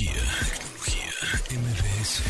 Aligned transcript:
Tecnología, 0.00 1.12
tecnología, 1.46 1.90
MBS. 2.00 2.22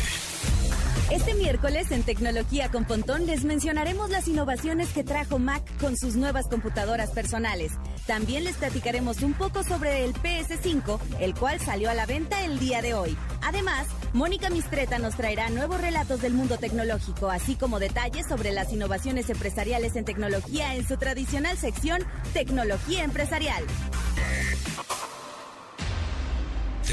Este 1.09 1.33
miércoles 1.35 1.89
en 1.91 2.03
Tecnología 2.03 2.69
con 2.69 2.83
Pontón 2.83 3.25
les 3.25 3.45
mencionaremos 3.45 4.09
las 4.09 4.27
innovaciones 4.27 4.89
que 4.89 5.05
trajo 5.05 5.39
Mac 5.39 5.63
con 5.79 5.95
sus 5.95 6.17
nuevas 6.17 6.49
computadoras 6.49 7.11
personales. 7.11 7.71
También 8.07 8.43
les 8.43 8.57
platicaremos 8.57 9.21
un 9.21 9.33
poco 9.33 9.63
sobre 9.63 10.03
el 10.03 10.13
PS5, 10.13 10.99
el 11.21 11.33
cual 11.33 11.61
salió 11.61 11.89
a 11.89 11.93
la 11.93 12.05
venta 12.05 12.43
el 12.43 12.59
día 12.59 12.81
de 12.81 12.93
hoy. 12.93 13.15
Además, 13.41 13.87
Mónica 14.11 14.49
Mistreta 14.49 14.99
nos 14.99 15.15
traerá 15.15 15.49
nuevos 15.49 15.79
relatos 15.79 16.21
del 16.21 16.33
mundo 16.33 16.57
tecnológico, 16.57 17.29
así 17.29 17.55
como 17.55 17.79
detalles 17.79 18.27
sobre 18.27 18.51
las 18.51 18.73
innovaciones 18.73 19.29
empresariales 19.29 19.95
en 19.95 20.03
tecnología 20.03 20.75
en 20.75 20.85
su 20.85 20.97
tradicional 20.97 21.57
sección 21.57 22.03
Tecnología 22.33 23.05
Empresarial. 23.05 23.63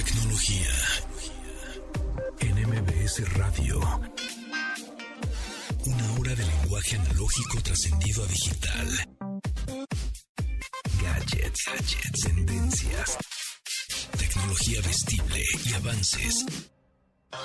Tecnología. 0.04 0.70
En 2.38 2.54
MBS 2.68 3.34
Radio. 3.34 3.80
Una 5.86 6.12
hora 6.12 6.34
de 6.36 6.46
lenguaje 6.46 6.94
analógico 6.94 7.60
trascendido 7.62 8.22
a 8.22 8.26
digital. 8.28 9.08
Gadgets, 11.02 11.64
gadgets, 11.66 12.20
tendencias. 12.22 13.18
Tecnología 14.16 14.80
vestible 14.82 15.44
y 15.64 15.72
avances 15.72 16.46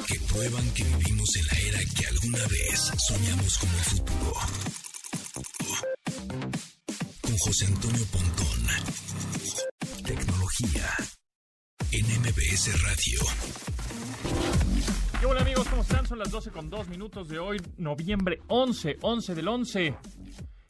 que 0.07 0.19
prueban 0.19 0.69
que 0.75 0.83
vivimos 0.83 1.35
en 1.35 1.45
la 1.47 1.53
era 1.69 1.79
que 1.95 2.05
alguna 2.05 2.47
vez 2.49 2.91
soñamos 3.07 3.57
como 3.57 3.77
el 3.79 3.83
futuro. 3.83 4.33
Con 7.19 7.37
José 7.39 7.65
Antonio 7.65 8.05
Pontón. 8.05 8.67
Tecnología 10.03 10.95
en 11.91 12.05
MBS 12.21 12.81
Radio. 12.83 13.19
¿Qué 15.19 15.25
hola 15.25 15.41
amigos? 15.41 15.67
¿Cómo 15.67 15.81
están? 15.81 16.05
Son 16.05 16.19
las 16.19 16.29
12 16.31 16.51
con 16.51 16.69
2 16.69 16.87
minutos 16.89 17.27
de 17.29 17.39
hoy, 17.39 17.61
noviembre 17.77 18.41
11, 18.47 18.97
11 19.01 19.35
del 19.35 19.47
11. 19.47 19.95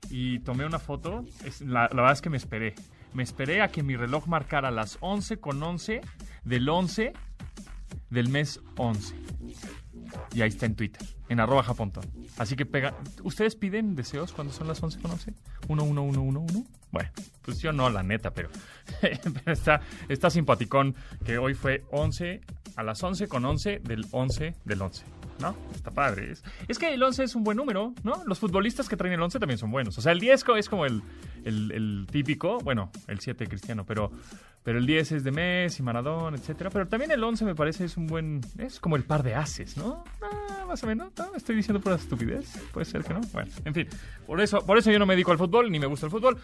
Y 0.10 0.40
tomé 0.40 0.66
una 0.66 0.80
foto. 0.80 1.24
Es- 1.44 1.62
la, 1.62 1.84
la 1.84 1.96
verdad 1.96 2.12
es 2.14 2.22
que 2.22 2.30
me 2.30 2.38
esperé. 2.38 2.76
Me 3.14 3.24
esperé 3.24 3.62
a 3.62 3.68
que 3.70 3.84
mi 3.84 3.96
reloj 3.96 4.28
marcara 4.28 4.72
las 4.72 4.98
11 5.02 5.38
con 5.38 5.62
11 5.62 6.02
del 6.44 6.68
11 6.70 7.14
del 8.10 8.30
mes 8.30 8.60
11. 8.78 9.16
Y 10.34 10.42
ahí 10.42 10.50
está 10.50 10.66
en 10.66 10.76
Twitter, 10.76 11.02
en 11.34 11.40
arroba 11.40 11.64
japontón. 11.64 12.06
Así 12.38 12.56
que 12.56 12.66
pega. 12.66 12.96
¿Ustedes 13.24 13.56
piden 13.56 13.96
deseos 13.96 14.32
cuando 14.32 14.54
son 14.54 14.68
las 14.68 14.82
11 14.82 15.00
con 15.02 15.12
11? 15.12 15.34
1, 15.68 15.84
1, 15.84 16.02
1, 16.04 16.22
1, 16.22 16.40
1. 16.40 16.66
Bueno, 16.92 17.10
pues 17.42 17.60
yo 17.60 17.74
no, 17.74 17.90
la 17.90 18.04
neta, 18.04 18.32
pero, 18.32 18.50
pero 19.02 19.52
está, 19.52 19.82
está 20.10 20.30
simpaticón 20.30 20.96
que 21.26 21.38
hoy 21.38 21.56
fue 21.56 21.84
11 21.92 22.42
a 22.76 22.84
las 22.84 23.02
11 23.02 23.28
con 23.28 23.44
11 23.44 23.80
del 23.80 24.06
11 24.12 24.56
del 24.64 24.82
11. 24.82 25.04
¿No? 25.40 25.56
Está 25.76 25.92
padre. 25.92 26.32
Es, 26.32 26.44
es 26.68 26.80
que 26.80 26.94
el 26.94 27.04
11 27.04 27.24
es 27.24 27.36
un 27.36 27.44
buen 27.44 27.58
número, 27.58 27.94
¿no? 28.04 28.24
Los 28.26 28.40
futbolistas 28.40 28.88
que 28.88 28.96
traen 28.96 29.14
el 29.14 29.22
11 29.22 29.40
también 29.40 29.58
son 29.58 29.72
buenos. 29.72 29.98
O 29.98 30.02
sea, 30.02 30.12
el 30.14 30.20
10 30.20 30.44
co- 30.44 30.56
es 30.56 30.70
como 30.70 30.86
el, 30.86 31.02
el- 31.44 31.72
el 31.72 32.08
típico, 32.10 32.60
bueno, 32.60 32.92
el 33.08 33.20
7 33.20 33.48
cristiano, 33.48 33.84
pero, 33.86 34.12
pero 34.64 34.78
el 34.80 34.86
10 34.86 35.12
es 35.12 35.24
de 35.26 35.32
Messi, 35.32 35.84
Maradona, 35.84 36.38
etcétera. 36.38 36.70
Pero 36.70 36.88
también 36.88 37.12
el 37.12 37.22
11 37.24 37.44
me 37.46 37.56
parece 37.56 37.84
es 37.86 37.98
un 37.98 38.08
buen, 38.08 38.40
es 38.58 38.80
como 38.80 38.96
el 38.96 39.04
par 39.04 39.24
de 39.24 39.36
haces, 39.36 39.76
¿no? 39.76 40.06
Ah, 40.22 40.66
más 40.68 40.82
o 40.84 40.88
menos, 40.88 41.12
¿no? 41.18 41.36
Estoy 41.36 41.56
diciendo 41.56 41.82
pura 41.82 41.96
estupidez. 41.96 42.58
Puede 42.72 42.86
ser 42.86 43.04
que 43.04 43.14
no. 43.14 43.22
Bueno, 43.34 43.52
en 43.66 43.74
fin, 43.74 43.88
por 44.26 44.40
eso, 44.40 44.66
por 44.66 44.78
eso 44.78 44.92
yo 44.92 45.00
no 45.00 45.06
me 45.06 45.16
dedico 45.16 45.32
al 45.32 45.38
fútbol 45.38 45.70
ni 45.72 45.80
me 45.80 45.88
gusta 45.88 46.06
el 46.06 46.12
fútbol. 46.12 46.38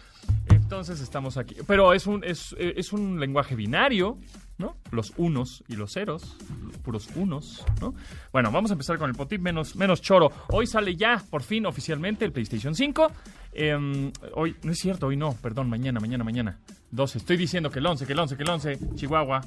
Entonces 0.48 1.00
estamos 1.00 1.36
aquí. 1.36 1.56
Pero 1.66 1.92
es 1.94 2.06
un, 2.06 2.22
es, 2.24 2.54
es 2.58 2.92
un 2.92 3.18
lenguaje 3.18 3.54
binario, 3.54 4.18
¿no? 4.60 4.76
Los 4.92 5.12
unos 5.16 5.64
y 5.66 5.74
los 5.74 5.94
ceros, 5.94 6.36
los 6.62 6.76
puros 6.78 7.08
unos, 7.16 7.64
¿no? 7.80 7.94
Bueno, 8.32 8.52
vamos 8.52 8.70
a 8.70 8.74
empezar 8.74 8.98
con 8.98 9.10
el 9.10 9.16
potip 9.16 9.40
menos, 9.40 9.74
menos 9.74 10.00
choro. 10.00 10.30
Hoy 10.48 10.66
sale 10.66 10.94
ya, 10.94 11.20
por 11.30 11.42
fin, 11.42 11.66
oficialmente, 11.66 12.24
el 12.24 12.32
PlayStation 12.32 12.74
5. 12.74 13.10
Em, 13.52 14.12
hoy, 14.34 14.54
no 14.62 14.70
es 14.70 14.78
cierto, 14.78 15.08
hoy 15.08 15.16
no, 15.16 15.34
perdón, 15.34 15.68
mañana, 15.68 15.98
mañana, 15.98 16.22
mañana. 16.22 16.60
12. 16.92 17.18
Estoy 17.18 17.36
diciendo 17.36 17.70
que 17.70 17.78
el 17.80 17.86
11, 17.86 18.06
que 18.06 18.12
el 18.12 18.18
11, 18.18 18.36
que 18.36 18.42
el 18.42 18.50
11, 18.50 18.78
Chihuahua. 18.94 19.40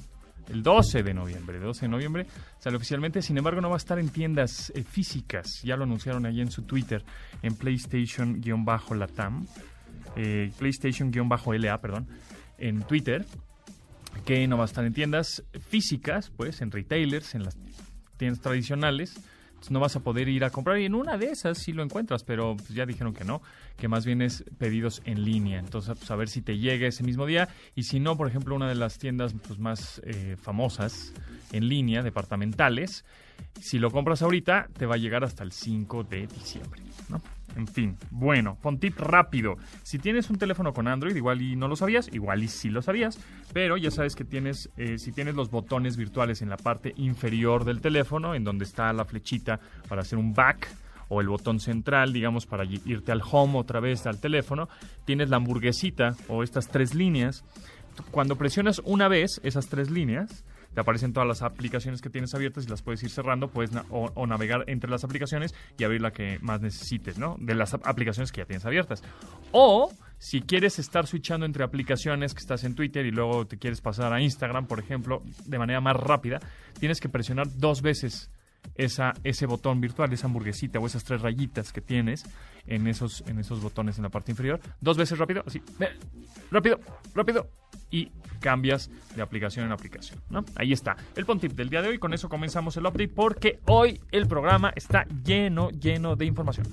El 0.49 0.61
12 0.61 1.03
de 1.03 1.13
noviembre, 1.13 1.57
12 1.57 1.85
de 1.85 1.87
noviembre 1.87 2.27
sale 2.59 2.75
oficialmente, 2.75 3.21
sin 3.21 3.37
embargo 3.37 3.61
no 3.61 3.69
va 3.69 3.75
a 3.75 3.77
estar 3.77 3.97
en 3.97 4.09
tiendas 4.09 4.73
eh, 4.75 4.83
físicas, 4.83 5.61
ya 5.63 5.77
lo 5.77 5.85
anunciaron 5.85 6.25
ahí 6.25 6.41
en 6.41 6.51
su 6.51 6.63
Twitter, 6.63 7.01
en 7.41 7.55
PlayStation-Latam, 7.55 9.47
eh, 10.17 10.51
PlayStation-LA, 10.59 11.77
perdón, 11.79 12.07
en 12.57 12.81
Twitter, 12.81 13.25
que 14.25 14.47
no 14.47 14.57
va 14.57 14.63
a 14.63 14.65
estar 14.65 14.85
en 14.85 14.93
tiendas 14.93 15.43
físicas, 15.69 16.31
pues 16.35 16.61
en 16.61 16.71
retailers, 16.71 17.35
en 17.35 17.43
las 17.43 17.57
tiendas 18.17 18.41
tradicionales. 18.41 19.15
Entonces, 19.49 19.71
no 19.71 19.79
vas 19.79 19.95
a 19.95 20.01
poder 20.01 20.27
ir 20.27 20.43
a 20.43 20.49
comprar 20.49 20.77
y 20.79 20.85
en 20.85 20.93
una 20.93 21.17
de 21.17 21.27
esas 21.27 21.57
sí 21.57 21.71
lo 21.71 21.83
encuentras, 21.83 22.23
pero 22.23 22.57
pues, 22.57 22.69
ya 22.69 22.85
dijeron 22.85 23.13
que 23.13 23.23
no, 23.23 23.41
que 23.77 23.87
más 23.87 24.05
bien 24.05 24.21
es 24.21 24.43
pedidos 24.57 25.01
en 25.05 25.23
línea. 25.23 25.59
Entonces, 25.59 25.97
pues, 25.97 26.11
a 26.11 26.15
ver 26.15 26.27
si 26.27 26.41
te 26.41 26.57
llega 26.57 26.87
ese 26.87 27.03
mismo 27.03 27.25
día 27.25 27.47
y 27.73 27.83
si 27.83 27.99
no, 27.99 28.17
por 28.17 28.27
ejemplo, 28.27 28.55
una 28.55 28.67
de 28.67 28.75
las 28.75 28.97
tiendas 28.97 29.33
pues, 29.47 29.59
más 29.59 30.01
eh, 30.05 30.35
famosas 30.41 31.13
en 31.53 31.69
línea, 31.69 32.01
departamentales, 32.01 33.05
si 33.61 33.79
lo 33.79 33.91
compras 33.91 34.21
ahorita, 34.21 34.67
te 34.77 34.85
va 34.85 34.95
a 34.95 34.97
llegar 34.97 35.23
hasta 35.23 35.43
el 35.43 35.51
5 35.51 36.03
de 36.03 36.27
diciembre, 36.27 36.81
¿no? 37.09 37.21
En 37.55 37.67
fin, 37.67 37.97
bueno, 38.09 38.57
pon 38.61 38.79
tip 38.79 38.97
rápido. 38.99 39.57
Si 39.83 39.99
tienes 39.99 40.29
un 40.29 40.37
teléfono 40.37 40.73
con 40.73 40.87
Android, 40.87 41.15
igual 41.15 41.41
y 41.41 41.55
no 41.55 41.67
lo 41.67 41.75
sabías, 41.75 42.09
igual 42.11 42.43
y 42.43 42.47
sí 42.47 42.69
lo 42.69 42.81
sabías, 42.81 43.19
pero 43.53 43.77
ya 43.77 43.91
sabes 43.91 44.15
que 44.15 44.25
tienes, 44.25 44.69
eh, 44.77 44.97
si 44.97 45.11
tienes 45.11 45.35
los 45.35 45.51
botones 45.51 45.95
virtuales 45.97 46.41
en 46.41 46.49
la 46.49 46.57
parte 46.57 46.93
inferior 46.97 47.63
del 47.63 47.81
teléfono, 47.81 48.33
en 48.33 48.43
donde 48.43 48.65
está 48.65 48.91
la 48.93 49.05
flechita 49.05 49.59
para 49.87 50.01
hacer 50.01 50.17
un 50.17 50.33
back, 50.33 50.67
o 51.09 51.21
el 51.21 51.27
botón 51.27 51.59
central, 51.59 52.11
digamos, 52.11 52.45
para 52.45 52.65
irte 52.65 53.11
al 53.11 53.21
home 53.29 53.59
otra 53.59 53.79
vez 53.79 54.07
al 54.07 54.19
teléfono, 54.19 54.67
tienes 55.05 55.29
la 55.29 55.37
hamburguesita 55.37 56.15
o 56.27 56.43
estas 56.43 56.69
tres 56.69 56.95
líneas. 56.95 57.43
Cuando 58.09 58.35
presionas 58.35 58.81
una 58.85 59.07
vez 59.07 59.39
esas 59.43 59.67
tres 59.67 59.91
líneas, 59.91 60.43
te 60.73 60.81
aparecen 60.81 61.13
todas 61.13 61.27
las 61.27 61.41
aplicaciones 61.41 62.01
que 62.01 62.09
tienes 62.09 62.33
abiertas 62.33 62.65
y 62.65 62.69
las 62.69 62.81
puedes 62.81 63.01
ir 63.03 63.09
cerrando, 63.09 63.49
puedes 63.49 63.71
o, 63.89 64.27
navegar 64.27 64.63
entre 64.67 64.89
las 64.89 65.03
aplicaciones 65.03 65.53
y 65.77 65.83
abrir 65.83 66.01
la 66.01 66.11
que 66.11 66.39
más 66.41 66.61
necesites, 66.61 67.17
¿no? 67.17 67.35
De 67.39 67.55
las 67.55 67.73
ap- 67.73 67.85
aplicaciones 67.85 68.31
que 68.31 68.41
ya 68.41 68.45
tienes 68.45 68.65
abiertas. 68.65 69.03
O 69.51 69.91
si 70.17 70.41
quieres 70.41 70.79
estar 70.79 71.05
switchando 71.05 71.45
entre 71.45 71.63
aplicaciones 71.63 72.33
que 72.33 72.39
estás 72.39 72.63
en 72.63 72.75
Twitter 72.75 73.05
y 73.05 73.11
luego 73.11 73.45
te 73.45 73.57
quieres 73.57 73.81
pasar 73.81 74.13
a 74.13 74.21
Instagram, 74.21 74.67
por 74.67 74.79
ejemplo, 74.79 75.21
de 75.45 75.59
manera 75.59 75.81
más 75.81 75.95
rápida, 75.97 76.39
tienes 76.79 76.99
que 76.99 77.09
presionar 77.09 77.47
dos 77.57 77.81
veces 77.81 78.31
esa, 78.75 79.13
ese 79.25 79.45
botón 79.45 79.81
virtual, 79.81 80.11
esa 80.13 80.27
hamburguesita 80.27 80.79
o 80.79 80.87
esas 80.87 81.03
tres 81.03 81.21
rayitas 81.21 81.73
que 81.73 81.81
tienes 81.81 82.25
en 82.65 82.87
esos, 82.87 83.21
en 83.27 83.37
esos 83.39 83.61
botones 83.61 83.97
en 83.97 84.03
la 84.03 84.09
parte 84.09 84.31
inferior. 84.31 84.61
Dos 84.79 84.97
veces 84.97 85.19
rápido, 85.19 85.43
así, 85.45 85.61
rápido, 86.49 86.79
rápido. 87.13 87.49
Y 87.93 88.11
cambias 88.39 88.89
de 89.15 89.21
aplicación 89.21 89.67
en 89.67 89.71
aplicación. 89.71 90.19
Ahí 90.55 90.73
está. 90.73 90.97
El 91.15 91.27
Pontip 91.27 91.53
del 91.53 91.69
día 91.69 91.83
de 91.83 91.89
hoy. 91.89 91.99
Con 91.99 92.11
eso 92.13 92.27
comenzamos 92.27 92.75
el 92.75 92.85
update 92.87 93.07
porque 93.07 93.59
hoy 93.67 94.01
el 94.11 94.27
programa 94.27 94.73
está 94.75 95.05
lleno, 95.23 95.69
lleno 95.69 96.15
de 96.15 96.25
información. 96.25 96.67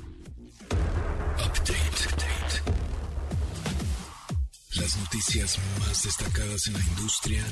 Las 4.77 4.97
noticias 4.99 5.59
más 5.81 6.05
destacadas 6.05 6.67
en 6.69 6.73
la 6.73 6.81
industria 6.81 7.45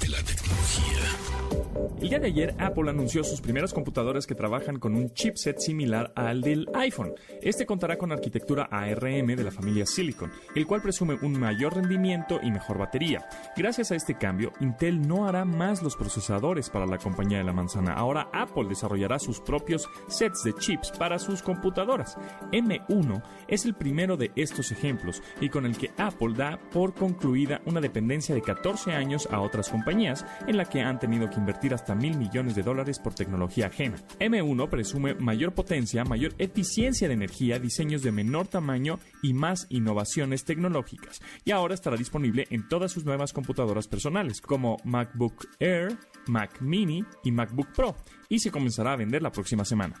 de 0.00 0.08
la 0.08 0.22
tecnología. 0.22 1.81
El 2.02 2.08
día 2.08 2.18
de 2.18 2.26
ayer 2.26 2.56
Apple 2.58 2.90
anunció 2.90 3.22
sus 3.22 3.40
primeras 3.40 3.72
computadoras 3.72 4.26
que 4.26 4.34
trabajan 4.34 4.80
con 4.80 4.96
un 4.96 5.14
chipset 5.14 5.60
similar 5.60 6.12
al 6.16 6.40
del 6.40 6.68
iPhone. 6.74 7.14
Este 7.40 7.64
contará 7.64 7.96
con 7.96 8.10
arquitectura 8.10 8.64
ARM 8.72 9.28
de 9.36 9.44
la 9.44 9.52
familia 9.52 9.86
Silicon, 9.86 10.32
el 10.56 10.66
cual 10.66 10.82
presume 10.82 11.16
un 11.22 11.38
mayor 11.38 11.76
rendimiento 11.76 12.40
y 12.42 12.50
mejor 12.50 12.78
batería. 12.78 13.24
Gracias 13.56 13.92
a 13.92 13.94
este 13.94 14.18
cambio, 14.18 14.52
Intel 14.58 15.06
no 15.06 15.28
hará 15.28 15.44
más 15.44 15.80
los 15.80 15.94
procesadores 15.94 16.70
para 16.70 16.86
la 16.86 16.98
compañía 16.98 17.38
de 17.38 17.44
la 17.44 17.52
manzana. 17.52 17.92
Ahora 17.92 18.28
Apple 18.32 18.66
desarrollará 18.68 19.20
sus 19.20 19.38
propios 19.38 19.88
sets 20.08 20.42
de 20.42 20.54
chips 20.54 20.90
para 20.90 21.20
sus 21.20 21.40
computadoras. 21.40 22.18
M1 22.50 23.22
es 23.46 23.64
el 23.64 23.74
primero 23.74 24.16
de 24.16 24.32
estos 24.34 24.72
ejemplos 24.72 25.22
y 25.40 25.50
con 25.50 25.66
el 25.66 25.78
que 25.78 25.92
Apple 25.98 26.34
da 26.36 26.58
por 26.72 26.94
concluida 26.94 27.62
una 27.64 27.80
dependencia 27.80 28.34
de 28.34 28.42
14 28.42 28.90
años 28.90 29.28
a 29.30 29.40
otras 29.40 29.68
compañías 29.68 30.26
en 30.48 30.56
la 30.56 30.64
que 30.64 30.80
han 30.80 30.98
tenido 30.98 31.30
que 31.30 31.36
invertir 31.36 31.72
hasta 31.72 31.91
mil 31.94 32.16
millones 32.16 32.54
de 32.54 32.62
dólares 32.62 32.98
por 32.98 33.14
tecnología 33.14 33.66
ajena. 33.66 33.96
M1 34.18 34.68
presume 34.68 35.14
mayor 35.14 35.52
potencia, 35.54 36.04
mayor 36.04 36.34
eficiencia 36.38 37.08
de 37.08 37.14
energía, 37.14 37.58
diseños 37.58 38.02
de 38.02 38.12
menor 38.12 38.48
tamaño 38.48 38.98
y 39.22 39.34
más 39.34 39.66
innovaciones 39.70 40.44
tecnológicas. 40.44 41.20
Y 41.44 41.50
ahora 41.50 41.74
estará 41.74 41.96
disponible 41.96 42.46
en 42.50 42.68
todas 42.68 42.92
sus 42.92 43.04
nuevas 43.04 43.32
computadoras 43.32 43.88
personales, 43.88 44.40
como 44.40 44.76
MacBook 44.84 45.46
Air, 45.58 45.96
Mac 46.26 46.60
Mini 46.60 47.04
y 47.24 47.32
MacBook 47.32 47.72
Pro, 47.74 47.96
y 48.28 48.38
se 48.38 48.50
comenzará 48.50 48.92
a 48.92 48.96
vender 48.96 49.22
la 49.22 49.32
próxima 49.32 49.64
semana. 49.64 49.94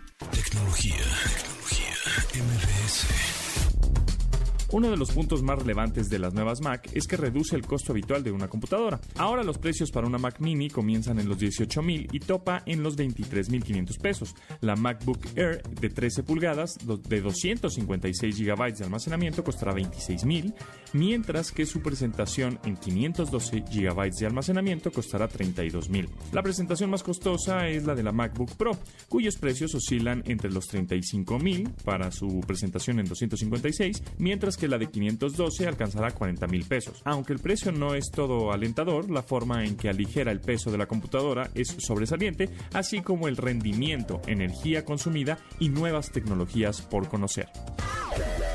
Uno 4.72 4.90
de 4.90 4.96
los 4.96 5.10
puntos 5.10 5.42
más 5.42 5.58
relevantes 5.58 6.08
de 6.08 6.18
las 6.18 6.32
nuevas 6.32 6.62
Mac 6.62 6.88
es 6.94 7.06
que 7.06 7.18
reduce 7.18 7.54
el 7.54 7.66
costo 7.66 7.92
habitual 7.92 8.24
de 8.24 8.32
una 8.32 8.48
computadora. 8.48 8.98
Ahora 9.16 9.42
los 9.42 9.58
precios 9.58 9.90
para 9.90 10.06
una 10.06 10.16
Mac 10.16 10.40
mini 10.40 10.70
comienzan 10.70 11.18
en 11.18 11.28
los 11.28 11.38
18.000 11.38 12.08
y 12.10 12.20
topa 12.20 12.62
en 12.64 12.82
los 12.82 12.96
23.500 12.96 14.00
pesos. 14.00 14.34
La 14.62 14.74
MacBook 14.74 15.18
Air 15.36 15.62
de 15.62 15.90
13 15.90 16.22
pulgadas 16.22 16.78
de 16.86 17.20
256 17.20 18.38
GB 18.38 18.74
de 18.74 18.84
almacenamiento 18.84 19.44
costará 19.44 19.74
26.000, 19.74 20.54
mientras 20.94 21.52
que 21.52 21.66
su 21.66 21.82
presentación 21.82 22.58
en 22.64 22.78
512 22.78 23.64
GB 23.70 24.10
de 24.10 24.26
almacenamiento 24.26 24.90
costará 24.90 25.28
32.000. 25.28 26.08
La 26.32 26.42
presentación 26.42 26.88
más 26.88 27.02
costosa 27.02 27.68
es 27.68 27.84
la 27.84 27.94
de 27.94 28.04
la 28.04 28.12
MacBook 28.12 28.52
Pro, 28.56 28.72
cuyos 29.10 29.36
precios 29.36 29.74
oscilan 29.74 30.22
entre 30.24 30.50
los 30.50 30.72
35.000 30.72 31.70
para 31.84 32.10
su 32.10 32.40
presentación 32.46 33.00
en 33.00 33.06
256, 33.06 34.02
mientras 34.16 34.56
que 34.56 34.61
la 34.68 34.78
de 34.78 34.88
512 34.88 35.66
alcanzará 35.66 36.10
40 36.12 36.46
mil 36.46 36.64
pesos. 36.64 37.02
Aunque 37.04 37.32
el 37.32 37.38
precio 37.38 37.72
no 37.72 37.94
es 37.94 38.10
todo 38.10 38.52
alentador, 38.52 39.10
la 39.10 39.22
forma 39.22 39.64
en 39.64 39.76
que 39.76 39.88
aligera 39.88 40.32
el 40.32 40.40
peso 40.40 40.70
de 40.70 40.78
la 40.78 40.86
computadora 40.86 41.50
es 41.54 41.76
sobresaliente, 41.78 42.48
así 42.72 43.02
como 43.02 43.28
el 43.28 43.36
rendimiento, 43.36 44.20
energía 44.26 44.84
consumida 44.84 45.38
y 45.58 45.68
nuevas 45.68 46.10
tecnologías 46.10 46.82
por 46.82 47.08
conocer. 47.08 47.48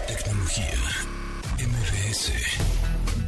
Tecnología. 0.07 0.74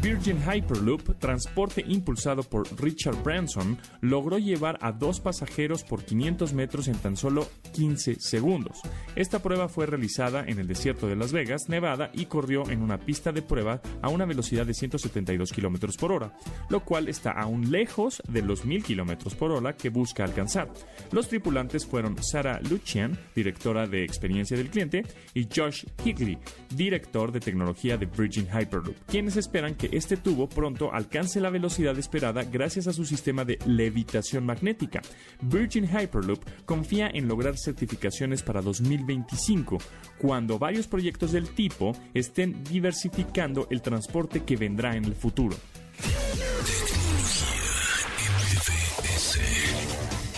Virgin 0.01 0.37
Hyperloop, 0.41 1.19
transporte 1.19 1.83
impulsado 1.85 2.43
por 2.43 2.65
Richard 2.81 3.21
Branson, 3.21 3.77
logró 3.99 4.37
llevar 4.37 4.77
a 4.81 4.93
dos 4.93 5.19
pasajeros 5.19 5.83
por 5.83 6.05
500 6.05 6.53
metros 6.53 6.87
en 6.87 6.95
tan 6.95 7.17
solo 7.17 7.49
15 7.73 8.15
segundos. 8.19 8.79
Esta 9.17 9.39
prueba 9.39 9.67
fue 9.67 9.87
realizada 9.87 10.45
en 10.47 10.57
el 10.57 10.67
desierto 10.67 11.07
de 11.07 11.17
Las 11.17 11.33
Vegas, 11.33 11.67
Nevada, 11.67 12.11
y 12.13 12.27
corrió 12.27 12.69
en 12.69 12.81
una 12.81 12.97
pista 12.97 13.33
de 13.33 13.41
prueba 13.41 13.81
a 14.01 14.07
una 14.07 14.25
velocidad 14.25 14.65
de 14.65 14.73
172 14.73 15.51
km 15.51 15.97
por 15.97 16.13
hora, 16.13 16.33
lo 16.69 16.85
cual 16.85 17.09
está 17.09 17.31
aún 17.31 17.69
lejos 17.69 18.23
de 18.29 18.41
los 18.41 18.63
1000 18.63 18.83
km 18.83 19.35
por 19.35 19.51
hora 19.51 19.75
que 19.75 19.89
busca 19.89 20.23
alcanzar. 20.23 20.71
Los 21.11 21.27
tripulantes 21.27 21.85
fueron 21.85 22.23
Sarah 22.23 22.61
Lucian, 22.69 23.19
directora 23.35 23.85
de 23.85 24.05
experiencia 24.05 24.55
del 24.55 24.69
cliente, 24.69 25.03
y 25.33 25.45
Josh 25.53 25.83
Higley, 26.05 26.37
director 26.73 27.33
de 27.33 27.41
tecnología 27.41 27.97
de 27.97 28.05
Virgin 28.05 28.47
Hyperloop, 28.47 28.95
quienes 29.05 29.35
esperan 29.35 29.75
que 29.75 29.88
este 29.91 30.17
tubo 30.17 30.47
pronto 30.47 30.93
alcance 30.93 31.39
la 31.39 31.49
velocidad 31.49 31.97
esperada 31.97 32.43
gracias 32.43 32.87
a 32.87 32.93
su 32.93 33.05
sistema 33.05 33.45
de 33.45 33.59
levitación 33.65 34.45
magnética. 34.45 35.01
Virgin 35.41 35.85
Hyperloop 35.85 36.43
confía 36.65 37.09
en 37.13 37.27
lograr 37.27 37.57
certificaciones 37.57 38.43
para 38.43 38.61
2025, 38.61 39.77
cuando 40.17 40.59
varios 40.59 40.87
proyectos 40.87 41.31
del 41.31 41.49
tipo 41.49 41.95
estén 42.13 42.63
diversificando 42.63 43.67
el 43.69 43.81
transporte 43.81 44.43
que 44.43 44.57
vendrá 44.57 44.95
en 44.95 45.05
el 45.05 45.15
futuro. 45.15 45.55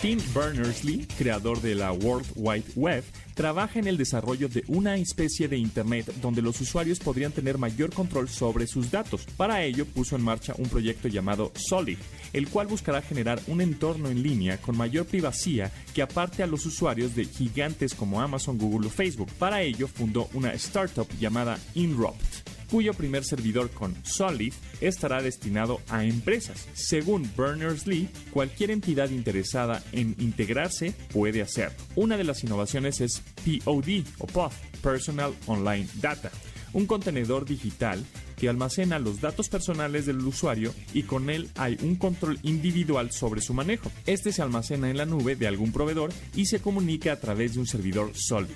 Tim 0.01 0.19
Berners-Lee, 0.33 1.07
creador 1.15 1.61
de 1.61 1.75
la 1.75 1.91
World 1.91 2.25
Wide 2.35 2.65
Web, 2.75 3.03
trabaja 3.33 3.79
en 3.79 3.87
el 3.87 3.97
desarrollo 3.97 4.49
de 4.49 4.63
una 4.67 4.97
especie 4.97 5.47
de 5.47 5.57
Internet 5.57 6.13
donde 6.21 6.41
los 6.41 6.59
usuarios 6.61 6.99
podrían 6.99 7.31
tener 7.31 7.57
mayor 7.57 7.93
control 7.93 8.29
sobre 8.29 8.67
sus 8.67 8.91
datos. 8.91 9.25
Para 9.37 9.63
ello 9.63 9.85
puso 9.85 10.15
en 10.15 10.23
marcha 10.23 10.53
un 10.57 10.69
proyecto 10.69 11.07
llamado 11.07 11.51
Solid, 11.55 11.97
el 12.33 12.47
cual 12.49 12.67
buscará 12.67 13.01
generar 13.01 13.41
un 13.47 13.61
entorno 13.61 14.09
en 14.09 14.23
línea 14.23 14.57
con 14.57 14.77
mayor 14.77 15.05
privacidad 15.05 15.71
que 15.93 16.01
aparte 16.01 16.43
a 16.43 16.47
los 16.47 16.65
usuarios 16.65 17.15
de 17.15 17.25
gigantes 17.25 17.93
como 17.93 18.21
Amazon, 18.21 18.57
Google 18.57 18.87
o 18.87 18.89
Facebook. 18.89 19.31
Para 19.37 19.61
ello 19.61 19.87
fundó 19.87 20.29
una 20.33 20.53
startup 20.53 21.07
llamada 21.19 21.59
Inrupt 21.75 22.40
cuyo 22.71 22.93
primer 22.93 23.25
servidor 23.25 23.69
con 23.69 23.93
Solid 24.05 24.53
estará 24.79 25.21
destinado 25.21 25.81
a 25.89 26.05
empresas. 26.05 26.67
Según 26.73 27.29
Berners-Lee, 27.35 28.09
cualquier 28.31 28.71
entidad 28.71 29.09
interesada 29.09 29.83
en 29.91 30.15
integrarse 30.19 30.93
puede 31.11 31.41
hacerlo. 31.41 31.77
Una 31.95 32.15
de 32.15 32.23
las 32.23 32.43
innovaciones 32.43 33.01
es 33.01 33.21
POD 33.43 34.05
o 34.19 34.27
POD, 34.27 34.51
Personal 34.81 35.35
Online 35.47 35.87
Data, 35.95 36.31
un 36.73 36.85
contenedor 36.85 37.45
digital 37.45 38.03
que 38.37 38.49
almacena 38.49 38.97
los 38.97 39.21
datos 39.21 39.49
personales 39.49 40.05
del 40.05 40.25
usuario 40.25 40.73
y 40.93 41.03
con 41.03 41.29
él 41.29 41.49
hay 41.55 41.77
un 41.83 41.95
control 41.95 42.39
individual 42.41 43.11
sobre 43.11 43.41
su 43.41 43.53
manejo. 43.53 43.91
Este 44.07 44.31
se 44.31 44.41
almacena 44.41 44.89
en 44.89 44.97
la 44.97 45.05
nube 45.05 45.35
de 45.35 45.47
algún 45.47 45.71
proveedor 45.71 46.11
y 46.35 46.45
se 46.45 46.59
comunica 46.59 47.11
a 47.11 47.19
través 47.19 47.53
de 47.53 47.59
un 47.59 47.67
servidor 47.67 48.11
Solid. 48.15 48.49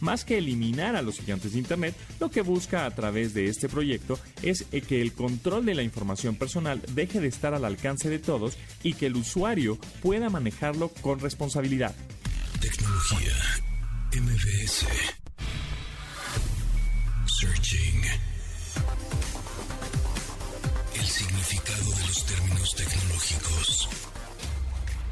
Más 0.00 0.24
que 0.24 0.38
eliminar 0.38 0.96
a 0.96 1.02
los 1.02 1.18
gigantes 1.18 1.52
de 1.52 1.58
Internet, 1.58 1.94
lo 2.18 2.30
que 2.30 2.42
busca 2.42 2.86
a 2.86 2.90
través 2.94 3.34
de 3.34 3.46
este 3.46 3.68
proyecto 3.68 4.18
es 4.42 4.64
que 4.64 5.00
el 5.00 5.12
control 5.12 5.64
de 5.66 5.74
la 5.74 5.82
información 5.82 6.36
personal 6.36 6.82
deje 6.94 7.20
de 7.20 7.28
estar 7.28 7.54
al 7.54 7.64
alcance 7.64 8.08
de 8.08 8.18
todos 8.18 8.56
y 8.82 8.94
que 8.94 9.06
el 9.06 9.16
usuario 9.16 9.78
pueda 10.02 10.30
manejarlo 10.30 10.88
con 11.00 11.20
responsabilidad. 11.20 11.94
Tecnología 12.60 13.32
MVS 14.12 14.86
Searching 17.26 18.02
El 20.94 21.06
significado 21.06 21.90
de 21.90 22.06
los 22.06 22.26
términos 22.26 22.74
tecnológicos. 22.76 23.88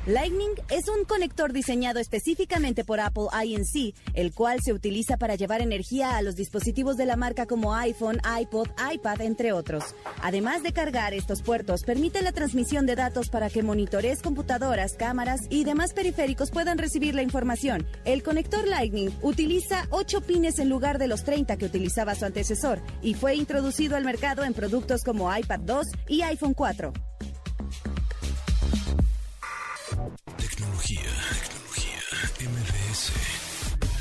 Lightning 0.09 0.55
es 0.71 0.89
un 0.89 1.05
conector 1.05 1.53
diseñado 1.53 2.01
específicamente 2.01 2.83
por 2.83 2.99
Apple 2.99 3.27
Inc., 3.45 3.95
el 4.15 4.33
cual 4.33 4.63
se 4.63 4.73
utiliza 4.73 5.19
para 5.19 5.35
llevar 5.35 5.61
energía 5.61 6.17
a 6.17 6.23
los 6.23 6.35
dispositivos 6.35 6.97
de 6.97 7.05
la 7.05 7.17
marca 7.17 7.45
como 7.45 7.75
iPhone, 7.75 8.19
iPod, 8.41 8.69
iPad, 8.91 9.21
entre 9.21 9.53
otros. 9.53 9.95
Además 10.23 10.63
de 10.63 10.73
cargar 10.73 11.13
estos 11.13 11.43
puertos, 11.43 11.83
permite 11.83 12.23
la 12.23 12.33
transmisión 12.33 12.87
de 12.87 12.97
datos 12.97 13.29
para 13.29 13.51
que 13.51 13.63
monitores, 13.63 14.23
computadoras, 14.23 14.95
cámaras 14.95 15.43
y 15.51 15.65
demás 15.65 15.93
periféricos 15.93 16.51
puedan 16.51 16.79
recibir 16.79 17.15
la 17.15 17.23
información. 17.23 17.87
El 18.07 18.23
conector 18.23 18.67
Lightning 18.67 19.11
utiliza 19.21 19.89
8 19.91 20.23
pines 20.23 20.59
en 20.59 20.71
lugar 20.71 20.97
de 20.97 21.09
los 21.09 21.23
30 21.23 21.59
que 21.59 21.67
utilizaba 21.67 22.15
su 22.15 22.25
antecesor 22.25 22.81
y 23.03 23.13
fue 23.13 23.35
introducido 23.35 23.95
al 23.95 24.07
mercado 24.07 24.43
en 24.45 24.55
productos 24.55 25.05
como 25.05 25.37
iPad 25.37 25.61
2 25.61 25.87
y 26.09 26.23
iPhone 26.23 26.55
4. 26.55 26.95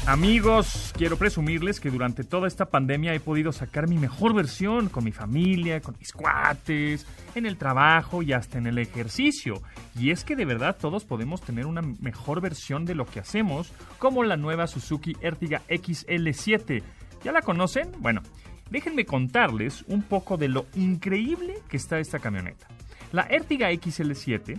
Amigos, 0.06 0.94
quiero 0.96 1.18
presumirles 1.18 1.82
que 1.82 1.90
durante 1.90 2.24
toda 2.24 2.48
esta 2.48 2.66
pandemia 2.68 3.14
he 3.14 3.20
podido 3.20 3.52
sacar 3.52 3.90
mi 3.90 3.98
mejor 3.98 4.34
versión 4.34 4.88
con 4.88 5.04
mi 5.04 5.12
familia, 5.12 5.82
con 5.82 5.96
mis 6.00 6.14
cuates, 6.14 7.06
en 7.36 7.46
el 7.46 7.58
trabajo 7.58 8.22
y 8.22 8.32
hasta 8.32 8.58
en 8.58 8.68
el 8.68 8.78
ejercicio. 8.78 9.62
Y 10.00 10.12
es 10.12 10.24
que 10.24 10.38
de 10.38 10.46
verdad 10.46 10.78
todos 10.80 11.04
podemos 11.04 11.42
tener 11.42 11.66
una 11.66 11.82
mejor 11.82 12.40
versión 12.40 12.86
de 12.86 12.96
lo 12.96 13.06
que 13.06 13.20
hacemos, 13.20 13.74
como 14.00 14.24
la 14.24 14.38
nueva 14.38 14.68
Suzuki 14.68 15.18
Ertiga 15.20 15.62
XL7. 15.68 16.84
¿Ya 17.24 17.34
la 17.34 17.42
conocen? 17.42 17.92
Bueno, 18.00 18.22
déjenme 18.70 19.06
contarles 19.06 19.84
un 19.88 20.04
poco 20.04 20.38
de 20.38 20.48
lo 20.48 20.68
increíble 20.76 21.56
que 21.68 21.76
está 21.76 22.00
esta 22.00 22.20
camioneta. 22.20 22.68
La 23.12 23.24
Ertiga 23.24 23.72
XL7 23.72 24.58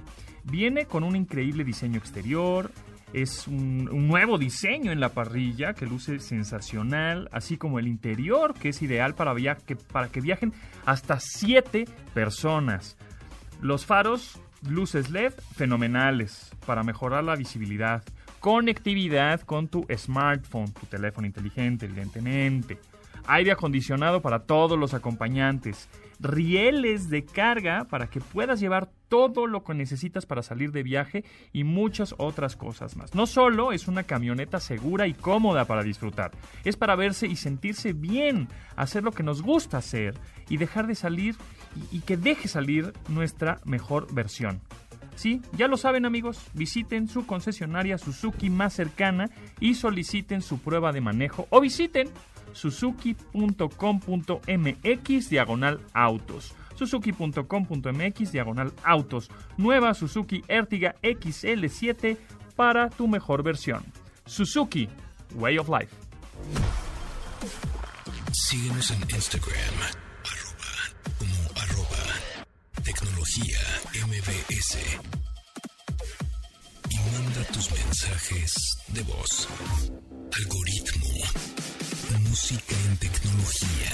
viene 0.50 0.86
con 0.86 1.04
un 1.04 1.16
increíble 1.16 1.64
diseño 1.64 1.98
exterior, 1.98 2.70
es 3.12 3.48
un, 3.48 3.84
nuevo 4.08 4.38
diseño 4.38 4.92
en 4.92 5.00
la 5.00 5.10
parrilla 5.10 5.72
que 5.72 5.86
luce 5.86 6.18
sensacional, 6.20 7.28
así 7.32 7.56
como 7.56 7.78
el 7.78 7.88
interior 7.88 8.54
que 8.54 8.70
es 8.70 8.82
ideal 8.82 9.14
para, 9.14 9.34
que, 9.56 9.76
para 9.76 10.08
que 10.08 10.20
viajen 10.20 10.52
hasta 10.84 11.18
7 11.18 11.86
personas. 12.12 12.96
Los 13.62 13.86
faros, 13.86 14.40
luces 14.68 15.10
LED 15.10 15.32
fenomenales 15.54 16.50
para 16.66 16.82
mejorar 16.82 17.24
la 17.24 17.36
visibilidad. 17.36 18.02
Conectividad 18.40 19.40
con 19.40 19.68
tu 19.68 19.86
smartphone, 19.96 20.72
tu 20.72 20.86
teléfono 20.86 21.26
inteligente, 21.26 21.86
evidentemente. 21.86 22.78
Aire 23.26 23.52
acondicionado 23.52 24.22
para 24.22 24.40
todos 24.40 24.78
los 24.78 24.94
acompañantes 24.94 25.88
rieles 26.20 27.10
de 27.10 27.24
carga 27.24 27.84
para 27.84 28.08
que 28.08 28.20
puedas 28.20 28.60
llevar 28.60 28.90
todo 29.08 29.46
lo 29.46 29.64
que 29.64 29.74
necesitas 29.74 30.26
para 30.26 30.42
salir 30.42 30.72
de 30.72 30.82
viaje 30.82 31.24
y 31.52 31.64
muchas 31.64 32.14
otras 32.18 32.56
cosas 32.56 32.96
más. 32.96 33.14
No 33.14 33.26
solo 33.26 33.72
es 33.72 33.88
una 33.88 34.02
camioneta 34.02 34.60
segura 34.60 35.06
y 35.06 35.14
cómoda 35.14 35.64
para 35.64 35.82
disfrutar, 35.82 36.32
es 36.64 36.76
para 36.76 36.96
verse 36.96 37.26
y 37.26 37.36
sentirse 37.36 37.92
bien, 37.92 38.48
hacer 38.76 39.02
lo 39.02 39.12
que 39.12 39.22
nos 39.22 39.42
gusta 39.42 39.78
hacer 39.78 40.14
y 40.48 40.56
dejar 40.56 40.86
de 40.86 40.94
salir 40.94 41.36
y, 41.92 42.00
que 42.00 42.16
deje 42.16 42.48
salir 42.48 42.92
nuestra 43.08 43.60
mejor 43.64 44.12
versión. 44.12 44.60
Sí, 45.14 45.42
ya 45.56 45.66
lo 45.66 45.76
saben 45.76 46.06
amigos, 46.06 46.40
visiten 46.54 47.08
su 47.08 47.26
concesionaria 47.26 47.98
Suzuki 47.98 48.50
más 48.50 48.74
cercana 48.74 49.30
y 49.58 49.74
soliciten 49.74 50.42
su 50.42 50.60
prueba 50.60 50.92
de 50.92 51.00
manejo 51.00 51.48
o 51.50 51.60
visiten 51.60 52.08
suzuki.com.mx 52.52 55.30
diagonal 55.30 55.80
autos. 55.92 56.54
Suzuki.com.mx 56.74 58.32
diagonal 58.32 58.72
autos. 58.84 59.30
Nueva 59.56 59.94
Suzuki 59.94 60.42
Ertiga 60.46 60.94
XL7 61.02 62.16
para 62.54 62.90
tu 62.90 63.08
mejor 63.08 63.42
versión. 63.42 63.82
Suzuki, 64.26 64.88
Way 65.34 65.58
of 65.58 65.68
Life. 65.68 65.94
Síguenos 68.32 68.90
en 68.90 69.00
Instagram, 69.10 69.74
arroba, 70.24 70.72
como 71.18 71.50
arroba, 71.62 72.04
tecnología 72.84 73.58
MBS. 74.06 74.78
Y 76.90 76.96
manda 77.12 77.44
tus 77.52 77.70
mensajes 77.70 78.52
de 78.88 79.02
voz. 79.02 79.46
Algoritmo. 80.32 81.12
Música 82.16 82.74
en 82.86 82.96
tecnología. 82.96 83.92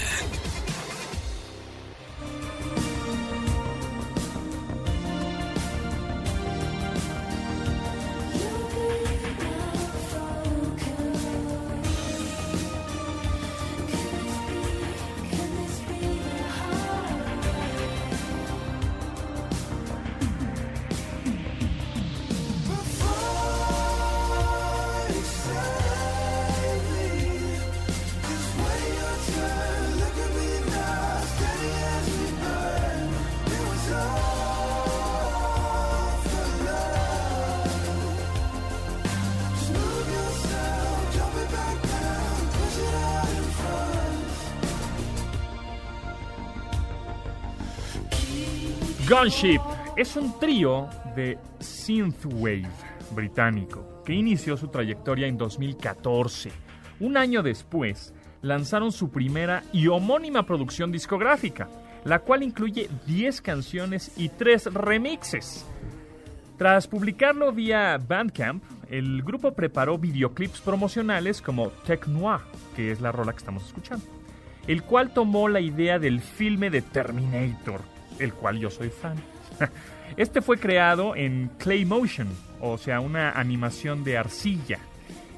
Gunship 49.24 49.62
es 49.96 50.16
un 50.16 50.38
trío 50.38 50.86
de 51.16 51.38
synthwave 51.58 52.68
británico 53.12 54.02
que 54.04 54.12
inició 54.12 54.54
su 54.58 54.68
trayectoria 54.68 55.26
en 55.26 55.38
2014. 55.38 56.52
Un 57.00 57.16
año 57.16 57.42
después, 57.42 58.12
lanzaron 58.42 58.92
su 58.92 59.08
primera 59.08 59.62
y 59.72 59.86
homónima 59.86 60.44
producción 60.44 60.92
discográfica, 60.92 61.70
la 62.04 62.18
cual 62.18 62.42
incluye 62.42 62.90
10 63.06 63.40
canciones 63.40 64.12
y 64.18 64.28
3 64.28 64.74
remixes. 64.74 65.64
Tras 66.58 66.86
publicarlo 66.86 67.50
vía 67.50 67.96
Bandcamp, 67.96 68.62
el 68.90 69.22
grupo 69.22 69.54
preparó 69.54 69.96
videoclips 69.96 70.60
promocionales 70.60 71.40
como 71.40 71.68
Tech 71.86 72.06
Noir, 72.08 72.40
que 72.76 72.92
es 72.92 73.00
la 73.00 73.10
rola 73.10 73.32
que 73.32 73.38
estamos 73.38 73.64
escuchando, 73.64 74.04
el 74.66 74.82
cual 74.82 75.14
tomó 75.14 75.48
la 75.48 75.60
idea 75.60 75.98
del 75.98 76.20
filme 76.20 76.68
de 76.68 76.82
Terminator, 76.82 77.93
el 78.18 78.32
cual 78.32 78.58
yo 78.58 78.70
soy 78.70 78.90
fan. 78.90 79.16
Este 80.16 80.42
fue 80.42 80.58
creado 80.58 81.16
en 81.16 81.50
Claymotion, 81.58 82.28
o 82.60 82.78
sea, 82.78 83.00
una 83.00 83.32
animación 83.32 84.04
de 84.04 84.16
arcilla, 84.16 84.78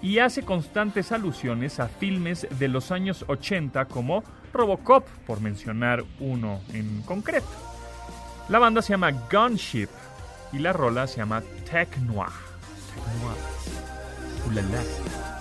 y 0.03 0.19
hace 0.19 0.43
constantes 0.43 1.13
alusiones 1.13 1.81
a 1.81 1.89
filmes 1.89 2.47
de 2.59 2.69
los 2.69 2.91
años 2.91 3.25
80 3.27 3.87
como 3.87 4.23
Robocop, 4.53 5.07
por 5.27 5.41
mencionar 5.41 6.05
uno 6.21 6.61
en 6.73 7.03
concreto. 7.03 7.47
La 8.49 8.59
banda 8.59 8.83
se 8.83 8.91
llama 8.91 9.11
Gunship 9.11 9.89
y 10.53 10.59
la 10.59 10.73
rola 10.73 11.07
se 11.07 11.19
llama 11.19 11.43
Tech 11.71 11.97
Noir. 11.99 12.29
Tech 12.95 13.05
Noir. 13.23 13.37
Ulala, 14.47 14.83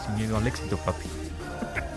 sin 0.05 0.15
miedo 0.15 0.37
al 0.37 0.47
éxito, 0.47 0.77
papi. 0.77 1.07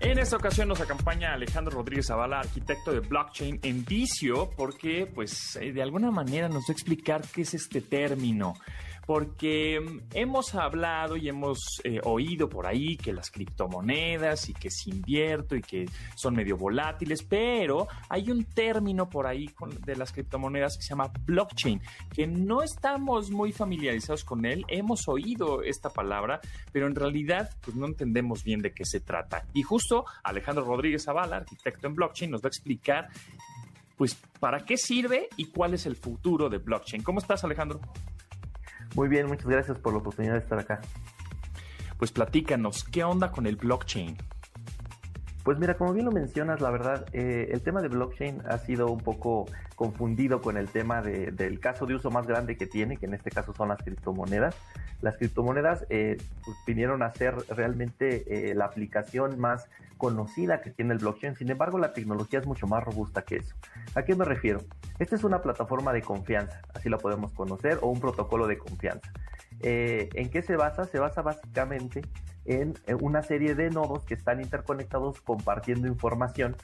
En 0.00 0.16
esta 0.16 0.36
ocasión 0.36 0.68
nos 0.68 0.80
acompaña 0.80 1.32
Alejandro 1.32 1.78
Rodríguez 1.78 2.06
Zavala, 2.06 2.38
arquitecto 2.38 2.92
de 2.92 3.00
blockchain 3.00 3.58
en 3.64 3.84
vicio, 3.84 4.48
porque 4.56 5.10
pues 5.12 5.56
eh, 5.56 5.72
de 5.72 5.82
alguna 5.82 6.12
manera 6.12 6.48
nos 6.48 6.62
va 6.62 6.68
a 6.68 6.72
explicar 6.72 7.22
qué 7.34 7.42
es 7.42 7.54
este 7.54 7.80
término. 7.80 8.54
Porque 9.08 9.80
mm, 9.80 10.00
hemos 10.12 10.54
hablado 10.54 11.16
y 11.16 11.30
hemos 11.30 11.80
eh, 11.82 11.98
oído 12.04 12.46
por 12.46 12.66
ahí 12.66 12.98
que 12.98 13.14
las 13.14 13.30
criptomonedas 13.30 14.50
y 14.50 14.52
que 14.52 14.68
es 14.68 14.86
invierto 14.86 15.56
y 15.56 15.62
que 15.62 15.86
son 16.14 16.34
medio 16.34 16.58
volátiles, 16.58 17.22
pero 17.22 17.88
hay 18.10 18.30
un 18.30 18.44
término 18.44 19.08
por 19.08 19.26
ahí 19.26 19.48
de 19.86 19.96
las 19.96 20.12
criptomonedas 20.12 20.76
que 20.76 20.82
se 20.82 20.90
llama 20.90 21.10
blockchain, 21.24 21.80
que 22.12 22.26
no 22.26 22.62
estamos 22.62 23.30
muy 23.30 23.50
familiarizados 23.50 24.24
con 24.24 24.44
él. 24.44 24.66
Hemos 24.68 25.08
oído 25.08 25.62
esta 25.62 25.88
palabra, 25.88 26.42
pero 26.70 26.86
en 26.86 26.94
realidad 26.94 27.48
pues 27.62 27.78
no 27.78 27.86
entendemos 27.86 28.44
bien 28.44 28.60
de 28.60 28.74
qué 28.74 28.84
se 28.84 29.00
trata. 29.00 29.46
Y 29.54 29.62
justo 29.62 30.04
Alejandro 30.22 30.66
Rodríguez 30.66 31.04
Zavala, 31.04 31.36
arquitecto 31.36 31.86
en 31.86 31.94
blockchain, 31.94 32.30
nos 32.30 32.42
va 32.42 32.48
a 32.48 32.48
explicar 32.48 33.08
pues 33.96 34.16
para 34.38 34.66
qué 34.66 34.76
sirve 34.76 35.30
y 35.38 35.46
cuál 35.46 35.72
es 35.72 35.86
el 35.86 35.96
futuro 35.96 36.50
de 36.50 36.58
blockchain. 36.58 37.02
¿Cómo 37.02 37.20
estás, 37.20 37.42
Alejandro? 37.42 37.80
Muy 38.94 39.08
bien, 39.08 39.26
muchas 39.26 39.46
gracias 39.46 39.78
por 39.78 39.92
la 39.92 39.98
oportunidad 39.98 40.34
de 40.34 40.40
estar 40.40 40.58
acá. 40.58 40.80
Pues 41.98 42.12
platícanos, 42.12 42.84
¿qué 42.84 43.04
onda 43.04 43.30
con 43.32 43.46
el 43.46 43.56
blockchain? 43.56 44.16
Pues 45.48 45.58
mira, 45.58 45.78
como 45.78 45.94
bien 45.94 46.04
lo 46.04 46.12
mencionas, 46.12 46.60
la 46.60 46.70
verdad, 46.70 47.06
eh, 47.14 47.48
el 47.52 47.62
tema 47.62 47.80
de 47.80 47.88
blockchain 47.88 48.42
ha 48.50 48.58
sido 48.58 48.88
un 48.90 49.00
poco 49.00 49.46
confundido 49.76 50.42
con 50.42 50.58
el 50.58 50.68
tema 50.68 51.00
de- 51.00 51.30
del 51.32 51.58
caso 51.58 51.86
de 51.86 51.94
uso 51.94 52.10
más 52.10 52.26
grande 52.26 52.58
que 52.58 52.66
tiene, 52.66 52.98
que 52.98 53.06
en 53.06 53.14
este 53.14 53.30
caso 53.30 53.54
son 53.54 53.68
las 53.68 53.82
criptomonedas. 53.82 54.54
Las 55.00 55.16
criptomonedas 55.16 55.86
eh, 55.88 56.18
pues, 56.44 56.54
vinieron 56.66 57.02
a 57.02 57.14
ser 57.14 57.34
realmente 57.48 58.50
eh, 58.50 58.54
la 58.54 58.66
aplicación 58.66 59.40
más 59.40 59.70
conocida 59.96 60.60
que 60.60 60.68
tiene 60.68 60.92
el 60.92 60.98
blockchain. 60.98 61.34
Sin 61.34 61.50
embargo, 61.50 61.78
la 61.78 61.94
tecnología 61.94 62.40
es 62.40 62.46
mucho 62.46 62.66
más 62.66 62.84
robusta 62.84 63.22
que 63.22 63.36
eso. 63.36 63.56
¿A 63.94 64.02
qué 64.02 64.14
me 64.14 64.26
refiero? 64.26 64.60
Esta 64.98 65.16
es 65.16 65.24
una 65.24 65.40
plataforma 65.40 65.94
de 65.94 66.02
confianza, 66.02 66.60
así 66.74 66.90
la 66.90 66.98
podemos 66.98 67.32
conocer, 67.32 67.78
o 67.80 67.86
un 67.88 68.00
protocolo 68.00 68.46
de 68.48 68.58
confianza. 68.58 69.10
Eh, 69.60 70.10
¿En 70.12 70.28
qué 70.28 70.42
se 70.42 70.56
basa? 70.56 70.84
Se 70.84 70.98
basa 70.98 71.22
básicamente 71.22 72.02
en 72.48 72.74
eh, 72.86 72.94
una 72.94 73.22
serie 73.22 73.54
de 73.54 73.70
nodos 73.70 74.04
que 74.04 74.14
están 74.14 74.40
interconectados 74.40 75.20
compartiendo 75.20 75.86
información, 75.86 76.56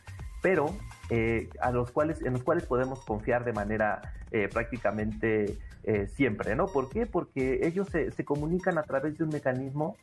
pero 0.42 0.74
eh, 1.10 1.48
a 1.60 1.70
los 1.70 1.90
cuales, 1.90 2.22
en 2.22 2.32
los 2.32 2.42
cuales 2.42 2.64
podemos 2.64 3.04
confiar 3.04 3.44
de 3.44 3.52
manera 3.52 4.00
eh, 4.30 4.48
prácticamente 4.52 5.58
eh, 5.84 6.08
siempre, 6.08 6.56
¿no? 6.56 6.66
¿Por 6.66 6.88
qué? 6.88 7.06
Porque 7.06 7.60
ellos 7.66 7.88
se, 7.88 8.10
se 8.10 8.24
comunican 8.24 8.78
a 8.78 8.82
través 8.82 9.18
de 9.18 9.24
un 9.24 9.30
mecanismo 9.30 9.96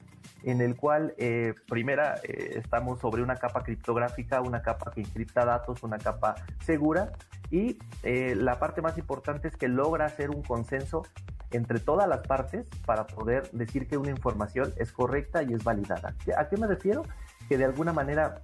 en 0.44 0.62
el 0.62 0.76
cual, 0.76 1.14
eh, 1.18 1.54
primera, 1.68 2.16
eh, 2.24 2.54
estamos 2.56 3.00
sobre 3.00 3.22
una 3.22 3.36
capa 3.36 3.64
criptográfica, 3.64 4.42
una 4.42 4.62
capa 4.62 4.92
que 4.92 5.02
encripta 5.02 5.46
datos, 5.46 5.84
una 5.84 5.98
capa 5.98 6.36
segura, 6.64 7.12
y 7.50 7.78
eh, 8.04 8.36
la 8.36 8.60
parte 8.60 8.82
más 8.82 8.98
importante 8.98 9.48
es 9.48 9.58
que 9.58 9.68
logra 9.68 10.06
hacer 10.06 10.30
un 10.30 10.42
consenso 10.42 11.04
entre 11.52 11.80
todas 11.80 12.08
las 12.08 12.26
partes 12.26 12.68
para 12.86 13.06
poder 13.06 13.50
decir 13.52 13.88
que 13.88 13.98
una 13.98 14.10
información 14.10 14.74
es 14.78 14.92
correcta 14.92 15.44
y 15.44 15.54
es 15.54 15.64
validada. 15.64 16.16
¿A 16.38 16.48
qué 16.48 16.58
me 16.58 16.66
refiero? 16.66 17.04
Que 17.50 17.58
de 17.58 17.66
alguna 17.66 17.92
manera 17.92 18.42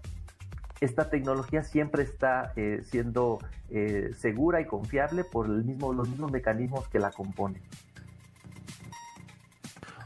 esta 0.80 1.10
tecnología 1.10 1.64
siempre 1.64 2.04
está 2.04 2.54
eh, 2.56 2.82
siendo 2.84 3.40
eh, 3.70 4.12
segura 4.18 4.62
y 4.62 4.66
confiable 4.66 5.24
por 5.24 5.48
el 5.48 5.64
mismo, 5.64 5.94
los 5.94 6.08
mismos 6.10 6.32
mecanismos 6.32 6.88
que 6.88 7.00
la 7.00 7.12
componen. 7.12 7.62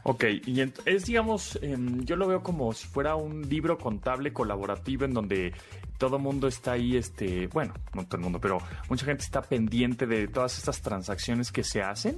Ok, 0.04 0.24
y 0.46 0.60
es, 0.60 1.04
digamos, 1.04 1.58
em, 1.62 2.00
yo 2.04 2.16
lo 2.16 2.26
veo 2.26 2.42
como 2.42 2.72
si 2.72 2.88
fuera 2.88 3.14
un 3.14 3.48
libro 3.48 3.78
contable 3.78 4.32
colaborativo 4.32 5.04
en 5.04 5.14
donde 5.14 5.52
todo 5.96 6.16
el 6.16 6.22
mundo 6.22 6.48
está 6.48 6.72
ahí, 6.72 6.96
este, 6.96 7.46
bueno, 7.46 7.72
no 7.94 8.04
todo 8.04 8.16
el 8.16 8.24
mundo, 8.24 8.40
pero 8.40 8.58
mucha 8.88 9.06
gente 9.06 9.22
está 9.22 9.42
pendiente 9.42 10.06
de 10.08 10.26
todas 10.26 10.58
estas 10.58 10.82
transacciones 10.82 11.52
que 11.52 11.62
se 11.62 11.82
hacen. 11.82 12.16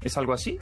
¿Es 0.00 0.16
algo 0.16 0.32
así? 0.32 0.58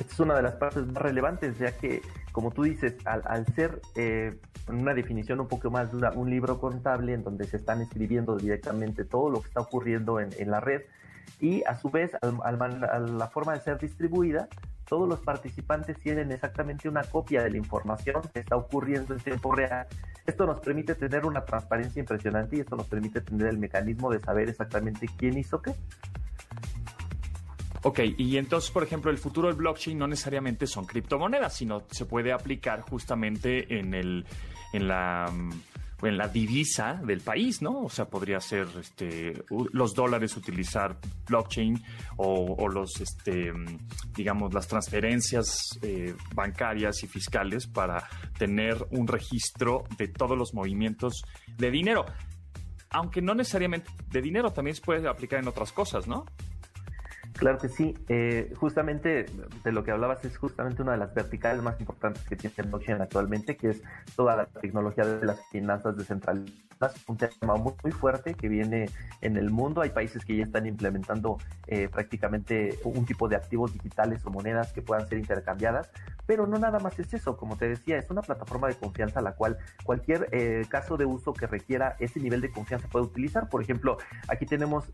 Esta 0.00 0.12
es 0.12 0.20
una 0.20 0.34
de 0.34 0.42
las 0.42 0.54
partes 0.54 0.84
más 0.86 1.00
relevantes, 1.00 1.56
ya 1.58 1.70
que, 1.76 2.02
como 2.38 2.52
tú 2.52 2.62
dices, 2.62 2.94
al, 3.04 3.22
al 3.24 3.46
ser 3.46 3.80
eh, 3.96 4.38
una 4.68 4.94
definición 4.94 5.40
un 5.40 5.48
poco 5.48 5.72
más 5.72 5.90
dura, 5.90 6.12
un 6.12 6.30
libro 6.30 6.60
contable 6.60 7.12
en 7.12 7.24
donde 7.24 7.44
se 7.48 7.56
están 7.56 7.80
escribiendo 7.80 8.36
directamente 8.36 9.04
todo 9.04 9.28
lo 9.28 9.40
que 9.40 9.48
está 9.48 9.60
ocurriendo 9.60 10.20
en, 10.20 10.28
en 10.38 10.52
la 10.52 10.60
red 10.60 10.82
y 11.40 11.64
a 11.64 11.74
su 11.74 11.90
vez, 11.90 12.12
al, 12.22 12.38
al 12.44 12.84
a 12.84 12.98
la 13.00 13.26
forma 13.26 13.54
de 13.54 13.60
ser 13.60 13.76
distribuida, 13.78 14.46
todos 14.88 15.08
los 15.08 15.18
participantes 15.18 15.98
tienen 15.98 16.30
exactamente 16.30 16.88
una 16.88 17.02
copia 17.02 17.42
de 17.42 17.50
la 17.50 17.56
información 17.56 18.22
que 18.32 18.38
está 18.38 18.54
ocurriendo 18.54 19.14
en 19.14 19.20
tiempo 19.20 19.52
real. 19.52 19.88
Esto 20.24 20.46
nos 20.46 20.60
permite 20.60 20.94
tener 20.94 21.26
una 21.26 21.44
transparencia 21.44 21.98
impresionante 21.98 22.54
y 22.54 22.60
esto 22.60 22.76
nos 22.76 22.86
permite 22.86 23.20
tener 23.20 23.48
el 23.48 23.58
mecanismo 23.58 24.12
de 24.12 24.20
saber 24.20 24.48
exactamente 24.48 25.08
quién 25.16 25.36
hizo 25.38 25.60
qué. 25.60 25.74
Ok, 27.82 28.00
y 28.16 28.36
entonces, 28.36 28.70
por 28.70 28.82
ejemplo, 28.82 29.10
el 29.10 29.18
futuro 29.18 29.48
del 29.48 29.56
blockchain 29.56 29.96
no 29.96 30.06
necesariamente 30.06 30.66
son 30.66 30.84
criptomonedas, 30.84 31.56
sino 31.56 31.84
se 31.90 32.06
puede 32.06 32.32
aplicar 32.32 32.80
justamente 32.80 33.78
en 33.78 33.94
el 33.94 34.26
en 34.72 34.88
la 34.88 35.32
en 36.06 36.16
la 36.16 36.28
divisa 36.28 37.00
del 37.04 37.20
país, 37.20 37.60
¿no? 37.60 37.82
O 37.82 37.90
sea, 37.90 38.04
podría 38.04 38.40
ser 38.40 38.68
este, 38.78 39.42
los 39.72 39.94
dólares 39.94 40.36
utilizar 40.36 40.96
blockchain 41.26 41.82
o, 42.16 42.68
los, 42.68 43.00
este, 43.00 43.52
digamos, 44.14 44.54
las 44.54 44.68
transferencias 44.68 45.78
eh, 45.82 46.14
bancarias 46.34 47.02
y 47.02 47.08
fiscales 47.08 47.66
para 47.66 48.08
tener 48.38 48.86
un 48.90 49.08
registro 49.08 49.84
de 49.96 50.08
todos 50.08 50.38
los 50.38 50.54
movimientos 50.54 51.24
de 51.56 51.70
dinero. 51.70 52.06
Aunque 52.90 53.20
no 53.20 53.34
necesariamente 53.34 53.90
de 54.08 54.22
dinero, 54.22 54.52
también 54.52 54.76
se 54.76 54.82
puede 54.82 55.08
aplicar 55.08 55.40
en 55.40 55.48
otras 55.48 55.72
cosas, 55.72 56.06
¿no? 56.06 56.24
Claro 57.38 57.58
que 57.58 57.68
sí. 57.68 57.94
Eh, 58.08 58.52
justamente 58.56 59.26
de 59.62 59.72
lo 59.72 59.84
que 59.84 59.92
hablabas 59.92 60.24
es 60.24 60.36
justamente 60.36 60.82
una 60.82 60.92
de 60.92 60.98
las 60.98 61.14
verticales 61.14 61.62
más 61.62 61.78
importantes 61.78 62.24
que 62.24 62.34
tiene 62.34 62.68
blockchain 62.68 63.00
actualmente, 63.00 63.56
que 63.56 63.70
es 63.70 63.82
toda 64.16 64.34
la 64.34 64.46
tecnología 64.46 65.04
de 65.04 65.24
las 65.24 65.40
finanzas 65.46 65.96
descentralizadas. 65.96 66.58
Un 67.06 67.16
tema 67.16 67.56
muy, 67.56 67.92
fuerte 67.92 68.34
que 68.34 68.48
viene 68.48 68.90
en 69.20 69.36
el 69.36 69.50
mundo. 69.50 69.82
Hay 69.82 69.90
países 69.90 70.24
que 70.24 70.36
ya 70.36 70.44
están 70.44 70.66
implementando 70.66 71.38
eh, 71.68 71.88
prácticamente 71.88 72.78
un 72.84 73.04
tipo 73.04 73.28
de 73.28 73.36
activos 73.36 73.72
digitales 73.72 74.24
o 74.26 74.30
monedas 74.30 74.72
que 74.72 74.82
puedan 74.82 75.06
ser 75.08 75.18
intercambiadas. 75.18 75.90
Pero 76.28 76.46
no 76.46 76.58
nada 76.58 76.78
más 76.78 76.96
es 77.00 77.12
eso, 77.12 77.36
como 77.36 77.56
te 77.56 77.68
decía, 77.68 77.98
es 77.98 78.08
una 78.08 78.22
plataforma 78.22 78.68
de 78.68 78.76
confianza 78.76 79.20
la 79.20 79.32
cual 79.32 79.58
cualquier 79.82 80.28
eh, 80.30 80.64
caso 80.68 80.96
de 80.96 81.06
uso 81.06 81.32
que 81.32 81.48
requiera 81.48 81.96
ese 81.98 82.20
nivel 82.20 82.40
de 82.40 82.52
confianza 82.52 82.86
puede 82.86 83.06
utilizar. 83.06 83.48
Por 83.48 83.62
ejemplo, 83.62 83.98
aquí 84.28 84.46
tenemos 84.46 84.92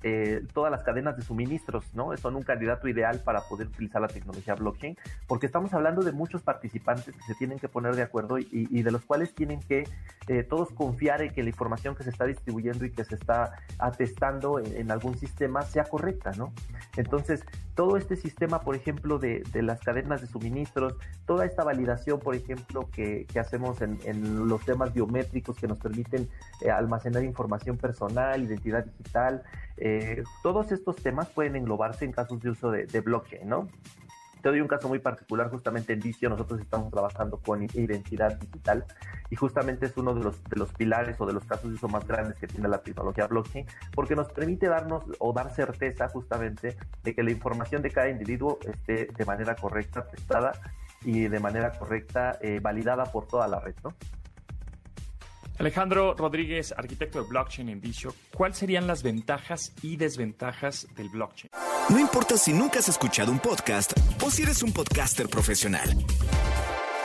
todas 0.54 0.70
las 0.70 0.82
cadenas 0.82 1.16
de 1.16 1.22
suministros, 1.22 1.92
¿no? 1.94 2.16
Son 2.16 2.36
un 2.36 2.42
candidato 2.42 2.88
ideal 2.88 3.20
para 3.22 3.42
poder 3.42 3.66
utilizar 3.66 4.00
la 4.00 4.08
tecnología 4.08 4.54
blockchain, 4.54 4.96
porque 5.26 5.46
estamos 5.46 5.74
hablando 5.74 6.02
de 6.02 6.12
muchos 6.12 6.42
participantes 6.42 7.14
que 7.14 7.22
se 7.22 7.34
tienen 7.34 7.58
que 7.58 7.68
poner 7.68 7.96
de 7.96 8.02
acuerdo 8.02 8.38
y, 8.38 8.82
de 8.82 8.90
los 8.90 9.04
cuales 9.04 9.34
tienen 9.34 9.60
que 9.60 9.84
eh, 10.28 10.42
todos 10.44 10.70
confiar 10.70 11.22
en 11.22 11.32
que 11.32 11.42
la 11.42 11.48
información 11.48 11.94
que 11.96 12.04
se 12.04 12.10
está 12.10 12.24
distribuyendo 12.24 12.84
y 12.84 12.90
que 12.90 13.04
se 13.04 13.16
está 13.16 13.52
atestando 13.78 14.58
en, 14.58 14.90
algún 14.90 15.16
sistema 15.18 15.62
sea 15.62 15.84
correcta, 15.84 16.32
¿no? 16.36 16.52
Entonces, 16.96 17.44
todo 17.74 17.96
este 17.96 18.16
sistema, 18.16 18.60
por 18.60 18.76
ejemplo, 18.76 19.18
de, 19.18 19.42
las 19.54 19.80
cadenas 19.80 20.20
de 20.20 20.26
suministros, 20.28 20.94
toda 21.26 21.46
esta 21.46 21.64
validación, 21.64 22.20
por 22.20 22.34
ejemplo, 22.34 22.88
que, 22.90 23.26
hacemos 23.38 23.80
en, 23.80 24.48
los 24.48 24.64
temas 24.64 24.92
biométricos 24.92 25.56
que 25.56 25.66
nos 25.66 25.78
permiten 25.78 26.28
eh, 26.60 26.70
almacenar 26.70 27.24
información 27.24 27.76
personal, 27.76 28.42
identidad 28.42 28.84
digital, 28.84 29.42
eh, 29.76 30.22
todos 30.42 30.70
estos 30.72 30.96
temas 30.96 31.28
pueden 31.28 31.56
englobarse 31.56 32.04
en 32.04 32.12
casos 32.12 32.40
de 32.40 32.50
uso 32.50 32.70
de, 32.70 33.00
blockchain, 33.00 33.48
¿no? 33.48 33.68
Te 34.42 34.50
doy 34.50 34.60
un 34.60 34.68
caso 34.68 34.88
muy 34.88 34.98
particular, 34.98 35.50
justamente 35.50 35.94
en 35.94 36.00
Vicio 36.00 36.28
nosotros 36.28 36.60
estamos 36.60 36.92
trabajando 36.92 37.38
con 37.38 37.62
identidad 37.62 38.38
digital 38.38 38.84
y 39.30 39.36
justamente 39.36 39.86
es 39.86 39.96
uno 39.96 40.14
de 40.14 40.22
los, 40.22 40.44
de 40.44 40.56
los 40.56 40.70
pilares 40.74 41.18
o 41.18 41.24
de 41.24 41.32
los 41.32 41.46
casos 41.46 41.70
de 41.70 41.76
uso 41.76 41.88
más 41.88 42.06
grandes 42.06 42.38
que 42.38 42.46
tiene 42.46 42.68
la 42.68 42.82
tecnología 42.82 43.26
blockchain, 43.26 43.64
porque 43.94 44.14
nos 44.14 44.30
permite 44.30 44.66
darnos 44.66 45.02
o 45.18 45.32
dar 45.32 45.50
certeza 45.54 46.10
justamente 46.10 46.76
de 47.02 47.14
que 47.14 47.22
la 47.22 47.30
información 47.30 47.80
de 47.80 47.90
cada 47.90 48.10
individuo 48.10 48.58
esté 48.66 49.08
de 49.16 49.24
manera 49.24 49.56
correcta, 49.56 50.06
prestada 50.06 50.52
y 51.04 51.28
de 51.28 51.40
manera 51.40 51.72
correcta 51.78 52.38
eh, 52.40 52.60
validada 52.60 53.04
por 53.04 53.26
toda 53.26 53.48
la 53.48 53.60
red, 53.60 53.74
¿no? 53.82 53.94
Alejandro 55.58 56.14
Rodríguez, 56.14 56.74
arquitecto 56.76 57.22
de 57.22 57.28
blockchain 57.28 57.68
en 57.68 57.80
Vicio, 57.80 58.14
¿cuáles 58.34 58.58
serían 58.58 58.86
las 58.86 59.02
ventajas 59.02 59.72
y 59.82 59.96
desventajas 59.96 60.88
del 60.96 61.08
blockchain? 61.10 61.50
No 61.90 61.98
importa 61.98 62.36
si 62.36 62.52
nunca 62.52 62.80
has 62.80 62.88
escuchado 62.88 63.30
un 63.30 63.38
podcast 63.38 63.92
o 64.22 64.30
si 64.30 64.42
eres 64.42 64.62
un 64.62 64.72
podcaster 64.72 65.28
profesional. 65.28 65.88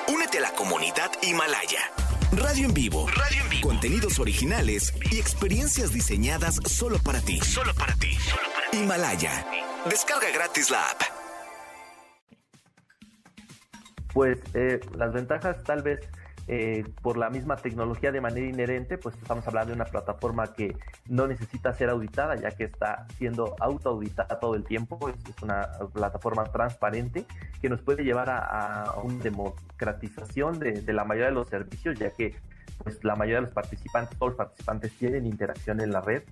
Únete 0.07 0.39
a 0.39 0.41
la 0.41 0.51
comunidad 0.53 1.11
Himalaya. 1.21 1.79
Radio 2.31 2.65
en 2.65 2.73
vivo. 2.73 3.07
Radio 3.07 3.43
en 3.43 3.49
vivo. 3.49 3.67
Contenidos 3.69 4.19
originales 4.19 4.93
y 5.11 5.19
experiencias 5.19 5.93
diseñadas 5.93 6.59
solo 6.65 6.97
para 6.99 7.21
ti. 7.21 7.39
Solo 7.41 7.73
para 7.75 7.93
ti. 7.95 8.17
Himalaya. 8.73 9.45
Descarga 9.89 10.29
gratis 10.31 10.69
la 10.69 10.89
app. 10.89 11.18
Pues 14.13 14.39
eh, 14.53 14.79
las 14.97 15.13
ventajas 15.13 15.63
tal 15.63 15.83
vez 15.83 15.99
eh, 16.51 16.83
por 17.03 17.15
la 17.15 17.29
misma 17.29 17.57
tecnología 17.57 18.11
de 18.11 18.21
manera 18.21 18.47
inherente, 18.47 18.97
pues 18.97 19.15
estamos 19.21 19.47
hablando 19.47 19.69
de 19.69 19.75
una 19.75 19.85
plataforma 19.85 20.51
que 20.51 20.75
no 21.07 21.27
necesita 21.27 21.73
ser 21.73 21.89
auditada, 21.89 22.35
ya 22.37 22.49
que 22.49 22.63
está 22.63 23.05
siendo 23.19 23.55
autoauditada 23.59 24.39
todo 24.39 24.55
el 24.55 24.63
tiempo. 24.63 25.09
Es, 25.09 25.43
una 25.43 25.69
plataforma 25.93 26.45
transparente 26.45 27.25
que 27.61 27.69
nos 27.69 27.81
puede 27.81 28.03
llevar 28.03 28.31
a, 28.31 28.95
una 29.03 29.21
democratización 29.23 30.57
de, 30.57 30.81
de 30.81 30.93
la 30.93 31.03
mayoría 31.03 31.27
de 31.27 31.35
los 31.35 31.47
servicios, 31.49 31.99
ya 31.99 32.09
que 32.09 32.35
pues 32.83 33.03
la 33.03 33.15
mayoría 33.15 33.37
de 33.37 33.43
los 33.43 33.53
participantes, 33.53 34.17
todos 34.17 34.31
los 34.31 34.37
participantes 34.37 34.93
tienen 34.97 35.25
interacción 35.25 35.81
en 35.81 35.91
la 35.91 36.01
red 36.01 36.23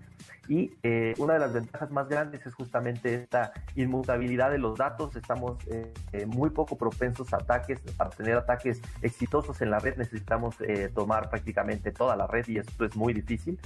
y 0.47 0.71
eh, 0.81 1.13
una 1.17 1.33
de 1.33 1.39
las 1.39 1.53
ventajas 1.53 1.91
más 1.91 2.07
grandes 2.07 2.45
es 2.45 2.53
justamente 2.53 3.13
esta 3.13 3.51
inmutabilidad 3.75 4.49
de 4.51 4.57
los 4.57 4.77
datos. 4.77 5.15
Estamos 5.15 5.57
eh, 5.67 5.93
eh, 6.13 6.25
muy 6.25 6.49
poco 6.49 6.77
propensos 6.77 7.33
a 7.33 7.37
ataques. 7.37 7.79
Para 7.97 8.09
tener 8.11 8.37
ataques 8.37 8.81
exitosos 9.01 9.61
en 9.61 9.71
la 9.71 9.79
red 9.79 9.97
necesitamos 9.97 10.55
tomar 10.93 11.29
prácticamente 11.29 11.91
toda 11.91 12.15
la 12.15 12.27
red 12.27 12.47
y 12.47 12.57
esto 12.57 12.85
es 12.85 12.95
muy 12.95 13.13
difícil. 13.13 13.59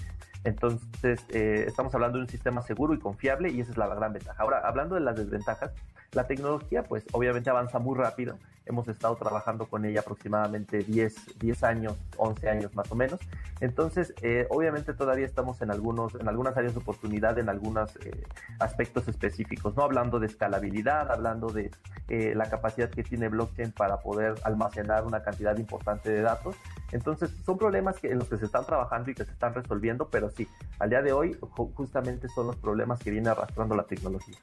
Entonces, 0.44 1.24
estamos 1.30 1.94
hablando 1.94 2.18
de 2.18 2.24
un 2.24 2.30
sistema 2.30 2.64
seguro 2.64 2.96
y 2.96 3.00
confiable 3.00 3.52
y 3.52 3.62
esa 3.62 3.72
es 3.72 3.78
la 3.78 3.88
gran 3.88 4.14
ventaja. 4.14 4.42
Ahora, 4.42 4.62
hablando 4.64 4.96
de 4.96 5.02
las 5.02 5.16
desventajas, 5.16 5.72
la 6.14 6.26
tecnología 6.26 6.84
pues 6.84 7.06
obviamente 7.12 7.50
avanza 7.50 7.78
muy 7.78 7.96
rápido 7.96 8.38
hemos 8.66 8.88
estado 8.88 9.16
trabajando 9.16 9.66
con 9.66 9.86
ella 9.86 10.02
aproximadamente 10.02 10.80
10, 10.80 11.40
10 11.40 11.64
años, 11.64 11.98
11 12.18 12.50
años 12.50 12.61
más 12.74 12.92
o 12.92 12.96
menos. 12.96 13.20
Entonces, 13.60 14.14
eh, 14.22 14.48
obviamente 14.50 14.94
todavía 14.94 15.26
estamos 15.26 15.62
en, 15.62 15.72
algunos, 15.72 16.16
en 16.16 16.28
algunas 16.28 16.56
áreas 16.58 16.74
de 16.74 16.80
oportunidad, 16.80 17.38
en 17.40 17.50
algunos 17.50 17.96
eh, 17.98 18.24
aspectos 18.60 19.08
específicos, 19.08 19.76
¿no? 19.76 19.84
Hablando 19.84 20.20
de 20.20 20.28
escalabilidad, 20.28 21.12
hablando 21.12 21.52
de 21.52 21.72
eh, 22.10 22.34
la 22.36 22.50
capacidad 22.50 22.90
que 22.90 23.04
tiene 23.04 23.30
blockchain 23.30 23.72
para 23.72 23.98
poder 23.98 24.36
almacenar 24.44 25.06
una 25.06 25.22
cantidad 25.22 25.58
importante 25.58 26.10
de 26.10 26.22
datos. 26.22 26.56
Entonces, 26.92 27.32
son 27.46 27.58
problemas 27.58 28.04
en 28.04 28.20
los 28.20 28.28
que 28.28 28.38
se 28.38 28.46
están 28.46 28.66
trabajando 28.66 29.12
y 29.12 29.16
que 29.16 29.26
se 29.26 29.32
están 29.32 29.54
resolviendo, 29.54 30.10
pero 30.10 30.30
sí, 30.30 30.48
al 30.80 30.90
día 30.90 31.02
de 31.02 31.14
hoy 31.14 31.38
justamente 31.76 32.28
son 32.30 32.48
los 32.48 32.56
problemas 32.58 33.00
que 33.00 33.12
viene 33.12 33.30
arrastrando 33.30 33.76
la 33.76 33.84
tecnología. 33.84 34.38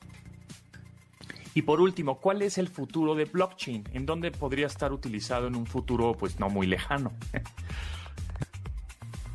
Y 1.58 1.62
por 1.62 1.80
último, 1.80 2.20
¿cuál 2.20 2.42
es 2.42 2.56
el 2.56 2.68
futuro 2.68 3.16
de 3.16 3.24
blockchain? 3.24 3.82
¿En 3.92 4.06
dónde 4.06 4.30
podría 4.30 4.68
estar 4.68 4.92
utilizado 4.92 5.48
en 5.48 5.56
un 5.56 5.66
futuro 5.66 6.14
pues 6.16 6.38
no 6.38 6.48
muy 6.48 6.68
lejano? 6.68 7.10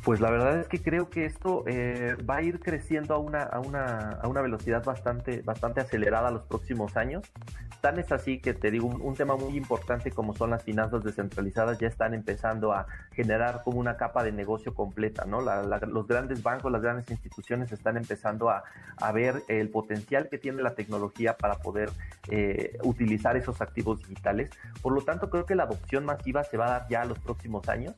Pues 0.04 0.20
la 0.20 0.30
verdad 0.30 0.60
es 0.60 0.68
que 0.68 0.82
creo 0.82 1.08
que 1.08 1.24
esto 1.24 1.64
eh, 1.66 2.14
va 2.28 2.36
a 2.36 2.42
ir 2.42 2.60
creciendo 2.60 3.14
a 3.14 3.18
una, 3.18 3.42
a 3.42 3.58
una, 3.60 4.10
a 4.10 4.28
una 4.28 4.42
velocidad 4.42 4.84
bastante, 4.84 5.40
bastante 5.40 5.80
acelerada 5.80 6.30
los 6.30 6.42
próximos 6.42 6.98
años. 6.98 7.32
Tan 7.80 7.98
es 7.98 8.12
así 8.12 8.38
que 8.38 8.52
te 8.52 8.70
digo, 8.70 8.88
un, 8.88 9.14
tema 9.14 9.36
muy 9.36 9.56
importante 9.56 10.10
como 10.10 10.34
son 10.34 10.50
las 10.50 10.62
finanzas 10.62 11.02
descentralizadas 11.04 11.78
ya 11.78 11.88
están 11.88 12.12
empezando 12.12 12.74
a 12.74 12.86
generar 13.12 13.62
como 13.64 13.78
una 13.78 13.96
capa 13.96 14.22
de 14.22 14.32
negocio 14.32 14.74
completa, 14.74 15.24
¿no? 15.24 15.40
los 15.40 16.06
grandes 16.06 16.42
bancos, 16.42 16.70
las 16.70 16.82
grandes 16.82 17.10
instituciones 17.10 17.72
están 17.72 17.96
empezando 17.96 18.50
a, 18.50 18.62
a, 18.98 19.12
ver 19.12 19.42
el 19.48 19.70
potencial 19.70 20.28
que 20.28 20.36
tiene 20.36 20.62
la 20.62 20.74
tecnología 20.74 21.34
para 21.38 21.54
poder 21.54 21.90
eh, 22.28 22.76
utilizar 22.82 23.38
esos 23.38 23.62
activos 23.62 24.00
digitales. 24.00 24.50
Por 24.82 24.92
lo 24.92 25.00
tanto, 25.00 25.30
creo 25.30 25.46
que 25.46 25.54
la 25.54 25.62
adopción 25.62 26.04
masiva 26.04 26.44
se 26.44 26.58
va 26.58 26.66
a 26.66 26.70
dar 26.70 26.88
ya 26.90 27.02
a 27.02 27.04
los 27.06 27.18
próximos 27.18 27.70
años 27.70 27.94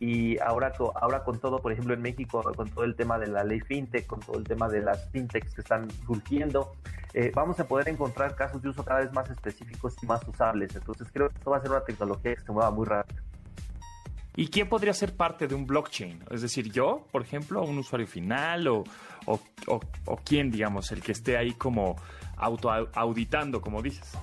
y 0.00 0.38
ahora, 0.38 0.72
ahora 0.94 1.24
con 1.24 1.40
todo, 1.40 1.58
por 1.58 1.72
ejemplo, 1.72 1.94
en 1.94 2.02
México, 2.02 2.42
con 2.54 2.68
todo 2.70 2.84
el 2.84 2.94
tema 2.94 3.18
de 3.18 3.26
la 3.26 3.42
ley 3.42 3.60
fintech, 3.60 4.06
con 4.06 4.20
todo 4.20 4.38
el 4.38 4.44
tema 4.44 4.68
de 4.68 4.80
las 4.80 5.10
fintechs 5.10 5.54
que 5.54 5.60
están 5.60 5.90
surgiendo, 6.06 6.72
eh, 7.14 7.32
vamos 7.34 7.58
a 7.58 7.66
poder 7.66 7.88
encontrar 7.88 8.36
casos 8.36 8.62
de 8.62 8.68
uso 8.68 8.84
cada 8.84 9.00
vez 9.00 9.12
más 9.12 9.28
específicos 9.30 9.96
y 10.02 10.06
más 10.06 10.26
usables. 10.28 10.74
Entonces 10.76 11.08
creo 11.12 11.28
que 11.28 11.36
esto 11.36 11.50
va 11.50 11.56
a 11.56 11.60
ser 11.60 11.70
una 11.70 11.84
tecnología 11.84 12.34
que 12.34 12.40
se 12.42 12.52
mueva 12.52 12.70
muy 12.70 12.86
rápido. 12.86 13.22
¿Y 14.36 14.46
quién 14.48 14.68
podría 14.68 14.92
ser 14.92 15.16
parte 15.16 15.48
de 15.48 15.56
un 15.56 15.66
blockchain? 15.66 16.22
Es 16.30 16.42
decir, 16.42 16.70
yo, 16.70 17.08
por 17.10 17.22
ejemplo, 17.22 17.60
un 17.62 17.78
usuario 17.78 18.06
final 18.06 18.68
o, 18.68 18.84
o, 19.26 19.40
o 19.66 20.16
quién, 20.24 20.48
digamos, 20.48 20.92
el 20.92 21.02
que 21.02 21.10
esté 21.10 21.36
ahí 21.36 21.54
como 21.54 21.96
auto 22.36 22.70
auditando, 22.94 23.60
como 23.60 23.82
dices. 23.82 24.16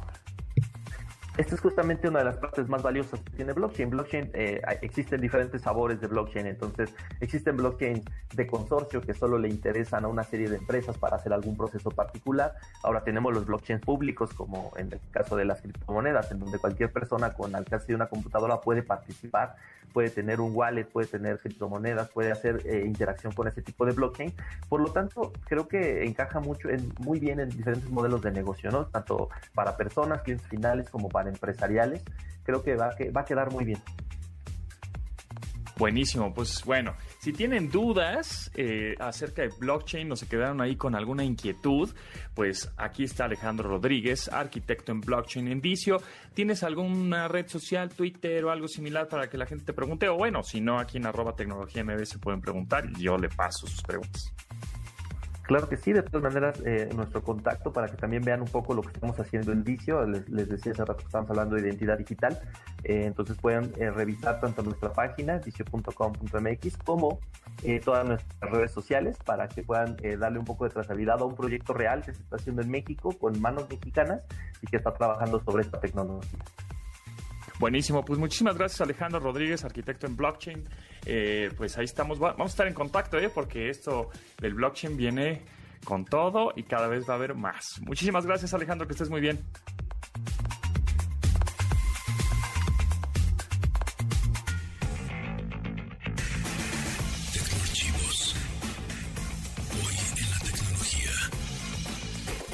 Esta 1.38 1.56
es 1.56 1.62
justamente 1.62 2.08
una 2.08 2.20
de 2.20 2.26
las 2.26 2.38
partes 2.38 2.70
más 2.70 2.82
valiosas 2.82 3.20
que 3.20 3.32
tiene 3.32 3.52
blockchain. 3.52 3.90
Blockchain, 3.90 4.32
eh, 4.34 4.62
existen 4.82 5.20
diferentes 5.20 5.62
sabores 5.62 6.00
de 6.00 6.08
blockchain, 6.08 6.46
entonces 6.46 6.94
existen 7.20 7.58
blockchains 7.58 8.06
de 8.34 8.48
consorcio 8.48 9.02
que 9.02 9.14
solo 9.14 9.38
le 9.38 9.50
interesan 9.50 10.06
a 10.06 10.08
una 10.08 10.24
serie 10.24 10.50
de 10.50 10.58
empresas 10.58 10.98
para 10.98 11.18
hacer 11.18 11.34
algún 11.34 11.58
proceso 11.58 11.92
particular. 11.92 12.56
Ahora 12.84 13.04
tenemos 13.04 13.34
los 13.34 13.46
blockchains 13.46 13.82
públicos, 13.82 14.34
como 14.34 14.72
en 14.78 14.94
el 14.94 15.00
caso 15.12 15.36
de 15.36 15.44
las 15.44 15.62
criptomonedas, 15.62 16.32
en 16.32 16.40
donde 16.40 16.58
cualquier 16.58 16.92
persona 16.92 17.34
con 17.34 17.54
alcance 17.54 17.88
de 17.88 17.96
una 17.96 18.08
computadora 18.08 18.62
puede 18.62 18.82
participar, 18.82 19.58
puede 19.92 20.10
tener 20.10 20.42
un 20.42 20.56
wallet, 20.56 20.86
puede 20.86 21.08
tener 21.08 21.40
criptomonedas, 21.40 22.10
puede 22.10 22.32
hacer 22.32 22.62
eh, 22.66 22.84
interacción 22.86 23.34
con 23.34 23.48
ese 23.48 23.62
tipo 23.62 23.86
de 23.86 23.94
blockchain. 23.94 24.34
Por 24.70 24.82
lo 24.82 24.92
tanto, 24.92 25.34
creo 25.46 25.68
que 25.68 26.06
encaja 26.06 26.40
mucho 26.40 26.70
en, 26.70 26.94
muy 27.00 27.20
bien 27.20 27.40
en 27.40 27.50
diferentes 27.50 27.90
modelos 27.90 28.22
de 28.22 28.32
negocio, 28.32 28.72
¿no? 28.72 28.86
Tanto 28.88 29.30
para 29.54 29.78
personas, 29.78 30.22
clientes 30.22 30.48
finales, 30.48 30.90
como 30.90 31.10
para 31.10 31.25
empresariales, 31.28 32.04
creo 32.44 32.64
que 32.64 32.76
va, 32.76 32.90
a 32.90 33.26
quedar 33.26 33.52
muy 33.52 33.66
bien. 33.66 33.80
Buenísimo, 35.78 36.34
pues 36.34 36.64
bueno, 36.64 36.96
si 37.20 37.34
tienen 37.34 37.70
dudas 37.70 38.50
eh, 38.56 38.96
acerca 38.98 39.42
de 39.42 39.50
blockchain 39.60 40.10
o 40.10 40.16
se 40.16 40.26
quedaron 40.26 40.62
ahí 40.62 40.78
con 40.78 40.96
alguna 40.96 41.26
inquietud, 41.26 41.94
pues 42.34 42.72
aquí 42.78 43.04
está 43.04 43.26
Alejandro 43.26 43.68
Rodríguez, 43.68 44.30
arquitecto 44.30 44.94
en 44.94 45.02
blockchain 45.02 45.50
en 45.50 45.60
Vicio. 45.60 45.98
¿Tienes 46.34 46.64
alguna 46.64 47.28
red 47.28 47.48
social, 47.48 47.90
Twitter 47.90 48.46
o 48.46 48.52
algo 48.52 48.70
similar 48.70 49.10
para 49.10 49.30
que 49.30 49.38
la 49.38 49.46
gente 49.46 49.66
te 49.66 49.74
pregunte? 49.74 50.08
O 50.08 50.16
bueno, 50.16 50.44
si 50.44 50.62
no, 50.62 50.80
aquí 50.80 50.98
en 50.98 51.08
arroba 51.08 51.36
tecnología 51.36 51.84
MB 51.84 52.06
se 52.06 52.20
pueden 52.20 52.40
preguntar 52.40 52.86
y 52.98 53.04
yo 53.04 53.18
le 53.18 53.28
paso 53.28 53.68
sus 53.68 53.82
preguntas. 53.82 54.34
Claro 55.48 55.70
que 55.70 55.78
sí, 55.78 55.94
de 55.94 56.02
todas 56.02 56.24
maneras, 56.24 56.60
eh, 56.66 56.90
nuestro 56.96 57.24
contacto 57.24 57.72
para 57.72 57.88
que 57.88 57.98
también 57.98 58.24
vean 58.24 58.42
un 58.42 58.48
poco 58.48 58.74
lo 58.74 58.82
que 58.82 58.88
estamos 58.88 59.20
haciendo 59.20 59.52
en 59.52 59.64
Vicio. 59.64 60.04
Les, 60.08 60.26
decía 60.50 60.72
hace 60.72 60.84
rato 60.84 60.98
que 60.98 61.06
estamos 61.06 61.30
hablando 61.30 61.56
de 61.56 61.62
identidad 61.62 62.00
digital. 62.00 62.40
Eh, 62.84 63.04
entonces 63.06 63.38
pueden 63.38 63.72
eh, 63.78 63.92
revisar 63.92 64.42
tanto 64.42 64.64
nuestra 64.64 64.92
página, 64.92 65.38
vicio.com.mx, 65.38 66.78
como 66.78 67.20
todas 67.84 68.06
nuestras 68.06 68.52
redes 68.52 68.72
sociales 68.72 69.18
para 69.24 69.48
que 69.48 69.64
puedan 69.64 69.96
darle 70.20 70.40
un 70.40 70.46
poco 70.46 70.66
de 70.66 70.72
trazabilidad 70.72 71.22
a 71.22 71.26
un 71.26 71.36
proyecto 71.36 71.74
real 71.74 72.02
que 72.04 72.14
se 72.14 72.22
está 72.22 72.36
haciendo 72.36 72.62
en 72.62 72.70
México 72.70 73.12
con 73.18 73.40
manos 73.42 73.68
mexicanas 73.70 74.24
y 74.62 74.68
que 74.68 74.78
está 74.78 74.94
trabajando 74.94 75.42
sobre 75.44 75.64
esta 75.64 75.80
tecnología. 75.80 76.40
Buenísimo, 77.58 78.04
pues 78.04 78.20
muchísimas 78.20 78.58
gracias 78.58 78.82
Alejandro 78.82 79.20
Rodríguez, 79.20 79.64
arquitecto 79.64 80.08
en 80.08 80.18
blockchain. 80.18 80.68
Eh, 81.06 81.50
pues 81.56 81.78
ahí 81.78 81.86
estamos, 81.86 82.20
vamos 82.20 82.48
a 82.48 82.52
estar 82.52 82.68
en 82.68 82.74
contacto, 82.74 83.18
¿eh? 83.18 83.30
porque 83.34 83.70
esto 83.70 84.10
del 84.42 84.56
blockchain 84.56 84.98
viene 84.98 85.42
con 85.86 86.04
todo 86.04 86.52
y 86.56 86.64
cada 86.64 86.88
vez 86.88 87.08
va 87.08 87.14
a 87.14 87.18
haber 87.18 87.34
más. 87.34 87.80
Muchísimas 87.82 88.26
gracias 88.26 88.54
Alejandro, 88.54 88.88
que 88.88 88.94
estés 88.94 89.10
muy 89.10 89.22
bien. 89.22 89.40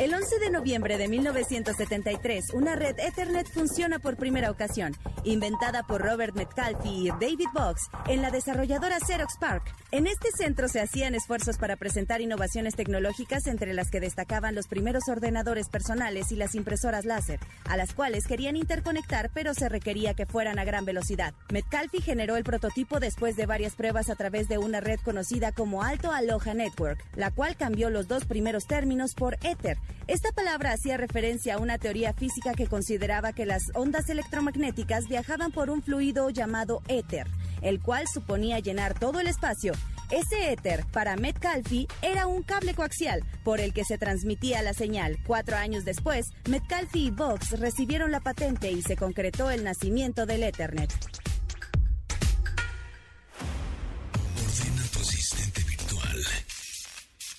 El 0.02 0.16
11 0.16 0.40
de 0.40 0.50
noviembre 0.50 0.98
de 0.98 1.08
1973, 1.08 2.56
una 2.56 2.76
red 2.76 2.98
Ethernet 2.98 3.48
funciona 3.48 4.00
por 4.00 4.18
primera 4.18 4.50
ocasión, 4.50 4.94
inventada 5.24 5.84
por 5.84 6.02
Robert 6.02 6.36
Metcalfe 6.36 6.88
y 6.88 7.10
David 7.10 7.50
Box 7.54 7.88
en 8.08 8.24
la 8.24 8.32
desarrolladora 8.32 8.98
Xerox 9.00 9.38
Park. 9.38 9.76
En 9.94 10.08
este 10.08 10.32
centro 10.32 10.70
se 10.70 10.80
hacían 10.80 11.16
esfuerzos 11.16 11.58
para 11.58 11.76
presentar 11.76 12.22
innovaciones 12.22 12.76
tecnológicas 12.76 13.46
entre 13.48 13.74
las 13.74 13.92
que 13.92 14.00
destacaban 14.00 14.56
los 14.56 14.70
primeros 14.70 15.10
ordenadores 15.10 15.68
personales 15.68 16.32
y 16.32 16.38
las 16.38 16.56
impresoras 16.56 17.04
láser, 17.04 17.42
a 17.66 17.76
las 17.76 17.94
cuales 17.94 18.26
querían 18.26 18.56
interconectar 18.56 19.32
pero 19.34 19.54
se 19.54 19.68
requería 19.68 20.14
que 20.14 20.26
fueran 20.26 20.60
a 20.60 20.64
gran 20.64 20.86
velocidad. 20.86 21.34
Metcalfe 21.52 22.00
generó 22.00 22.38
el 22.38 22.46
prototipo 22.46 23.02
después 23.02 23.36
de 23.36 23.46
varias 23.46 23.76
pruebas 23.76 24.10
a 24.10 24.16
través 24.16 24.48
de 24.48 24.60
una 24.60 24.80
red 24.80 25.02
conocida 25.02 25.52
como 25.52 25.84
Alto 25.84 26.14
Aloha 26.14 26.54
Network, 26.54 27.04
la 27.18 27.30
cual 27.30 27.58
cambió 27.58 27.90
los 27.90 28.08
dos 28.08 28.24
primeros 28.24 28.68
términos 28.68 29.14
por 29.14 29.36
Ether, 29.44 29.78
esta 30.08 30.32
palabra 30.32 30.72
hacía 30.74 30.98
referencia 30.98 31.56
a 31.56 31.58
una 31.58 31.78
teoría 31.78 32.14
física 32.14 32.54
que 32.54 32.68
consideraba 32.68 33.34
que 33.34 33.46
las 33.46 33.72
ondas 33.76 34.10
electromagnéticas 34.10 35.08
viajaban 35.08 35.52
por 35.52 35.70
un 35.70 35.84
fluido 35.84 36.30
llamado 36.30 36.82
éter, 36.88 37.28
el 37.62 37.82
cual 37.82 38.06
suponía 38.12 38.60
llenar 38.60 38.98
todo 38.98 39.20
el 39.20 39.28
espacio. 39.28 39.74
Ese 40.12 40.52
éter, 40.52 40.86
para 40.92 41.16
Metcalfe, 41.16 41.88
era 42.02 42.28
un 42.28 42.44
cable 42.44 42.74
coaxial 42.74 43.24
por 43.46 43.62
el 43.62 43.74
que 43.74 43.86
se 43.86 43.98
transmitía 43.98 44.62
la 44.62 44.74
señal. 44.74 45.18
Cuatro 45.26 45.56
años 45.56 45.86
después, 45.86 46.28
Metcalfe 46.50 47.00
y 47.00 47.12
Vox 47.12 47.58
recibieron 47.60 48.12
la 48.12 48.20
patente 48.20 48.72
y 48.72 48.82
se 48.82 48.98
concretó 48.98 49.52
el 49.52 49.64
nacimiento 49.64 50.26
del 50.26 50.44
Ethernet. 50.44 50.92
Ordena 54.36 54.84
tu 54.92 55.00
asistente 55.00 55.64
virtual 55.64 56.22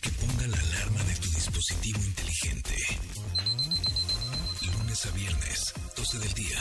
que 0.00 0.10
ponga 0.10 0.46
la 0.46 0.56
alarma 0.56 1.04
de 1.04 1.14
tu 1.16 1.28
dispositivo 1.28 1.98
inteligente. 2.02 2.74
Lunes 4.62 5.06
a 5.06 5.10
viernes, 5.10 5.74
12 5.94 6.18
del 6.20 6.32
día, 6.32 6.58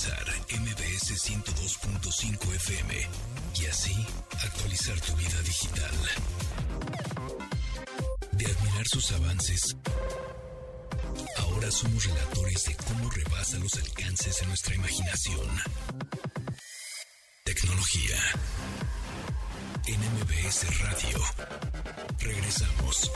sintonizar 0.00 0.60
MBS 0.60 1.30
102.5 1.30 2.54
FM 2.54 3.08
y 3.60 3.66
así 3.66 4.06
actualizar 4.42 4.98
tu 5.00 5.14
vida 5.14 5.42
digital. 5.42 5.90
De 8.32 8.46
admirar 8.46 8.86
sus 8.86 9.12
avances, 9.12 9.76
ahora 11.36 11.70
somos 11.70 12.04
relatores 12.04 12.64
de 12.64 12.76
cómo 12.76 13.10
rebasa 13.10 13.58
los 13.58 13.74
alcances 13.74 14.40
de 14.40 14.46
nuestra 14.46 14.74
imaginación. 14.74 15.48
Tecnología 17.44 18.16
en 19.86 20.00
MBS 20.00 20.78
Radio. 20.80 21.20
Regresamos. 22.20 23.10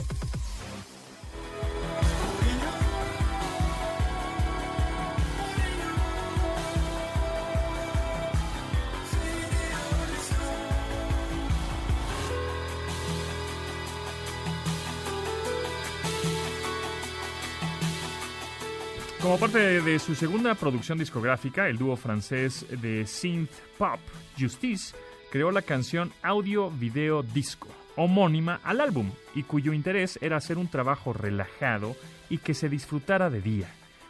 Como 19.25 19.39
parte 19.39 19.81
de 19.81 19.99
su 19.99 20.15
segunda 20.15 20.55
producción 20.55 20.99
discográfica, 20.99 21.67
el 21.67 21.79
dúo 21.79 21.97
francés 21.97 22.67
de 22.83 23.07
synth 23.07 23.51
pop 23.79 23.99
Justice 24.39 24.95
creó 25.33 25.51
la 25.51 25.63
canción 25.63 26.13
Audio 26.23 26.71
Video 26.71 27.23
Disco, 27.23 27.69
homónima 27.97 28.61
al 28.63 28.83
álbum, 28.83 29.11
y 29.35 29.45
cuyo 29.45 29.73
interés 29.73 30.19
era 30.21 30.37
hacer 30.37 30.59
un 30.59 30.69
trabajo 30.69 31.15
relajado 31.15 31.97
y 32.29 32.37
que 32.37 32.53
se 32.53 32.69
disfrutara 32.69 33.31
de 33.31 33.41
día. 33.41 33.69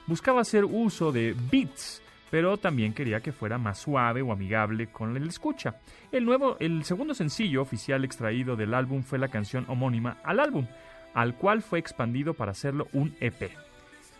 Buscaba 0.08 0.40
hacer 0.40 0.64
uso 0.64 1.12
de 1.12 1.36
beats, 1.48 2.02
pero 2.28 2.56
también 2.56 2.92
quería 2.92 3.20
que 3.20 3.30
fuera 3.30 3.56
más 3.56 3.78
suave 3.78 4.20
o 4.20 4.32
amigable 4.32 4.88
con 4.88 5.16
el 5.16 5.28
escucha. 5.28 5.76
El, 6.10 6.24
nuevo, 6.24 6.56
el 6.58 6.82
segundo 6.82 7.14
sencillo 7.14 7.62
oficial 7.62 8.04
extraído 8.04 8.56
del 8.56 8.74
álbum 8.74 9.04
fue 9.04 9.20
la 9.20 9.28
canción 9.28 9.64
homónima 9.68 10.18
al 10.24 10.40
álbum, 10.40 10.66
al 11.14 11.36
cual 11.36 11.62
fue 11.62 11.78
expandido 11.78 12.34
para 12.34 12.50
hacerlo 12.50 12.88
un 12.92 13.14
EP, 13.20 13.52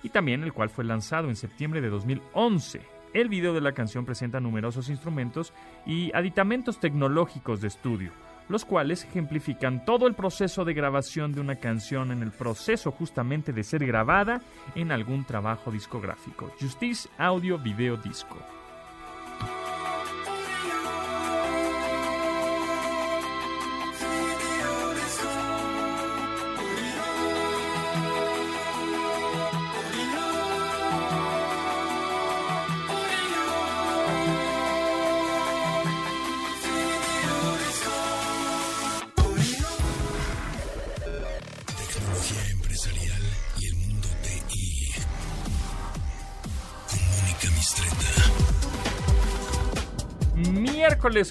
y 0.05 0.11
también 0.11 0.45
el 0.45 0.53
cual 0.53 0.71
fue 0.71 0.85
lanzado 0.85 1.29
en 1.29 1.35
septiembre 1.35 1.81
de 1.81 1.88
2011 1.88 2.95
el 3.14 3.29
video 3.29 3.55
de 3.55 3.61
la 3.61 3.73
canción 3.73 4.05
presenta 4.05 4.40
numerosos 4.40 4.88
instrumentos 4.88 5.53
y 5.87 6.14
aditamentos 6.14 6.81
tecnológicos 6.81 7.61
de 7.61 7.69
estudio, 7.69 8.11
los 8.49 8.64
cuales 8.64 9.05
ejemplifican 9.05 9.85
todo 9.85 10.09
el 10.09 10.14
proceso 10.14 10.64
de 10.64 10.75
grabación 10.75 11.33
de 11.33 11.40
una 11.40 11.55
canción 11.55 12.11
en 12.11 12.23
el 12.23 12.33
proceso 12.33 12.90
justamente 12.90 13.53
de 13.53 13.62
ser 13.62 13.87
grabada 13.87 14.43
en 14.75 14.90
algún 14.90 15.25
trabajo 15.25 15.71
discográfico. 15.71 16.53
Justice 16.61 17.09
Audio 17.17 17.57
Video 17.57 17.97
Disco. 17.97 18.37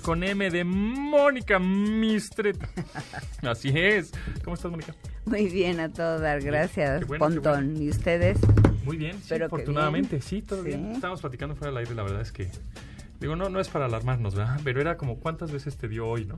Con 0.03 0.23
M 0.23 0.51
de 0.51 0.63
Mónica 0.63 1.57
Mistret. 1.57 2.55
Así 3.41 3.71
es. 3.73 4.11
¿Cómo 4.43 4.53
estás, 4.53 4.69
Mónica? 4.69 4.93
Muy 5.25 5.47
bien, 5.47 5.79
a 5.79 5.89
todo 5.91 6.19
dar. 6.19 6.41
Gracias, 6.41 7.03
Pontón. 7.05 7.81
¿Y 7.81 7.89
ustedes? 7.89 8.37
Muy 8.85 8.97
bien, 8.97 9.17
sí, 9.17 9.25
Pero 9.29 9.47
afortunadamente, 9.47 10.17
bien. 10.17 10.21
sí, 10.21 10.41
todo 10.43 10.61
Sí. 10.61 10.67
bien. 10.67 10.91
Estábamos 10.91 11.21
platicando 11.21 11.55
fuera 11.55 11.71
del 11.71 11.77
aire, 11.79 11.95
la 11.95 12.03
verdad 12.03 12.21
es 12.21 12.31
que... 12.31 12.51
Digo, 13.19 13.35
no, 13.35 13.49
no 13.49 13.59
es 13.59 13.67
para 13.69 13.85
alarmarnos, 13.85 14.35
¿verdad? 14.35 14.59
Pero 14.63 14.79
era 14.79 14.95
como, 14.97 15.17
¿cuántas 15.17 15.51
veces 15.51 15.75
te 15.77 15.87
dio 15.87 16.05
hoy, 16.07 16.25
no? 16.25 16.37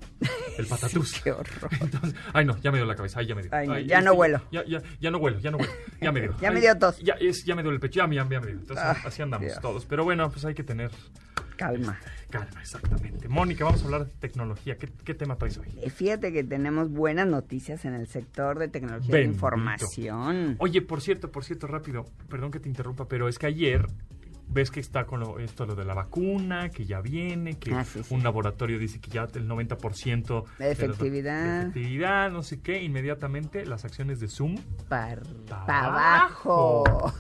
El 0.58 0.66
patatús. 0.70 1.20
Qué 1.22 1.32
horror. 1.34 1.70
Entonces, 1.82 2.16
ay, 2.32 2.46
no, 2.46 2.58
ya 2.62 2.72
me 2.72 2.78
dio 2.78 2.86
la 2.86 2.96
cabeza, 2.96 3.20
ay, 3.20 3.26
ya 3.26 3.36
me 3.36 3.42
dio. 3.42 3.52
Ay, 3.54 3.68
no, 3.68 3.74
Ay, 3.74 3.86
ya 3.86 4.00
no 4.02 4.14
huelo. 4.14 4.42
Ya, 4.52 4.64
ya, 4.66 4.82
ya 5.02 5.12
no 5.12 5.18
huelo, 5.18 5.40
ya 5.40 5.52
no 5.52 5.58
huelo, 5.58 5.74
ya 6.00 6.12
me 6.14 6.22
dio. 6.22 6.36
Ya 6.42 6.52
me 6.52 6.58
Ay, 6.58 6.62
dio 6.62 6.78
tos. 6.78 7.00
Ya, 7.00 7.16
es, 7.16 7.44
ya 7.44 7.54
me 7.56 7.64
duele 7.64 7.76
el 7.76 7.82
pecho, 7.82 7.98
ya, 7.98 8.08
me- 8.08 8.16
ya, 8.16 8.24
me- 8.24 8.36
ya 8.36 8.40
me 8.40 8.48
dio. 8.48 8.56
Entonces, 8.60 8.86
Ah, 8.86 8.96
así 9.04 9.22
andamos 9.22 9.48
Dios. 9.48 9.60
todos. 9.62 9.86
Pero 9.86 10.06
bueno, 10.06 10.30
pues 10.30 10.46
hay 10.46 10.54
que 10.54 10.64
tener 10.64 10.92
Calma. 11.58 11.98
calma, 12.30 12.62
exactamente. 12.62 13.28
Mónica, 13.28 13.64
vamos 13.66 13.82
a 13.82 13.86
hablar 13.86 14.06
de 14.08 14.14
tecnología. 14.16 14.78
¿Qué, 14.78 14.90
qué 15.04 15.14
tema 15.14 15.38
traes 15.38 15.58
hoy? 15.58 15.68
Eh, 15.82 15.90
Fíjate 15.90 16.32
que 16.34 16.44
tenemos 16.44 16.90
buenas 16.92 17.28
noticias 17.28 17.86
en 17.86 17.94
el 17.94 18.08
sector 18.08 18.60
de 18.60 18.68
tecnología 18.68 19.16
de 19.16 19.24
información. 19.24 20.56
Oye, 20.60 20.82
por 20.82 21.02
cierto, 21.02 21.32
por 21.32 21.44
cierto, 21.46 21.68
rápido, 21.68 22.06
perdón 22.30 22.52
que 22.52 22.60
te 22.60 22.70
interrumpa, 22.70 23.08
pero 23.08 23.28
es 23.28 23.40
que 23.40 23.48
ayer 23.48 23.88
ves 24.48 24.70
que 24.70 24.80
está 24.80 25.06
con 25.06 25.20
lo, 25.22 25.40
esto 25.40 25.66
lo 25.66 25.76
de 25.76 25.84
la 25.86 25.96
vacuna, 25.96 26.70
que 26.70 26.86
ya 26.86 27.02
viene, 27.02 27.58
que 27.58 27.74
Ah, 27.74 27.84
sí, 27.84 28.04
sí. 28.04 28.14
un 28.14 28.24
laboratorio 28.24 28.78
dice 28.78 29.00
que 29.02 29.10
ya 29.10 29.24
el 29.34 29.48
90% 29.50 30.44
De 30.60 30.72
efectividad. 30.72 31.44
de 31.44 31.60
efectividad, 31.62 32.32
no 32.32 32.44
sé 32.44 32.62
qué, 32.62 32.82
inmediatamente 32.84 33.66
las 33.66 33.86
acciones 33.86 34.20
de 34.20 34.28
Zoom, 34.28 34.56
Para 34.88 35.22
Pa' 35.48 35.86
abajo. 35.88 37.12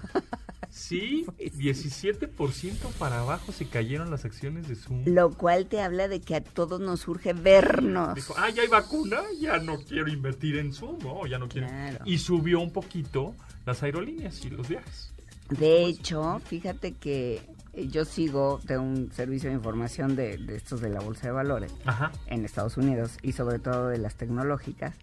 Sí, 0.75 1.25
17% 1.39 2.91
para 2.99 3.21
abajo 3.21 3.53
se 3.53 3.65
cayeron 3.67 4.11
las 4.11 4.25
acciones 4.25 4.67
de 4.67 4.75
Zoom. 4.75 5.03
Lo 5.05 5.31
cual 5.31 5.67
te 5.67 5.81
habla 5.81 6.09
de 6.09 6.19
que 6.19 6.35
a 6.35 6.43
todos 6.43 6.81
nos 6.81 7.07
urge 7.07 7.31
vernos. 7.31 8.15
Dijo, 8.15 8.35
ah, 8.37 8.49
ya 8.49 8.63
hay 8.63 8.67
vacuna, 8.67 9.21
ya 9.39 9.57
no 9.57 9.77
quiero 9.77 10.09
invertir 10.09 10.57
en 10.57 10.73
Zoom, 10.73 10.99
no, 10.99 11.25
ya 11.25 11.39
no 11.39 11.47
quiero. 11.47 11.67
Claro. 11.67 11.99
Y 12.05 12.17
subió 12.17 12.59
un 12.59 12.71
poquito 12.71 13.33
las 13.65 13.81
aerolíneas 13.83 14.43
y 14.43 14.49
los 14.49 14.67
viajes. 14.67 15.13
De 15.49 15.85
hecho, 15.85 16.41
fíjate 16.45 16.91
que 16.91 17.41
yo 17.73 18.03
sigo 18.03 18.59
de 18.65 18.77
un 18.77 19.11
servicio 19.13 19.49
de 19.49 19.55
información 19.55 20.15
de, 20.15 20.37
de 20.37 20.57
estos 20.57 20.81
de 20.81 20.89
la 20.89 20.99
Bolsa 20.99 21.27
de 21.27 21.33
Valores 21.33 21.73
Ajá. 21.85 22.11
en 22.27 22.43
Estados 22.43 22.77
Unidos 22.77 23.17
y 23.21 23.31
sobre 23.31 23.59
todo 23.59 23.87
de 23.87 23.97
las 23.97 24.15
tecnológicas. 24.15 24.95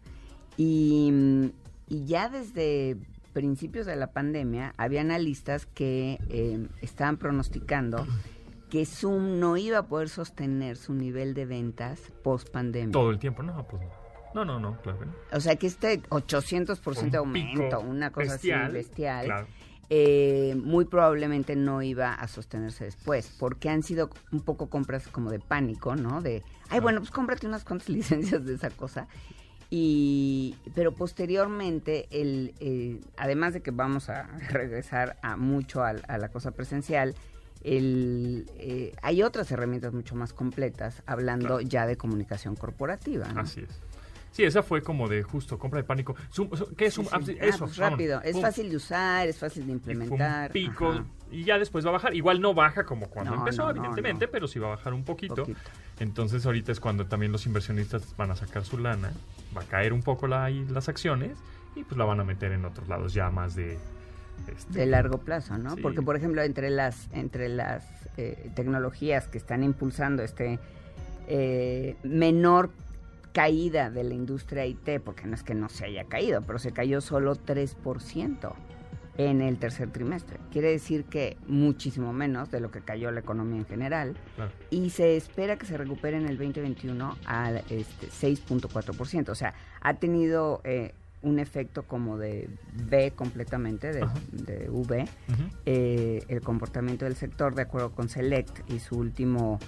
Y, 0.59 1.51
y 1.89 2.05
ya 2.05 2.29
desde 2.29 2.99
principios 3.33 3.87
de 3.87 3.97
la 3.97 4.09
pandemia 4.13 4.75
había 4.77 5.01
analistas 5.01 5.67
que 5.67 6.19
eh, 6.29 6.67
estaban 6.81 7.17
pronosticando 7.17 8.07
que 8.71 8.87
Zoom 8.87 9.39
no 9.39 9.57
iba 9.57 9.79
a 9.79 9.87
poder 9.87 10.09
sostener 10.09 10.77
su 10.77 10.95
nivel 10.95 11.35
de 11.35 11.45
ventas 11.47 12.01
post 12.23 12.49
pandemia. 12.51 12.93
Todo 12.93 13.11
el 13.11 13.19
tiempo, 13.19 13.43
no, 13.43 13.67
pues 13.69 13.83
no. 13.83 13.89
No, 14.35 14.45
no, 14.47 14.59
no, 14.59 14.81
claro 14.81 14.99
que 15.01 15.05
no. 15.07 15.13
O 15.33 15.41
sea 15.41 15.57
que 15.57 15.67
este 15.67 16.01
800% 16.05 17.11
de 17.11 17.21
Un 17.21 17.33
pico 17.35 17.49
aumento, 17.59 17.81
una 17.81 18.11
cosa 18.11 18.33
bestial, 18.33 18.63
así 18.65 18.73
bestial, 18.73 19.27
claro. 19.27 19.47
eh, 19.91 20.55
muy 20.57 20.87
probablemente 20.87 21.55
no 21.55 21.83
iba 21.83 22.15
a 22.15 22.27
sostenerse 22.29 22.85
después, 22.85 23.37
porque 23.39 23.69
han 23.69 23.83
sido 23.83 24.09
un 24.31 24.41
poco 24.41 24.71
compras 24.71 25.07
como 25.09 25.31
de 25.31 25.39
pánico, 25.39 25.95
¿no? 25.97 26.23
De, 26.23 26.37
ay, 26.37 26.43
Claro. 26.69 26.83
bueno, 26.83 27.01
pues 27.01 27.11
cómprate 27.11 27.47
unas 27.47 27.65
cuantas 27.65 27.89
licencias 27.91 28.47
de 28.47 28.55
esa 28.55 28.71
cosa. 28.71 29.07
Y, 29.75 30.55
pero 30.75 30.93
posteriormente, 30.93 32.07
el, 32.11 32.53
eh, 32.61 33.01
además 33.17 33.55
de 33.55 33.63
que 33.63 33.71
vamos 33.71 34.11
a 34.11 34.25
regresar 34.51 35.17
a 35.23 35.39
mucho 35.39 35.83
al- 35.83 36.03
a, 36.09 36.19
la 36.19 36.29
cosa 36.29 36.51
presencial, 36.51 37.15
el, 37.65 38.51
eh, 38.59 38.93
hay 39.01 39.23
otras 39.23 39.51
herramientas 39.51 39.95
mucho 39.95 40.15
más 40.15 40.35
completas, 40.35 41.03
hablando 41.07 41.47
Claro. 41.57 41.61
ya 41.63 41.87
de 41.87 41.97
comunicación 41.97 42.55
corporativa. 42.55 43.27
¿no? 43.33 43.41
Así 43.41 43.61
es. 43.61 43.71
Sí, 44.33 44.43
esa 44.45 44.63
fue 44.63 44.83
como 44.83 45.09
de 45.09 45.23
justo 45.23 45.59
compra 45.59 45.81
de 45.81 45.85
pánico. 45.85 46.15
Zoom- 46.35 46.75
¿Qué 46.75 46.87
es 46.87 46.95
Zoom? 46.95 47.07
sí. 47.07 47.13
Sí, 47.27 47.39
Ah, 47.41 47.45
eso, 47.45 47.59
pues 47.67 47.77
vámonos. 47.79 47.99
rápido. 47.99 48.23
Es 48.23 48.33
Pum. 48.33 48.43
fácil 48.43 48.71
de 48.71 48.77
usar, 48.77 49.29
es 49.29 49.39
fácil 49.39 49.65
de 49.67 49.71
Y 49.71 49.75
implementar. 49.75 50.51
pico 50.51 50.91
Ajá. 50.91 51.05
y 51.31 51.45
ya 51.45 51.59
después 51.59 51.85
va 51.85 51.91
a 51.91 51.93
bajar. 51.93 52.15
Igual 52.15 52.41
no 52.41 52.55
baja 52.55 52.85
como 52.85 53.09
cuando 53.11 53.33
No, 53.33 53.39
empezó, 53.39 53.65
no, 53.65 53.71
evidentemente, 53.71 54.25
no. 54.27 54.33
pero 54.33 54.49
sí 54.49 54.59
va 54.59 54.69
a 54.69 54.71
bajar 54.71 54.95
un 54.95 55.05
poquito. 55.05 55.35
Poquito. 55.37 55.61
Entonces 56.01 56.45
ahorita 56.47 56.73
es 56.73 56.81
cuando 56.81 57.07
también 57.07 57.31
los 57.31 57.47
inversionistas 57.47 58.17
van 58.17 58.31
a 58.31 58.37
sacar 58.37 58.65
su 58.65 58.79
lana, 58.79 59.13
va 59.57 59.63
a 59.63 59.65
caer 59.67 59.93
un 59.93 60.03
poco 60.03 60.27
la, 60.27 60.49
las 60.49 60.89
acciones 60.89 61.37
y 61.77 61.85
pues 61.85 61.97
la 61.99 62.05
van 62.07 62.19
a 62.21 62.25
meter 62.25 62.53
en 62.53 62.65
otros 62.65 62.89
lados 62.89 63.13
ya 63.13 63.31
más 63.31 63.55
de... 63.55 63.79
este, 64.51 64.79
de 64.79 64.87
largo 64.87 65.19
plazo, 65.19 65.59
¿no? 65.59 65.75
Sí. 65.75 65.81
Porque, 65.83 66.01
por 66.01 66.17
ejemplo, 66.17 66.41
entre 66.43 66.71
las, 66.71 67.09
entre 67.13 67.51
las 67.51 67.85
eh, 68.17 68.51
tecnologías 68.57 69.29
que 69.29 69.37
están 69.37 69.63
impulsando 69.63 70.23
este 70.23 70.59
eh, 71.29 71.97
menor 72.03 72.71
caída 73.33 73.91
de 73.91 74.05
la 74.05 74.15
industria 74.15 74.67
IT, 74.67 75.01
porque 75.05 75.27
no 75.27 75.35
es 75.35 75.43
que 75.43 75.55
no 75.55 75.69
se 75.69 75.87
haya 75.87 76.05
caído, 76.05 76.43
pero 76.43 76.59
se 76.59 76.73
cayó 76.73 77.01
solo 77.01 77.35
3% 77.35 78.53
en 79.19 79.43
el 79.43 79.59
tercer 79.59 79.91
trimestre. 79.91 80.39
Quiere 80.51 80.71
decir 80.71 81.05
que 81.05 81.37
muchísimo 81.47 82.13
menos 82.13 82.51
de 82.51 82.61
lo 82.61 82.71
que 82.71 82.81
cayó 82.81 83.11
la 83.11 83.21
economía 83.21 83.59
en 83.59 83.67
general 83.67 84.17
claro. 84.37 84.53
y 84.71 84.91
se 84.91 85.17
espera 85.17 85.57
que 85.57 85.67
se 85.67 85.77
recupere 85.77 86.17
en 86.17 86.27
el 86.27 86.39
2021 86.39 87.17
al 87.27 87.59
este, 87.69 88.09
6.4%. 88.09 89.29
O 89.29 89.35
sea, 89.35 89.55
ha 89.81 89.95
tenido 89.95 90.63
eh, 90.65 90.95
un 91.23 91.39
efecto 91.39 91.85
como 91.85 92.19
de 92.19 92.49
V 92.89 93.13
completamente, 93.13 93.93
de, 93.93 94.69
V, 94.69 95.09
eh, 95.67 96.25
el 96.29 96.41
comportamiento 96.41 97.05
del 97.05 97.17
sector, 97.17 97.55
de 97.55 97.63
acuerdo 97.63 97.93
con 97.93 98.09
Select 98.09 98.71
y 98.71 98.81
su 98.81 98.97
último 98.97 99.59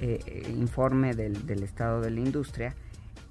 eh, 0.00 0.20
eh, 0.26 0.52
informe 0.56 1.14
del, 1.14 1.46
del 1.46 1.62
estado 1.62 2.00
de 2.00 2.10
la 2.10 2.20
industria. 2.20 2.74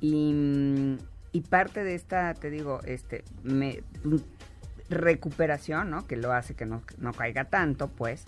Y, 0.03 0.97
y 1.31 1.41
parte 1.41 1.83
de 1.85 1.95
esta, 1.95 2.33
te 2.33 2.49
digo, 2.49 2.81
este, 2.85 3.23
me, 3.41 3.81
recuperación, 4.89 5.89
¿no? 5.89 6.05
Que 6.05 6.17
lo 6.17 6.33
hace 6.33 6.55
que 6.55 6.65
no, 6.65 6.81
no 6.97 7.13
caiga 7.13 7.45
tanto, 7.45 7.87
pues, 7.87 8.25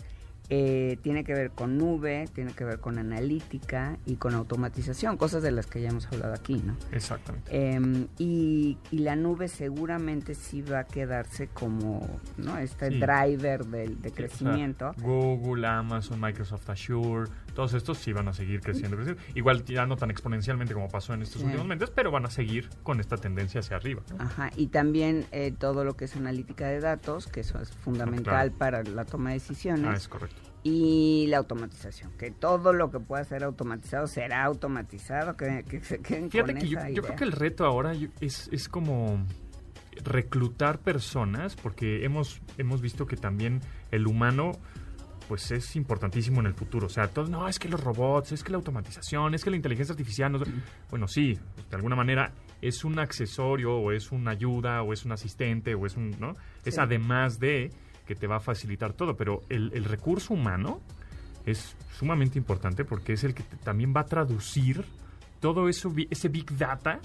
eh, 0.50 0.98
tiene 1.02 1.24
que 1.24 1.34
ver 1.34 1.50
con 1.52 1.78
nube, 1.78 2.30
tiene 2.34 2.54
que 2.54 2.64
ver 2.64 2.80
con 2.80 3.00
analítica 3.00 3.98
y 4.06 4.16
con 4.18 4.36
automatización, 4.36 5.18
cosas 5.18 5.42
de 5.42 5.52
las 5.52 5.66
que 5.66 5.82
ya 5.82 5.90
hemos 5.90 6.06
hablado 6.08 6.34
aquí, 6.36 6.62
¿no? 6.64 6.78
Exactamente. 6.92 7.50
Em, 7.74 8.08
y, 8.20 8.78
y 8.92 9.00
la 9.00 9.16
nube 9.16 9.48
seguramente 9.48 10.36
sí 10.36 10.62
va 10.62 10.80
a 10.82 10.84
quedarse 10.86 11.48
como 11.48 12.08
¿no? 12.38 12.58
este 12.60 12.90
Sí. 12.90 13.00
driver 13.00 13.66
del, 13.66 14.00
de 14.02 14.10
Sí, 14.10 14.14
o 14.14 14.16
sea, 14.16 14.28
crecimiento. 14.28 14.92
Google, 15.02 15.66
Amazon, 15.68 16.22
Microsoft 16.22 16.70
Azure, 16.70 17.30
todos 17.56 17.74
estos 17.74 17.98
sí 17.98 18.14
van 18.14 18.28
a 18.28 18.34
seguir 18.34 18.62
creciendo. 18.62 18.98
creciendo. 18.98 19.22
Igual 19.34 19.64
ya 19.66 19.86
no 19.88 19.96
tan 19.96 20.12
exponencialmente 20.12 20.74
como 20.76 20.90
pasó 20.90 21.14
en 21.14 21.24
estos 21.24 21.42
Sí. 21.42 21.46
últimos 21.48 21.66
meses, 21.66 21.90
pero 21.90 22.12
van 22.12 22.26
a 22.26 22.30
seguir 22.30 22.70
con 22.84 23.00
esta 23.00 23.18
tendencia 23.18 23.62
hacia 23.62 23.78
arriba. 23.78 24.04
¿no? 24.12 24.24
Ajá, 24.24 24.52
y 24.56 24.68
también 24.68 25.26
eh, 25.32 25.52
todo 25.58 25.84
lo 25.84 25.96
que 25.96 26.06
es 26.06 26.16
analítica 26.16 26.68
de 26.68 26.80
datos, 26.82 27.26
que 27.28 27.40
eso 27.40 27.60
es 27.60 27.72
fundamental 27.72 28.52
claro. 28.52 28.58
para 28.58 28.84
la 28.84 29.06
toma 29.06 29.30
de 29.30 29.36
decisiones. 29.36 29.86
Ah, 29.88 29.96
es 29.96 30.08
correcto. 30.08 30.36
Y 30.64 31.28
la 31.30 31.38
automatización, 31.38 32.12
que 32.18 32.32
todo 32.32 32.74
lo 32.74 32.92
que 32.92 33.00
pueda 33.00 33.24
ser 33.24 33.44
automatizado 33.44 34.08
será 34.08 34.44
automatizado, 34.44 35.38
que, 35.38 35.64
que 35.64 35.80
se 35.82 36.00
queden 36.00 36.30
Fíjate 36.30 36.54
con 36.54 36.62
que 36.62 36.68
yo, 36.68 36.80
yo 36.90 37.04
creo 37.04 37.16
que 37.16 37.24
el 37.24 37.32
reto 37.32 37.66
ahora 37.66 37.94
es, 38.20 38.50
es 38.52 38.68
como 38.68 39.26
reclutar 40.04 40.80
personas, 40.80 41.56
porque 41.56 42.04
hemos, 42.04 42.42
hemos 42.58 42.82
visto 42.82 43.06
que 43.06 43.16
también 43.16 43.62
el 43.92 44.08
humano 44.08 44.54
pues 45.28 45.50
es 45.52 45.76
importantísimo 45.76 46.40
en 46.40 46.48
el 46.48 46.54
futuro. 46.54 46.88
O 46.88 46.90
sea, 46.90 47.08
todos, 47.08 47.30
no, 47.30 47.48
es 47.48 47.58
que 47.60 47.68
los 47.70 47.84
robots, 47.84 48.32
es 48.32 48.44
que 48.44 48.52
la 48.52 48.58
automatización, 48.58 49.34
es 49.34 49.44
que 49.44 49.50
la 49.50 49.56
inteligencia 49.56 49.94
artificial. 49.94 50.32
no 50.32 50.44
sé". 50.44 50.52
Bueno, 50.90 51.08
sí, 51.08 51.34
de 51.70 51.76
alguna 51.76 51.96
manera 51.96 52.32
es 52.62 52.84
un 52.84 53.00
accesorio 53.00 53.76
o 53.76 53.92
es 53.92 54.12
una 54.12 54.32
ayuda 54.32 54.82
o 54.82 54.94
es 54.94 55.06
un 55.06 55.12
asistente 55.12 55.76
o 55.76 55.86
es 55.86 55.96
un, 55.98 56.12
¿no? 56.20 56.34
Es 56.64 56.78
además 56.78 57.40
de 57.40 57.72
que 58.06 58.16
te 58.16 58.28
va 58.28 58.38
a 58.38 58.40
facilitar 58.40 58.94
todo, 58.94 59.16
pero 59.16 59.42
el, 59.50 59.72
el 59.74 59.84
recurso 59.86 60.34
humano 60.34 60.80
es 61.46 61.76
sumamente 61.98 62.38
importante 62.38 62.86
porque 62.86 63.14
es 63.14 63.24
el 63.24 63.34
que 63.34 63.44
te- 63.44 63.58
también 63.58 63.94
va 63.96 64.02
a 64.02 64.06
traducir 64.06 64.84
todo 65.40 65.68
eso, 65.70 65.92
ese 66.10 66.30
big 66.30 66.56
data 66.58 67.00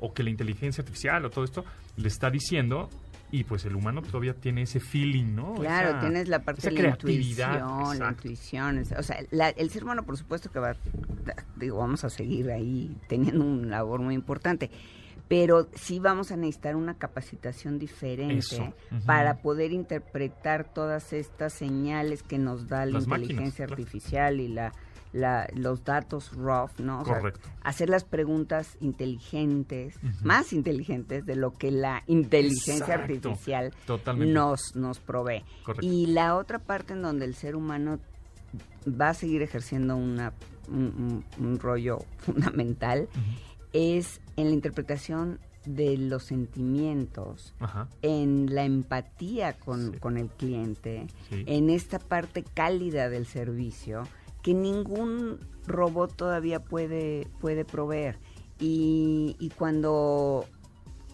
o 0.00 0.12
que 0.12 0.22
la 0.22 0.30
inteligencia 0.30 0.82
artificial 0.82 1.24
o 1.24 1.30
todo 1.30 1.44
esto 1.44 1.64
le 1.96 2.08
está 2.08 2.30
diciendo 2.30 2.88
y 3.32 3.42
pues 3.44 3.64
el 3.64 3.74
humano 3.74 4.02
todavía 4.02 4.34
tiene 4.34 4.62
ese 4.62 4.78
feeling, 4.78 5.34
¿no? 5.34 5.54
Claro, 5.54 5.88
Esa- 5.88 6.00
tienes 6.00 6.28
la 6.28 6.40
parte 6.44 6.62
de 6.62 6.70
la 6.70 6.80
creatividad, 6.80 7.54
intuición, 7.58 7.98
la 7.98 8.08
intuición. 8.10 8.84
O 8.98 9.02
sea, 9.02 9.16
la- 9.30 9.48
el 9.48 9.70
ser 9.70 9.82
humano, 9.82 10.04
por 10.04 10.16
supuesto 10.16 10.52
que 10.52 10.58
va, 10.60 10.76
digo, 11.56 11.78
vamos 11.78 12.04
a 12.04 12.10
seguir 12.10 12.50
ahí 12.50 12.94
teniendo 13.08 13.44
una 13.44 13.66
labor 13.68 14.00
muy 14.00 14.14
importante. 14.14 14.70
Pero 15.28 15.66
sí 15.74 15.98
vamos 15.98 16.30
a 16.30 16.36
necesitar 16.36 16.76
una 16.76 16.98
capacitación 16.98 17.78
diferente 17.78 18.74
para 19.06 19.38
poder 19.40 19.72
interpretar 19.72 20.70
todas 20.74 21.14
estas 21.14 21.54
señales 21.54 22.22
que 22.22 22.36
nos 22.38 22.68
da 22.68 22.84
la 22.84 22.92
Las 22.92 23.06
máquinas, 23.06 23.30
inteligencia 23.30 23.66
claro. 23.66 23.82
artificial 23.82 24.40
y 24.40 24.48
la, 24.48 24.72
la- 25.12 25.48
los 25.54 25.84
datos 25.84 26.32
raw, 26.36 26.68
¿no? 26.78 27.02
O 27.02 27.04
sea, 27.04 27.18
Correcto. 27.18 27.48
hacer 27.62 27.88
las 27.90 28.04
preguntas 28.04 28.76
inteligentes, 28.80 29.94
más 30.22 30.52
inteligentes 30.52 31.26
de 31.26 31.36
lo 31.36 31.52
que 31.52 31.70
la 31.70 32.02
inteligencia 32.06 32.76
Exacto, 32.94 33.02
artificial 33.28 33.72
totalmente. 33.86 34.32
nos, 34.34 34.74
nos 34.74 34.98
provee. 35.00 35.44
Correcto. 35.64 35.86
Y 35.86 36.06
la 36.06 36.36
otra 36.36 36.58
parte 36.58 36.94
en 36.94 37.02
donde 37.02 37.24
el 37.26 37.34
ser 37.34 37.56
humano 37.56 37.98
va 38.88 39.10
a 39.10 39.14
seguir 39.14 39.42
ejerciendo 39.42 39.96
una, 39.96 40.32
un, 40.68 41.24
un- 41.38 41.44
un 41.46 41.58
rollo 41.58 41.98
fundamental 42.18 43.08
es 43.72 44.20
en 44.36 44.46
la 44.46 44.52
interpretación 44.52 45.38
de 45.64 45.96
los 45.96 46.24
sentimientos, 46.24 47.54
en 48.02 48.52
la 48.52 48.64
empatía 48.64 49.52
con, 49.52 49.94
el 50.16 50.28
cliente, 50.30 51.06
en 51.30 51.70
esta 51.70 51.98
parte 52.00 52.42
cálida 52.42 53.08
del 53.08 53.26
servicio 53.26 54.02
que 54.42 54.54
ningún 54.54 55.40
robot 55.66 56.14
todavía 56.14 56.60
puede, 56.60 57.28
puede 57.40 57.64
proveer. 57.64 58.18
Y, 58.58 59.36
y 59.38 59.50
cuando 59.50 60.46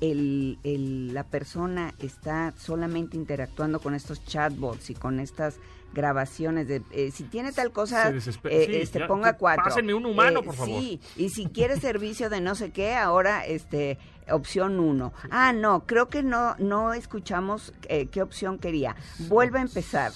el, 0.00 1.12
la 1.12 1.24
persona 1.24 1.94
está 1.98 2.52
solamente 2.56 3.16
interactuando 3.16 3.80
con 3.80 3.94
estos 3.94 4.24
chatbots 4.24 4.90
y 4.90 4.94
con 4.94 5.20
estas 5.20 5.58
grabaciones 5.92 6.68
de 6.68 6.82
eh, 6.92 7.10
si 7.10 7.24
tiene 7.24 7.50
tal 7.52 7.72
cosa 7.72 8.10
eh, 8.10 8.82
este 8.82 9.06
ponga 9.06 9.38
cuatro. 9.38 9.64
pásenme 9.64 9.94
un 9.94 10.04
humano 10.04 10.40
eh, 10.40 10.42
por 10.42 10.54
favor. 10.54 10.80
sí 10.80 11.00
y 11.16 11.30
si 11.30 11.46
quiere 11.46 11.76
servicio 11.80 12.28
de 12.28 12.40
no 12.40 12.54
sé 12.54 12.70
qué 12.70 12.94
ahora 12.94 13.44
este 13.46 13.98
opción 14.30 14.78
uno. 14.78 15.14
Ah 15.30 15.54
no 15.54 15.86
creo 15.86 16.08
que 16.08 16.22
no 16.22 16.54
no 16.58 16.92
escuchamos 16.92 17.72
qué 17.80 18.22
opción 18.22 18.58
quería. 18.58 18.94
Vuelve 19.20 19.58
a 19.58 19.62
empezar. 19.62 20.12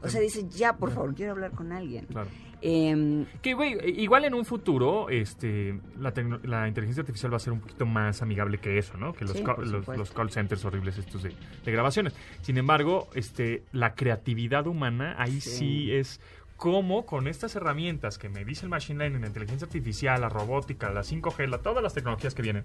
o 0.00 0.08
sea 0.08 0.20
dice 0.20 0.46
ya 0.48 0.76
por 0.76 0.92
favor 0.92 1.14
quiero 1.14 1.32
hablar 1.32 1.50
con 1.50 1.72
alguien 1.72 2.06
claro 2.06 2.28
Em, 2.60 3.24
que, 3.40 3.54
igual 3.96 4.24
en 4.24 4.34
un 4.34 4.44
futuro 4.44 5.08
este, 5.10 5.78
la, 6.00 6.12
la, 6.42 6.66
inteligencia 6.66 7.02
artificial 7.02 7.32
va 7.32 7.36
a 7.36 7.40
ser 7.40 7.52
un 7.52 7.60
poquito 7.60 7.86
más 7.86 8.20
amigable 8.20 8.58
que 8.58 8.78
eso, 8.78 8.96
¿no? 8.96 9.12
Que 9.12 9.24
los, 9.24 9.40
los, 9.86 10.10
call 10.10 10.30
centers 10.30 10.64
horribles 10.64 10.98
estos 10.98 11.22
de, 11.22 11.32
grabaciones. 11.64 12.14
Sin 12.42 12.58
embargo, 12.58 13.08
este, 13.14 13.62
la 13.70 13.94
creatividad 13.94 14.66
humana 14.66 15.14
ahí 15.18 15.40
sí 15.40 15.92
es 15.92 16.20
cómo 16.58 17.06
con 17.06 17.28
estas 17.28 17.54
herramientas 17.54 18.18
que 18.18 18.28
me 18.28 18.44
dice 18.44 18.66
el 18.66 18.68
Machine 18.68 18.98
Learning, 18.98 19.20
la 19.20 19.28
inteligencia 19.28 19.64
artificial, 19.64 20.20
la 20.20 20.28
robótica, 20.28 20.90
la 20.90 21.02
5G, 21.02 21.46
la, 21.48 21.58
todas 21.58 21.84
las 21.84 21.94
tecnologías 21.94 22.34
que 22.34 22.42
vienen, 22.42 22.64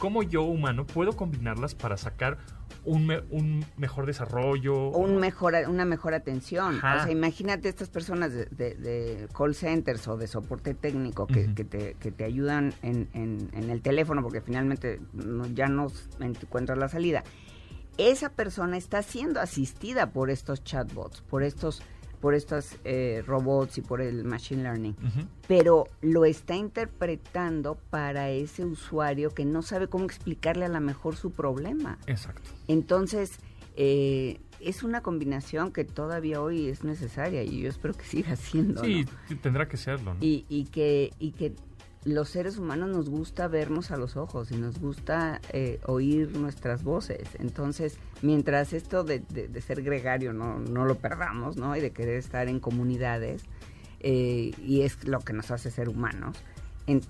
cómo 0.00 0.22
yo 0.22 0.42
humano 0.42 0.86
puedo 0.86 1.12
combinarlas 1.12 1.74
para 1.74 1.98
sacar 1.98 2.38
un, 2.86 3.12
un 3.30 3.64
mejor 3.76 4.06
desarrollo. 4.06 4.88
Un 4.88 5.18
mejor, 5.18 5.54
una 5.68 5.84
mejor 5.84 6.14
atención. 6.14 6.78
O 6.78 6.80
sea, 6.80 7.10
imagínate 7.10 7.68
estas 7.68 7.90
personas 7.90 8.32
de, 8.32 9.28
call 9.36 9.54
centers 9.54 10.08
o 10.08 10.16
de 10.16 10.26
soporte 10.26 10.72
técnico 10.72 11.26
que, 11.26 11.54
que, 11.54 11.64
te, 11.64 11.94
que 12.00 12.10
te, 12.10 12.24
ayudan 12.24 12.72
en, 12.80 13.10
en, 13.12 13.70
el 13.70 13.82
teléfono 13.82 14.22
porque 14.22 14.40
finalmente 14.40 15.00
ya 15.52 15.68
no 15.68 15.88
encuentras 16.18 16.78
la 16.78 16.88
salida. 16.88 17.24
Esa 17.98 18.30
persona 18.30 18.78
está 18.78 19.02
siendo 19.02 19.38
asistida 19.38 20.12
por 20.12 20.30
estos 20.30 20.64
chatbots, 20.64 21.20
por 21.20 21.42
estos 21.42 21.82
por 22.24 22.32
estos 22.32 22.76
eh, 22.84 23.22
robots 23.26 23.76
y 23.76 23.82
por 23.82 24.00
el 24.00 24.24
machine 24.24 24.62
learning, 24.62 24.96
pero 25.46 25.88
lo 26.00 26.24
está 26.24 26.56
interpretando 26.56 27.76
para 27.90 28.30
ese 28.30 28.64
usuario 28.64 29.34
que 29.34 29.44
no 29.44 29.60
sabe 29.60 29.88
cómo 29.88 30.06
explicarle 30.06 30.64
a 30.64 30.70
lo 30.70 30.80
mejor 30.80 31.16
su 31.16 31.32
problema. 31.32 31.98
Exacto. 32.06 32.48
Entonces, 32.66 33.32
eh, 33.76 34.40
es 34.58 34.82
una 34.82 35.02
combinación 35.02 35.70
que 35.70 35.84
todavía 35.84 36.40
hoy 36.40 36.66
es 36.68 36.82
necesaria 36.82 37.42
y 37.42 37.60
yo 37.60 37.68
espero 37.68 37.92
que 37.92 38.06
siga 38.06 38.36
siendo. 38.36 38.82
Sí, 38.82 39.04
tendrá 39.42 39.68
que 39.68 39.76
serlo. 39.76 40.16
Y, 40.22 40.46
y, 40.48 40.64
que, 40.64 41.10
y 41.18 41.32
que 41.32 41.52
los 42.04 42.28
seres 42.28 42.58
humanos 42.58 42.90
nos 42.90 43.08
gusta 43.08 43.48
vernos 43.48 43.90
a 43.90 43.96
los 43.96 44.16
ojos 44.16 44.50
y 44.50 44.56
nos 44.56 44.78
gusta 44.78 45.40
eh, 45.52 45.80
oír 45.86 46.36
nuestras 46.36 46.84
voces. 46.84 47.28
Entonces, 47.38 47.96
mientras 48.20 48.72
esto 48.72 49.04
de, 49.04 49.22
ser 49.66 49.82
gregario 49.82 50.32
no, 50.32 50.58
no, 50.58 50.84
lo 50.84 50.96
perdamos, 50.96 51.56
¿no? 51.56 51.74
Y 51.76 51.80
de 51.80 51.92
querer 51.92 52.16
estar 52.16 52.48
en 52.48 52.60
comunidades, 52.60 53.44
eh, 54.00 54.52
y 54.62 54.82
es 54.82 55.04
lo 55.08 55.20
que 55.20 55.32
nos 55.32 55.50
hace 55.50 55.70
ser 55.70 55.88
humanos, 55.88 56.36
en, 56.86 57.00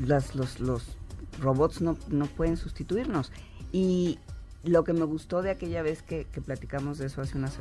los, 0.00 0.36
los, 0.60 0.96
robots 1.40 1.80
no, 1.80 1.96
no, 2.08 2.26
pueden 2.26 2.56
sustituirnos. 2.56 3.32
Y 3.72 4.18
lo 4.62 4.84
que 4.84 4.92
me 4.92 5.04
gustó 5.04 5.42
de 5.42 5.50
aquella 5.50 5.82
vez 5.82 6.02
que, 6.02 6.26
platicamos 6.44 6.98
de 6.98 7.06
eso 7.06 7.20
hace 7.20 7.36
unas 7.36 7.58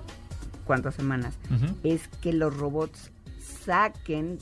cuantas 0.65 0.93
semanas, 0.93 1.35
es 1.83 2.07
que 2.21 2.31
los 2.31 2.55
robots 2.55 3.11
saquen 3.65 4.37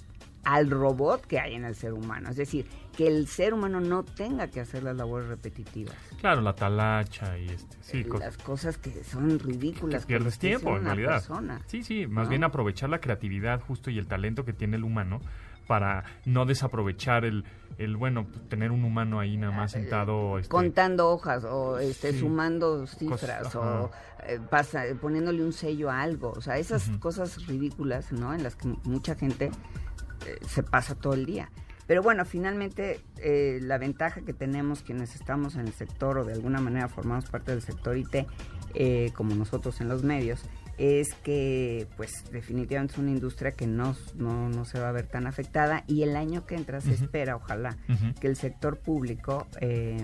al 0.48 0.70
robot 0.70 1.26
que 1.26 1.42
hay 1.42 1.56
en 1.56 1.66
el 1.66 1.76
ser 1.76 1.92
humano. 1.92 2.30
Es 2.30 2.38
decir, 2.38 2.66
que 2.96 3.06
el 3.06 3.28
ser 3.28 3.54
humano 3.54 3.82
no 3.82 4.04
tenga 4.04 4.48
que 4.48 4.62
hacer 4.62 4.82
las 4.82 4.96
labores 4.96 5.28
repetitivas. 5.28 5.94
Claro, 6.22 6.40
la 6.40 6.54
talacha 6.54 7.38
y 7.38 7.50
este, 7.50 7.76
sí, 7.82 8.06
las 8.18 8.38
cosas 8.38 8.78
que 8.78 9.04
son 9.04 9.40
ridículas. 9.40 10.04
Que 10.04 10.08
pierdes 10.08 10.40
tiempo, 10.40 10.78
en 10.78 10.86
realidad. 10.86 11.22
Sí, 11.66 11.84
sí, 11.84 12.08
más 12.08 12.30
bien 12.30 12.46
aprovechar 12.46 12.90
la 12.90 13.00
creatividad 13.00 13.60
justo 13.60 13.90
y 13.90 14.00
el 14.00 14.08
talento 14.08 14.46
que 14.46 14.54
tiene 14.54 14.78
el 14.78 14.86
humano 14.86 15.20
para 15.68 16.06
no 16.24 16.46
desaprovechar 16.46 17.26
el, 17.26 17.44
el 17.78 17.98
bueno, 17.98 18.26
tener 18.48 18.72
un 18.72 18.86
humano 18.86 19.20
ahí 19.20 19.36
nada 19.36 19.52
más 19.52 19.74
sentado. 19.74 20.40
Este, 20.40 20.50
Contando 20.50 21.10
hojas 21.10 21.44
o 21.44 21.78
este, 21.78 22.18
sumando 22.18 22.88
cifras 22.88 23.54
o 23.54 23.92
eh, 24.26 24.40
pasa, 24.50 24.86
poniéndole 25.02 25.44
un 25.44 25.52
sello 25.52 25.92
a 25.92 26.02
algo. 26.02 26.32
O 26.38 26.42
sea, 26.42 26.58
esas 26.58 26.88
cosas 27.00 27.46
ridículas, 27.48 28.14
¿no? 28.14 28.34
En 28.34 28.44
las 28.44 28.56
que 28.56 28.70
mucha 28.86 29.14
gente 29.16 29.52
eh, 30.28 30.38
se 30.48 30.64
pasa 30.64 30.96
todo 30.96 31.14
el 31.14 31.26
día. 31.26 31.50
Pero 31.88 32.04
bueno, 32.04 32.26
finalmente 32.26 33.00
eh, 33.18 33.60
la 33.62 33.78
ventaja 33.78 34.22
que 34.22 34.34
tenemos 34.34 34.84
quienes 34.84 35.16
estamos 35.16 35.56
en 35.56 35.62
el 35.62 35.74
sector 35.74 36.18
o 36.18 36.26
de 36.26 36.34
alguna 36.34 36.60
manera 36.60 36.90
formamos 36.90 37.26
parte 37.26 37.52
del 37.52 37.62
sector 37.62 37.98
IT, 37.98 38.28
eh, 38.74 39.12
como 39.16 39.34
nosotros 39.36 39.80
en 39.80 39.88
los 39.88 40.04
medios, 40.04 40.44
es 40.78 41.14
que 41.24 41.88
pues 41.98 42.12
definitivamente 42.32 42.94
es 42.94 43.00
una 43.00 43.10
industria 43.10 43.52
que 43.52 43.66
no, 43.66 43.96
no, 44.16 44.66
se 44.66 44.80
va 44.80 44.90
a 44.90 44.92
ver 44.92 45.08
tan 45.08 45.26
afectada 45.26 45.84
y 45.88 46.04
el 46.04 46.16
año 46.16 46.46
que 46.46 46.56
entra 46.56 46.82
se 46.82 46.94
espera, 46.94 47.36
ojalá, 47.36 47.78
que 48.20 48.28
el 48.28 48.36
sector 48.36 48.78
público 48.78 49.48
eh, 49.60 49.98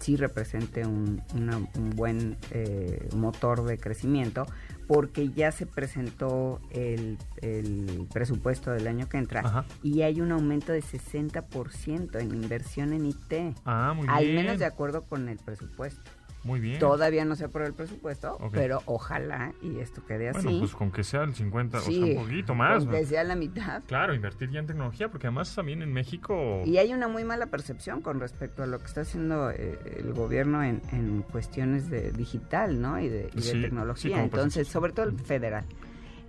sí 0.00 0.16
represente 0.16 0.84
un, 0.84 1.22
un 1.34 1.90
buen 1.90 2.36
eh, 2.50 3.08
motor 3.14 3.64
de 3.64 3.78
crecimiento 3.78 4.46
porque 4.86 5.30
ya 5.30 5.52
se 5.52 5.66
presentó 5.66 6.60
el, 6.70 7.18
el, 7.42 8.06
presupuesto 8.12 8.70
del 8.70 8.86
año 8.86 9.08
que 9.08 9.18
entra 9.18 9.66
y 9.82 10.02
hay 10.02 10.20
un 10.20 10.32
aumento 10.32 10.72
de 10.72 10.82
60% 10.82 12.20
en 12.20 12.34
inversión 12.34 12.92
en 12.92 13.06
IT, 13.06 13.56
ah, 13.64 13.96
al 14.08 14.26
menos 14.32 14.58
de 14.58 14.64
acuerdo 14.64 15.04
con 15.04 15.28
el 15.28 15.38
presupuesto. 15.38 16.10
Muy 16.46 16.60
bien. 16.60 16.78
Todavía 16.78 17.24
no 17.24 17.34
sé 17.34 17.48
por 17.48 17.62
el 17.62 17.74
presupuesto, 17.74 18.38
pero 18.52 18.80
ojalá 18.86 19.52
y 19.60 19.80
esto 19.80 20.04
quede 20.06 20.28
así. 20.28 20.44
Bueno, 20.44 20.60
pues 20.60 20.74
con 20.76 20.92
que 20.92 21.02
sea 21.02 21.24
el 21.24 21.34
50, 21.34 21.78
o 21.78 21.80
sea, 21.80 22.04
un 22.04 22.14
poquito 22.14 22.54
más. 22.54 22.84
Con 22.84 22.94
que 22.94 23.04
sea 23.04 23.24
la 23.24 23.34
mitad. 23.34 23.82
Claro, 23.86 24.14
invertir 24.14 24.50
ya 24.50 24.60
en 24.60 24.66
tecnología, 24.66 25.08
porque 25.08 25.26
además 25.26 25.52
también 25.52 25.82
en 25.82 25.92
México... 25.92 26.62
Y 26.64 26.78
hay 26.78 26.94
una 26.94 27.08
muy 27.08 27.24
mala 27.24 27.46
percepción 27.46 28.00
con 28.00 28.20
respecto 28.20 28.62
a 28.62 28.66
lo 28.66 28.78
que 28.78 28.86
está 28.86 29.00
haciendo 29.00 29.50
eh, 29.50 29.76
el 29.98 30.12
gobierno 30.12 30.62
en, 30.62 30.76
cuestiones 31.32 31.90
de 31.90 32.12
digital, 32.12 32.80
¿no? 32.80 33.00
Y 33.00 33.08
de, 33.08 33.24
tecnología. 33.24 34.22
Entonces, 34.22 34.68
sobre 34.68 34.92
todo 34.92 35.06
el 35.06 35.18
federal. 35.18 35.64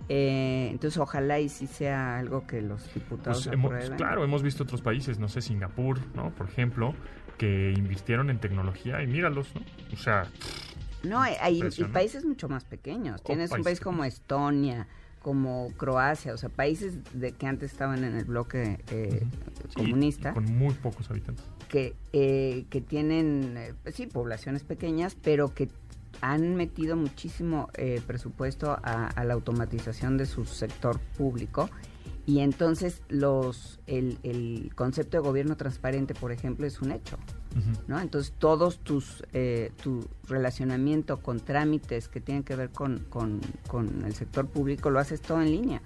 Eh, 0.08 0.68
entonces, 0.70 0.98
ojalá 0.98 1.38
y 1.38 1.48
sí 1.48 1.66
sea 1.66 2.18
algo 2.18 2.46
que 2.46 2.62
los 2.62 2.92
diputados 2.94 3.44
pues 3.44 3.54
hemos, 3.54 3.72
Claro, 3.96 4.24
hemos 4.24 4.42
visto 4.42 4.64
otros 4.64 4.80
países, 4.80 5.18
no 5.18 5.28
sé, 5.28 5.42
Singapur, 5.42 6.00
¿no? 6.14 6.30
Por 6.30 6.48
ejemplo, 6.48 6.94
que 7.38 7.72
invirtieron 7.76 8.28
en 8.28 8.38
tecnología 8.38 9.02
y 9.02 9.06
míralos, 9.06 9.54
¿no? 9.54 9.62
O 9.94 9.96
sea... 9.96 10.26
No, 11.02 11.20
hay, 11.20 11.62
países 11.92 12.24
mucho 12.24 12.48
más 12.48 12.64
pequeños. 12.64 13.22
Tienes 13.22 13.52
un 13.52 13.62
país 13.62 13.78
como 13.78 14.04
Estonia, 14.04 14.88
como 15.22 15.72
Croacia, 15.76 16.34
o 16.34 16.36
sea, 16.36 16.48
países 16.48 16.98
de 17.12 17.32
que 17.32 17.46
antes 17.46 17.72
estaban 17.72 18.02
en 18.04 18.16
el 18.16 18.24
bloque 18.24 18.84
eh, 18.90 19.24
comunista. 19.74 20.34
Con 20.34 20.44
muy 20.56 20.74
pocos 20.74 21.08
habitantes. 21.10 21.44
Que, 21.68 21.94
eh, 22.12 22.64
que 22.68 22.80
tienen, 22.80 23.54
eh, 23.56 23.74
sí, 23.92 24.06
poblaciones 24.06 24.64
pequeñas, 24.64 25.16
pero 25.22 25.54
que 25.54 25.68
han 26.20 26.56
metido 26.56 26.96
muchísimo 26.96 27.70
presupuesto 28.08 28.72
a, 28.82 29.06
a, 29.06 29.24
la 29.24 29.34
automatización 29.34 30.16
de 30.16 30.26
su 30.26 30.44
sector 30.46 30.98
público 31.16 31.70
y 32.28 32.40
entonces 32.40 33.00
los 33.08 33.80
el, 33.86 34.18
el, 34.22 34.70
concepto 34.74 35.16
de 35.16 35.22
gobierno 35.22 35.56
transparente, 35.56 36.12
por 36.12 36.30
ejemplo, 36.30 36.66
es 36.66 36.82
un 36.82 36.92
hecho. 36.92 37.16
¿no? 37.86 37.98
Entonces 37.98 38.34
todos 38.38 38.80
tus 38.80 39.24
eh, 39.32 39.72
tu 39.82 40.06
relacionamiento 40.28 41.22
con 41.22 41.40
trámites 41.40 42.06
que 42.08 42.20
tienen 42.20 42.44
que 42.44 42.54
ver 42.54 42.68
con, 42.68 42.98
con, 43.08 43.40
con 43.66 44.04
el 44.04 44.14
sector 44.14 44.46
público 44.46 44.90
lo 44.90 44.98
haces 45.00 45.22
todo 45.22 45.40
en 45.40 45.52
línea. 45.52 45.80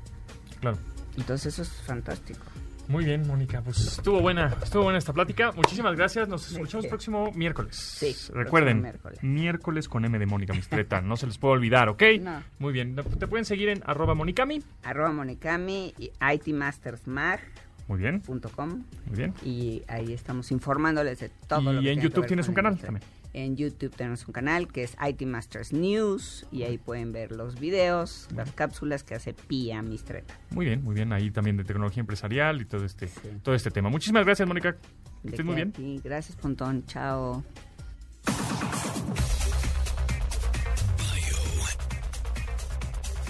Claro. 0.61 0.79
Entonces 1.17 1.55
eso 1.55 1.63
es 1.63 1.69
fantástico. 1.87 2.41
Muy 2.89 3.05
bien, 3.05 3.27
Mónica. 3.27 3.63
Pues 3.63 3.79
estuvo 3.99 4.21
buena, 4.21 4.55
estuvo 4.63 4.85
buena 4.85 4.99
esta 4.99 5.13
plática. 5.13 5.53
Muchísimas 5.53 5.97
gracias. 5.97 6.29
Nos 6.29 6.51
escuchamos 6.51 6.87
próximo 6.87 7.31
miércoles. 7.35 7.77
Sí. 7.77 8.15
Recuerden, 8.33 8.87
miércoles. 9.23 9.89
con 9.89 10.05
M 10.05 10.19
de 10.19 10.27
Mónica 10.27 10.53
Mistreta. 10.53 11.01
no 11.01 11.17
se 11.17 11.27
les 11.27 11.39
puede 11.39 11.55
olvidar, 11.55 11.89
¿ok? 11.89 12.03
No. 12.23 12.43
Muy 12.59 12.73
bien. 12.73 12.95
Te 12.95 13.27
pueden 13.27 13.45
seguir 13.45 13.69
en 13.69 13.83
arroba 13.85 14.15
monicami. 14.15 14.63
Arroba 14.85 15.13
monicami 15.13 15.95
y 15.99 16.11
itmastersmag. 16.21 17.41
Muy 17.89 17.99
bien. 17.99 18.21
Punto 18.21 18.49
com. 18.51 18.85
Muy 19.07 19.17
bien. 19.17 19.35
Y 19.45 19.83
ahí 19.89 20.13
estamos 20.13 20.51
informándoles 20.53 21.19
de 21.19 21.31
todo 21.49 21.73
lo 21.73 21.81
que 21.81 21.87
Y 21.87 21.89
en 21.91 22.01
YouTube 22.01 22.27
tienes 22.27 22.49
un 22.49 22.55
canal 22.55 22.79
también. 22.79 23.03
En 23.35 23.57
YouTube 23.57 23.95
tenemos 23.97 24.27
un 24.27 24.33
canal 24.33 24.69
que 24.69 24.83
es 24.83 24.95
IT 25.01 25.23
Masters 25.23 25.73
News 25.73 26.47
y 26.53 26.65
ahí 26.65 26.77
pueden 26.77 27.13
ver 27.13 27.33
los 27.33 27.59
videos, 27.59 28.29
las 28.37 28.53
cápsulas 28.53 29.05
que 29.05 29.15
hace 29.15 29.33
Pia 29.33 29.81
Mistreta. 29.81 30.39
Muy 30.51 30.67
bien, 30.67 30.85
muy 30.85 30.95
bien. 30.95 31.13
Ahí 31.13 31.31
también 31.31 31.57
de 31.57 31.65
tecnología 31.65 32.01
empresarial 32.01 32.61
y 32.61 32.67
todo 32.67 32.85
este, 32.85 33.09
todo 33.43 33.55
este 33.55 33.71
tema. 33.71 33.89
Muchísimas 33.89 34.27
gracias, 34.27 34.47
Mónica. 34.47 34.77
Estés 35.25 35.45
muy 35.45 35.55
bien. 35.55 35.73
Gracias, 36.05 36.37
Pontón. 36.37 36.85
Chao. 36.85 37.43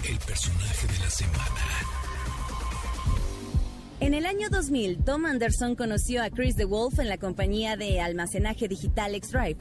El 0.03 0.17
personaje 0.17 0.87
de 0.87 0.99
la 0.99 1.09
semana. 1.09 1.93
En 4.01 4.13
el 4.13 4.25
año 4.25 4.49
2000, 4.49 5.05
Tom 5.05 5.25
Anderson 5.25 5.75
conoció 5.75 6.21
a 6.21 6.29
Chris 6.29 6.55
DeWolf 6.57 6.99
en 6.99 7.07
la 7.07 7.17
compañía 7.17 7.77
de 7.77 8.01
almacenaje 8.01 8.67
digital 8.67 9.15
X-Drive 9.15 9.55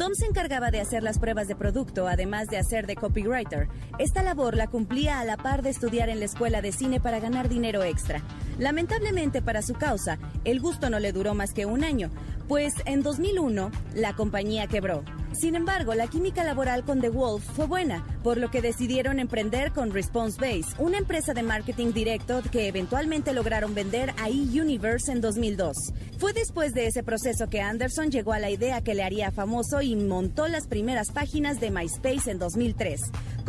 Tom 0.00 0.14
se 0.14 0.24
encargaba 0.24 0.70
de 0.70 0.80
hacer 0.80 1.02
las 1.02 1.18
pruebas 1.18 1.46
de 1.46 1.54
producto, 1.54 2.08
además 2.08 2.48
de 2.48 2.56
hacer 2.56 2.86
de 2.86 2.96
copywriter. 2.96 3.68
Esta 3.98 4.22
labor 4.22 4.56
la 4.56 4.66
cumplía 4.66 5.20
a 5.20 5.26
la 5.26 5.36
par 5.36 5.60
de 5.60 5.68
estudiar 5.68 6.08
en 6.08 6.20
la 6.20 6.24
escuela 6.24 6.62
de 6.62 6.72
cine 6.72 7.00
para 7.00 7.20
ganar 7.20 7.50
dinero 7.50 7.82
extra. 7.82 8.22
Lamentablemente 8.60 9.40
para 9.40 9.62
su 9.62 9.72
causa, 9.72 10.18
el 10.44 10.60
gusto 10.60 10.90
no 10.90 11.00
le 11.00 11.12
duró 11.12 11.34
más 11.34 11.54
que 11.54 11.64
un 11.64 11.82
año, 11.82 12.10
pues 12.46 12.74
en 12.84 13.02
2001 13.02 13.70
la 13.94 14.14
compañía 14.14 14.66
quebró. 14.66 15.02
Sin 15.32 15.54
embargo, 15.54 15.94
la 15.94 16.08
química 16.08 16.44
laboral 16.44 16.84
con 16.84 17.00
The 17.00 17.08
Wolf 17.08 17.42
fue 17.54 17.66
buena, 17.66 18.04
por 18.22 18.36
lo 18.36 18.50
que 18.50 18.60
decidieron 18.60 19.18
emprender 19.18 19.72
con 19.72 19.92
Response 19.92 20.38
Base, 20.38 20.74
una 20.78 20.98
empresa 20.98 21.32
de 21.32 21.42
marketing 21.42 21.92
directo 21.92 22.42
que 22.50 22.66
eventualmente 22.66 23.32
lograron 23.32 23.74
vender 23.74 24.12
a 24.18 24.28
eUniverse 24.28 25.12
en 25.12 25.20
2002. 25.20 25.76
Fue 26.18 26.32
después 26.32 26.74
de 26.74 26.86
ese 26.86 27.02
proceso 27.02 27.48
que 27.48 27.62
Anderson 27.62 28.10
llegó 28.10 28.32
a 28.32 28.40
la 28.40 28.50
idea 28.50 28.82
que 28.82 28.94
le 28.94 29.04
haría 29.04 29.30
famoso 29.30 29.80
y 29.80 29.96
montó 29.96 30.48
las 30.48 30.66
primeras 30.66 31.12
páginas 31.12 31.60
de 31.60 31.70
MySpace 31.70 32.30
en 32.30 32.38
2003, 32.38 33.00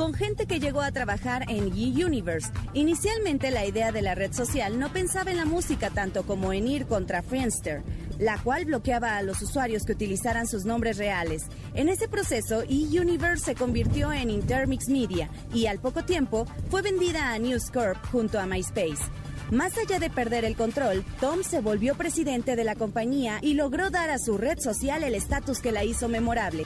con 0.02 0.16
gente 0.16 0.47
que 0.47 0.60
llegó 0.60 0.82
a 0.82 0.91
trabajar 0.91 1.45
en 1.47 1.72
eUniverse. 1.78 2.52
Inicialmente 2.74 3.52
la 3.52 3.68
idea 3.68 3.91
de 3.91 4.02
la 4.02 4.16
red 4.16 4.34
social 4.34 4.80
no 4.80 4.91
pensaba 4.91 5.30
en 5.30 5.38
la 5.38 5.45
música 5.45 5.91
tanto 5.91 6.24
como 6.24 6.54
en 6.54 6.68
ir 6.68 6.88
contra 6.88 7.22
Friendster 7.22 7.84
la 8.18 8.39
cual 8.39 8.66
bloqueaba 8.66 9.18
a 9.18 9.22
los 9.22 9.43
usuarios 9.43 9.84
que 9.84 9.93
utilizaran 9.93 10.47
sus 10.47 10.66
nombres 10.66 10.97
reales. 10.97 11.43
En 11.76 11.88
ese 11.88 12.08
proceso, 12.08 12.64
eUniverse 12.64 13.45
se 13.45 13.56
convirtió 13.56 14.12
en 14.12 14.32
Intermix 14.32 14.89
Media 14.89 15.30
y 15.54 15.68
al 15.68 15.80
poco 15.80 16.04
tiempo 16.04 16.47
fue 16.72 16.82
vendida 16.82 17.32
a 17.32 17.38
News 17.38 17.70
Corp 17.72 17.97
junto 18.12 18.39
a 18.39 18.47
MySpace. 18.47 19.04
Más 19.52 19.78
allá 19.78 19.99
de 19.99 20.10
perder 20.10 20.45
el 20.45 20.56
control, 20.56 21.04
Tom 21.20 21.43
se 21.43 21.62
volvió 21.62 21.95
presidente 21.95 22.56
de 22.56 22.64
la 22.64 22.76
compañía 22.76 23.38
y 23.41 23.54
logró 23.54 23.91
dar 23.91 24.10
a 24.10 24.18
su 24.18 24.38
red 24.38 24.58
social 24.60 25.04
el 25.04 25.14
estatus 25.14 25.60
que 25.60 25.72
la 25.72 25.84
hizo 25.84 26.08
memorable. 26.08 26.66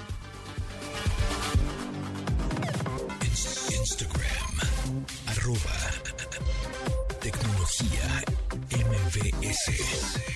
MBS. 9.46 10.35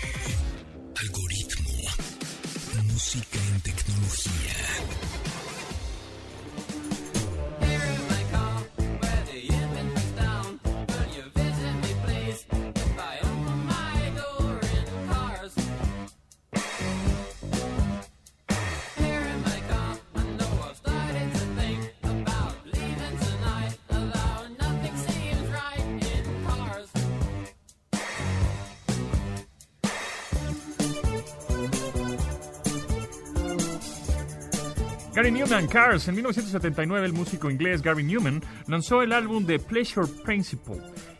Gary 35.29 35.41
Newman 35.41 35.67
Cars. 35.67 36.07
En 36.07 36.15
1979 36.15 37.05
el 37.05 37.13
músico 37.13 37.51
inglés 37.51 37.83
Gary 37.83 38.03
Newman 38.03 38.41
lanzó 38.65 39.03
el 39.03 39.13
álbum 39.13 39.45
The 39.45 39.59
Pleasure 39.59 40.07
Principle, 40.23 40.77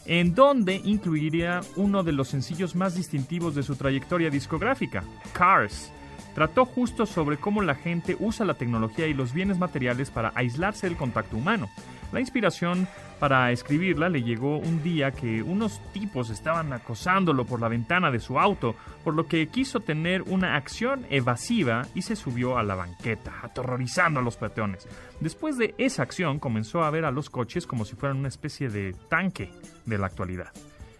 en 0.07 0.33
donde 0.33 0.81
incluiría 0.83 1.61
uno 1.75 2.01
de 2.01 2.11
los 2.11 2.29
sencillos 2.29 2.75
más 2.75 2.95
distintivos 2.95 3.53
de 3.53 3.61
su 3.61 3.75
trayectoria 3.75 4.31
discográfica, 4.31 5.03
Cars. 5.31 5.91
Trató 6.33 6.65
justo 6.65 7.05
sobre 7.05 7.37
cómo 7.37 7.61
la 7.61 7.75
gente 7.75 8.17
usa 8.19 8.47
la 8.47 8.55
tecnología 8.55 9.05
y 9.05 9.13
los 9.13 9.31
bienes 9.31 9.59
materiales 9.59 10.09
para 10.09 10.31
aislarse 10.33 10.87
del 10.87 10.97
contacto 10.97 11.37
humano. 11.37 11.69
La 12.11 12.19
inspiración 12.19 12.87
para 13.19 13.51
escribirla 13.51 14.09
le 14.09 14.23
llegó 14.23 14.57
un 14.57 14.81
día 14.81 15.11
que 15.11 15.43
unos 15.43 15.81
tipos 15.91 16.29
estaban 16.29 16.71
acosándolo 16.73 17.45
por 17.45 17.59
la 17.59 17.67
ventana 17.67 18.11
de 18.11 18.19
su 18.19 18.39
auto, 18.39 18.75
por 19.03 19.13
lo 19.13 19.27
que 19.27 19.47
quiso 19.47 19.81
tener 19.81 20.23
una 20.23 20.55
acción 20.55 21.05
evasiva 21.09 21.85
y 21.93 22.01
se 22.01 22.15
subió 22.15 22.57
a 22.57 22.63
la 22.63 22.75
banqueta, 22.75 23.33
aterrorizando 23.43 24.21
a 24.21 24.23
los 24.23 24.37
peatones. 24.37 24.87
Después 25.19 25.57
de 25.57 25.75
esa 25.77 26.03
acción 26.03 26.39
comenzó 26.39 26.83
a 26.83 26.89
ver 26.91 27.05
a 27.05 27.11
los 27.11 27.29
coches 27.29 27.67
como 27.67 27.85
si 27.85 27.95
fueran 27.95 28.17
una 28.17 28.29
especie 28.29 28.69
de 28.69 28.95
tanque 29.09 29.51
de 29.85 29.97
la 29.97 30.07
actualidad. 30.07 30.51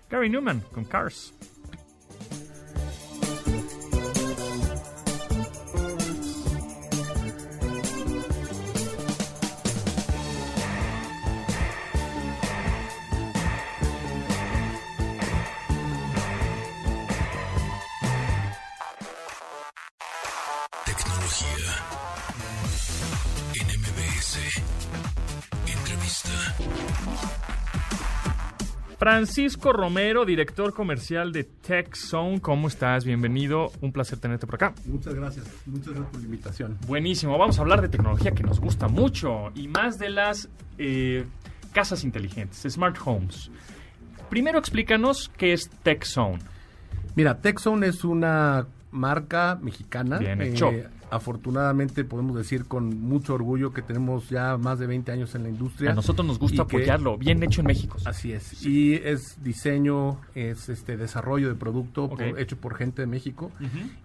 Gary 0.10 0.30
Newman 0.30 0.62
con 0.74 0.86
Cars. 0.86 1.34
Francisco 29.10 29.74
Romero, 29.74 30.24
director 30.24 30.72
comercial 30.72 31.32
de 31.32 31.44
TechZone. 31.44 32.40
¿Cómo 32.42 32.68
estás? 32.68 33.06
Bienvenido. 33.06 33.72
Un 33.82 33.92
placer 33.92 34.20
tenerte 34.20 34.46
por 34.46 34.54
acá. 34.54 34.76
Muchas 34.86 35.16
gracias. 35.16 35.48
Muchas 35.66 35.96
gracias 35.96 36.12
por 36.12 36.20
la 36.20 36.26
invitación. 36.26 36.78
Buenísimo. 36.86 37.36
Vamos 37.36 37.58
a 37.58 37.64
hablar 37.64 37.82
de 37.82 37.90
tecnología 37.90 38.34
que 38.34 38.44
nos 38.44 38.60
gusta 38.60 38.88
mucho 38.88 39.52
y 39.56 39.68
más 39.68 39.98
de 39.98 40.12
las 40.12 40.48
eh, 40.78 41.26
casas 41.74 42.04
inteligentes, 42.04 42.72
smart 42.72 42.98
homes. 43.04 43.50
Primero 44.30 44.60
explícanos 44.60 45.32
qué 45.36 45.54
es 45.54 45.72
TechZone. 45.82 46.38
Mira, 47.16 47.42
TechZone 47.42 47.88
es 47.88 48.04
una 48.04 48.68
marca 48.92 49.58
mexicana. 49.60 50.20
Bien 50.20 50.40
hecho. 50.40 50.70
Eh, 50.70 50.88
afortunadamente 51.12 52.04
podemos 52.04 52.36
decir 52.36 52.66
con 52.66 53.02
mucho 53.02 53.34
orgullo 53.34 53.74
que 53.74 53.82
tenemos 53.82 54.30
ya 54.30 54.58
más 54.58 54.80
de 54.80 54.88
20 54.88 55.12
años 55.12 55.36
en 55.36 55.44
la 55.44 55.50
industria. 55.50 55.92
A 55.92 55.94
nosotros 55.94 56.26
nos 56.26 56.40
gusta 56.40 56.64
apoyarlo, 56.64 57.18
bien 57.18 57.42
hecho 57.44 57.62
en 57.62 57.68
México. 57.68 57.98
Así 58.06 58.32
es. 58.32 58.66
Y 58.66 58.94
es 58.96 59.44
diseño, 59.44 60.18
es 60.36 60.70
este 60.70 60.98
desarrollo 60.98 61.50
de 61.50 61.56
producto 61.56 62.10
hecho 62.38 62.58
por 62.58 62.76
gente 62.76 63.02
de 63.02 63.08
México. 63.08 63.52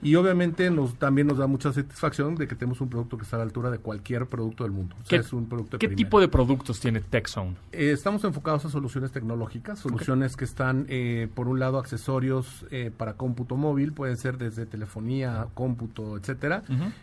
Y 0.03 0.15
obviamente 0.17 0.71
nos 0.71 0.95
también 0.95 1.27
nos 1.27 1.39
da 1.39 1.47
mucha 1.47 1.73
satisfacción 1.73 2.35
de 2.37 2.47
que 2.47 2.55
tenemos 2.55 2.81
un 2.81 2.89
producto 2.89 3.17
que 3.17 3.25
está 3.25 3.37
a 3.37 3.39
la 3.41 3.45
altura 3.45 3.71
de 3.71 3.79
cualquier 3.79 4.27
producto 4.27 4.65
del 4.65 4.73
mundo. 4.73 4.97
¿Qué, 5.09 5.17
es 5.17 5.33
un 5.33 5.47
producto 5.47 5.79
¿qué 5.79 5.89
tipo 5.89 6.21
de 6.21 6.29
productos 6.29 6.81
tiene 6.81 7.01
TechZone? 7.01 7.57
Eh, 7.73 7.93
estamos 7.93 8.25
enfocados 8.25 8.65
a 8.65 8.71
soluciones 8.71 9.13
tecnológicas, 9.13 9.79
soluciones 9.79 10.37
que 10.37 10.45
están, 10.45 10.87
eh, 10.89 11.29
por 11.35 11.49
un 11.49 11.59
lado, 11.59 11.79
accesorios 11.79 12.67
eh, 12.71 12.91
para 12.97 13.15
cómputo 13.15 13.57
móvil, 13.57 13.93
pueden 13.93 14.17
ser 14.17 14.39
desde 14.39 14.67
telefonía, 14.67 15.49
cómputo, 15.55 16.17
etcétera 16.17 16.63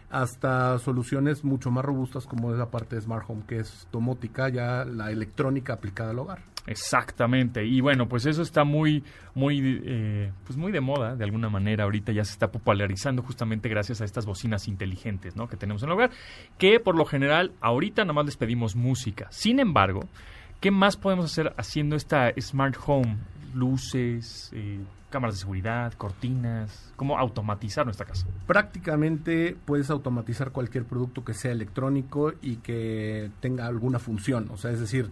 hasta 0.10 0.78
soluciones 0.80 1.44
mucho 1.44 1.72
más 1.72 1.86
robustas 1.86 2.26
como 2.26 2.52
es 2.52 2.58
la 2.58 2.70
parte 2.70 2.96
de 2.96 3.02
Smart 3.02 3.26
Home, 3.28 3.44
que 3.48 3.60
es 3.60 3.88
domótica, 3.92 4.50
ya 4.50 4.86
la 4.86 5.12
electrónica 5.12 5.74
aplicada 5.74 6.12
al 6.12 6.20
hogar. 6.20 6.40
Exactamente. 6.68 7.66
Y 7.66 7.82
bueno, 7.82 8.08
pues 8.08 8.26
eso 8.26 8.42
está 8.42 8.64
muy, 8.64 9.04
muy, 9.34 9.82
eh, 9.84 10.32
pues 10.46 10.58
muy 10.58 10.72
de 10.72 10.82
moda, 10.82 11.16
de 11.16 11.24
alguna 11.24 11.50
manera. 11.50 11.86
Ahorita 11.86 12.12
ya 12.12 12.24
se 12.24 12.34
está 12.34 12.52
popularizando 12.52 13.24
justamente 13.24 13.70
gracias 13.70 14.02
a 14.02 14.06
estas 14.06 14.26
bocinas 14.26 14.68
inteligentes, 14.68 15.36
¿no? 15.36 15.48
Que 15.48 15.58
tenemos 15.58 15.82
en 15.84 15.90
el 15.90 15.94
hogar, 15.94 16.12
que 16.58 16.80
por 16.80 16.96
lo 16.96 17.06
general 17.06 17.54
ahorita 17.62 18.04
nada 18.04 18.14
más 18.14 18.26
les 18.26 18.38
pedimos 18.38 18.76
música. 18.76 19.28
Sin 19.32 19.60
embargo, 19.60 20.02
¿qué 20.60 20.72
más 20.72 20.98
podemos 20.98 21.26
hacer 21.26 21.54
haciendo 21.58 21.96
esta 21.96 22.32
smart 22.40 22.76
home? 22.86 23.18
Luces, 23.54 24.52
eh, 24.54 24.80
cámaras 25.12 25.36
de 25.36 25.42
seguridad, 25.42 25.94
cortinas, 25.94 26.92
cómo 26.96 27.20
automatizar 27.20 27.86
nuestra 27.86 28.08
casa. 28.08 28.26
Prácticamente 28.48 29.56
puedes 29.66 29.92
automatizar 29.92 30.52
cualquier 30.52 30.86
producto 30.86 31.24
que 31.24 31.36
sea 31.36 31.52
electrónico 31.52 32.34
y 32.42 32.56
que 32.58 33.30
tenga 33.40 33.68
alguna 33.68 34.00
función, 34.00 34.50
o 34.52 34.58
sea, 34.58 34.72
es 34.72 34.80
decir, 34.80 35.12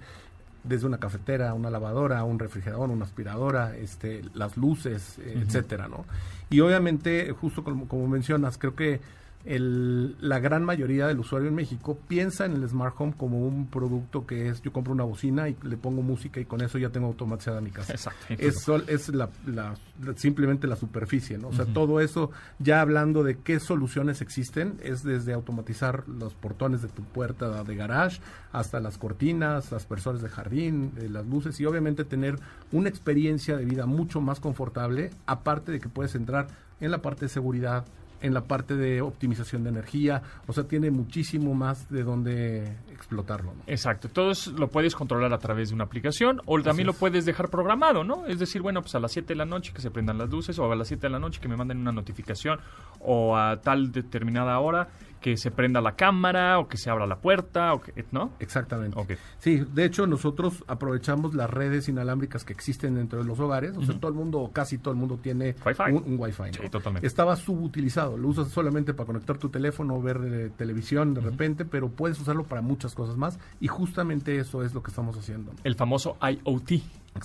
desde 0.63 0.87
una 0.87 0.97
cafetera, 0.97 1.53
una 1.53 1.69
lavadora, 1.69 2.23
un 2.23 2.39
refrigerador, 2.39 2.89
una 2.89 3.05
aspiradora, 3.05 3.77
este, 3.77 4.23
las 4.33 4.57
luces, 4.57 5.19
etcétera, 5.19 5.87
¿no? 5.87 6.05
Y 6.49 6.59
obviamente, 6.61 7.31
justo 7.31 7.63
como, 7.63 7.87
como 7.87 8.07
mencionas, 8.07 8.57
creo 8.57 8.75
que 8.75 8.99
el, 9.45 10.15
la 10.19 10.39
gran 10.39 10.63
mayoría 10.65 11.07
del 11.07 11.19
usuario 11.19 11.47
en 11.47 11.55
México 11.55 11.97
piensa 12.07 12.45
en 12.45 12.53
el 12.53 12.67
smart 12.67 12.93
home 12.97 13.13
como 13.17 13.39
un 13.47 13.67
producto 13.67 14.27
que 14.27 14.49
es 14.49 14.61
yo 14.61 14.73
compro 14.73 14.91
una 14.93 15.05
bocina 15.05 15.47
y 15.47 15.55
le 15.63 15.77
pongo 15.77 16.01
música 16.01 16.39
y 16.39 16.45
con 16.45 16.61
eso 16.61 16.77
ya 16.77 16.89
tengo 16.89 17.07
automatizada 17.07 17.61
mi 17.61 17.71
casa. 17.71 17.93
Exacto. 17.93 18.25
Es, 18.29 18.67
es 18.87 19.09
la, 19.09 19.29
la- 19.47 19.75
la- 20.03 20.15
simplemente 20.17 20.67
la 20.67 20.75
superficie, 20.75 21.37
¿no? 21.37 21.49
O 21.49 21.53
sea, 21.53 21.65
todo 21.65 22.01
eso, 22.01 22.31
ya 22.59 22.81
hablando 22.81 23.23
de 23.23 23.37
qué 23.37 23.59
soluciones 23.59 24.21
existen, 24.21 24.77
es 24.83 25.03
desde 25.03 25.33
automatizar 25.33 26.07
los 26.07 26.33
portones 26.33 26.81
de 26.81 26.89
tu 26.89 27.03
puerta 27.03 27.63
de 27.63 27.75
garage 27.75 28.19
hasta 28.51 28.79
las 28.79 28.97
cortinas, 28.97 29.71
las 29.71 29.85
personas 29.85 30.21
de 30.21 30.29
jardín, 30.29 30.91
eh, 30.97 31.07
las 31.09 31.25
luces 31.25 31.59
y 31.59 31.65
obviamente 31.65 32.03
tener 32.03 32.37
una 32.71 32.89
experiencia 32.89 33.55
de 33.57 33.65
vida 33.65 33.85
mucho 33.85 34.21
más 34.21 34.39
confortable, 34.39 35.11
aparte 35.25 35.71
de 35.71 35.79
que 35.79 35.87
puedes 35.89 36.13
entrar 36.15 36.47
en 36.81 36.91
la 36.91 37.01
parte 37.01 37.25
de 37.25 37.29
seguridad, 37.29 37.85
en 38.21 38.33
la 38.33 38.41
parte 38.41 38.75
de 38.75 39.01
optimización 39.01 39.63
de 39.63 39.69
energía, 39.69 40.21
o 40.47 40.53
sea, 40.53 40.65
tiene 40.65 40.91
muchísimo 40.91 41.53
más 41.53 41.89
de 41.89 42.03
dónde 42.03 42.77
explotarlo. 42.91 43.53
¿no? 43.53 43.63
Exacto, 43.67 44.09
todo 44.09 44.31
lo 44.57 44.67
puedes 44.67 44.95
controlar 44.95 45.33
a 45.33 45.37
través 45.37 45.69
de 45.69 45.75
una 45.75 45.85
aplicación 45.85 46.41
o 46.45 46.61
también 46.61 46.87
lo 46.87 46.93
puedes 46.93 47.25
dejar 47.25 47.49
programado, 47.49 48.03
¿no? 48.03 48.25
Es 48.27 48.39
decir, 48.39 48.61
bueno, 48.61 48.81
pues 48.81 48.95
a 48.95 48.99
las 48.99 49.11
7 49.11 49.27
de 49.29 49.35
la 49.35 49.45
noche 49.45 49.71
que 49.73 49.81
se 49.81 49.91
prendan 49.91 50.17
las 50.17 50.29
luces 50.29 50.57
o 50.59 50.71
a 50.71 50.75
las 50.75 50.87
7 50.87 51.07
de 51.07 51.09
la 51.09 51.19
noche 51.19 51.39
que 51.39 51.47
me 51.47 51.55
manden 51.55 51.79
una 51.79 51.91
notificación 51.91 52.59
o 52.99 53.37
a 53.37 53.61
tal 53.61 53.91
determinada 53.91 54.59
hora 54.59 54.89
que 55.21 55.37
se 55.37 55.51
prenda 55.51 55.81
la 55.81 55.93
cámara 55.95 56.59
o 56.59 56.67
que 56.67 56.77
se 56.77 56.89
abra 56.89 57.05
la 57.05 57.17
puerta, 57.17 57.73
o 57.73 57.81
que, 57.81 58.05
¿no? 58.11 58.31
Exactamente. 58.39 59.17
Sí, 59.39 59.57
de 59.73 59.85
hecho 59.85 60.07
nosotros 60.07 60.63
aprovechamos 60.67 61.33
las 61.33 61.49
redes 61.49 61.89
inalámbricas 61.89 62.43
que 62.45 62.53
existen 62.53 62.95
dentro 62.95 63.19
de 63.19 63.25
los 63.25 63.39
hogares, 63.39 63.75
o 63.77 63.83
sea, 63.83 63.99
todo 63.99 64.09
el 64.09 64.17
mundo, 64.17 64.49
casi 64.53 64.77
todo 64.77 64.93
el 64.93 64.99
mundo 64.99 65.19
tiene 65.21 65.55
Wi-Fi. 65.65 65.91
un, 65.91 66.13
un 66.13 66.19
Wi-Fi. 66.19 66.43
¿no? 66.43 66.63
Sí, 66.63 66.69
totalmente. 66.69 67.07
Estaba 67.07 67.35
subutilizado, 67.35 68.17
lo 68.17 68.27
usas 68.29 68.49
solamente 68.49 68.93
para 68.93 69.07
conectar 69.07 69.37
tu 69.37 69.49
teléfono 69.49 70.01
ver 70.01 70.19
eh, 70.23 70.51
televisión 70.55 71.13
de 71.13 71.21
repente, 71.21 71.65
pero 71.65 71.89
puedes 71.89 72.19
usarlo 72.19 72.43
para 72.43 72.61
muchas 72.61 72.95
cosas 72.95 73.17
más 73.17 73.39
y 73.59 73.67
justamente 73.67 74.37
eso 74.37 74.63
es 74.63 74.73
lo 74.73 74.83
que 74.83 74.91
estamos 74.91 75.17
haciendo. 75.17 75.51
El 75.63 75.75
famoso 75.75 76.17
IoT, 76.21 76.71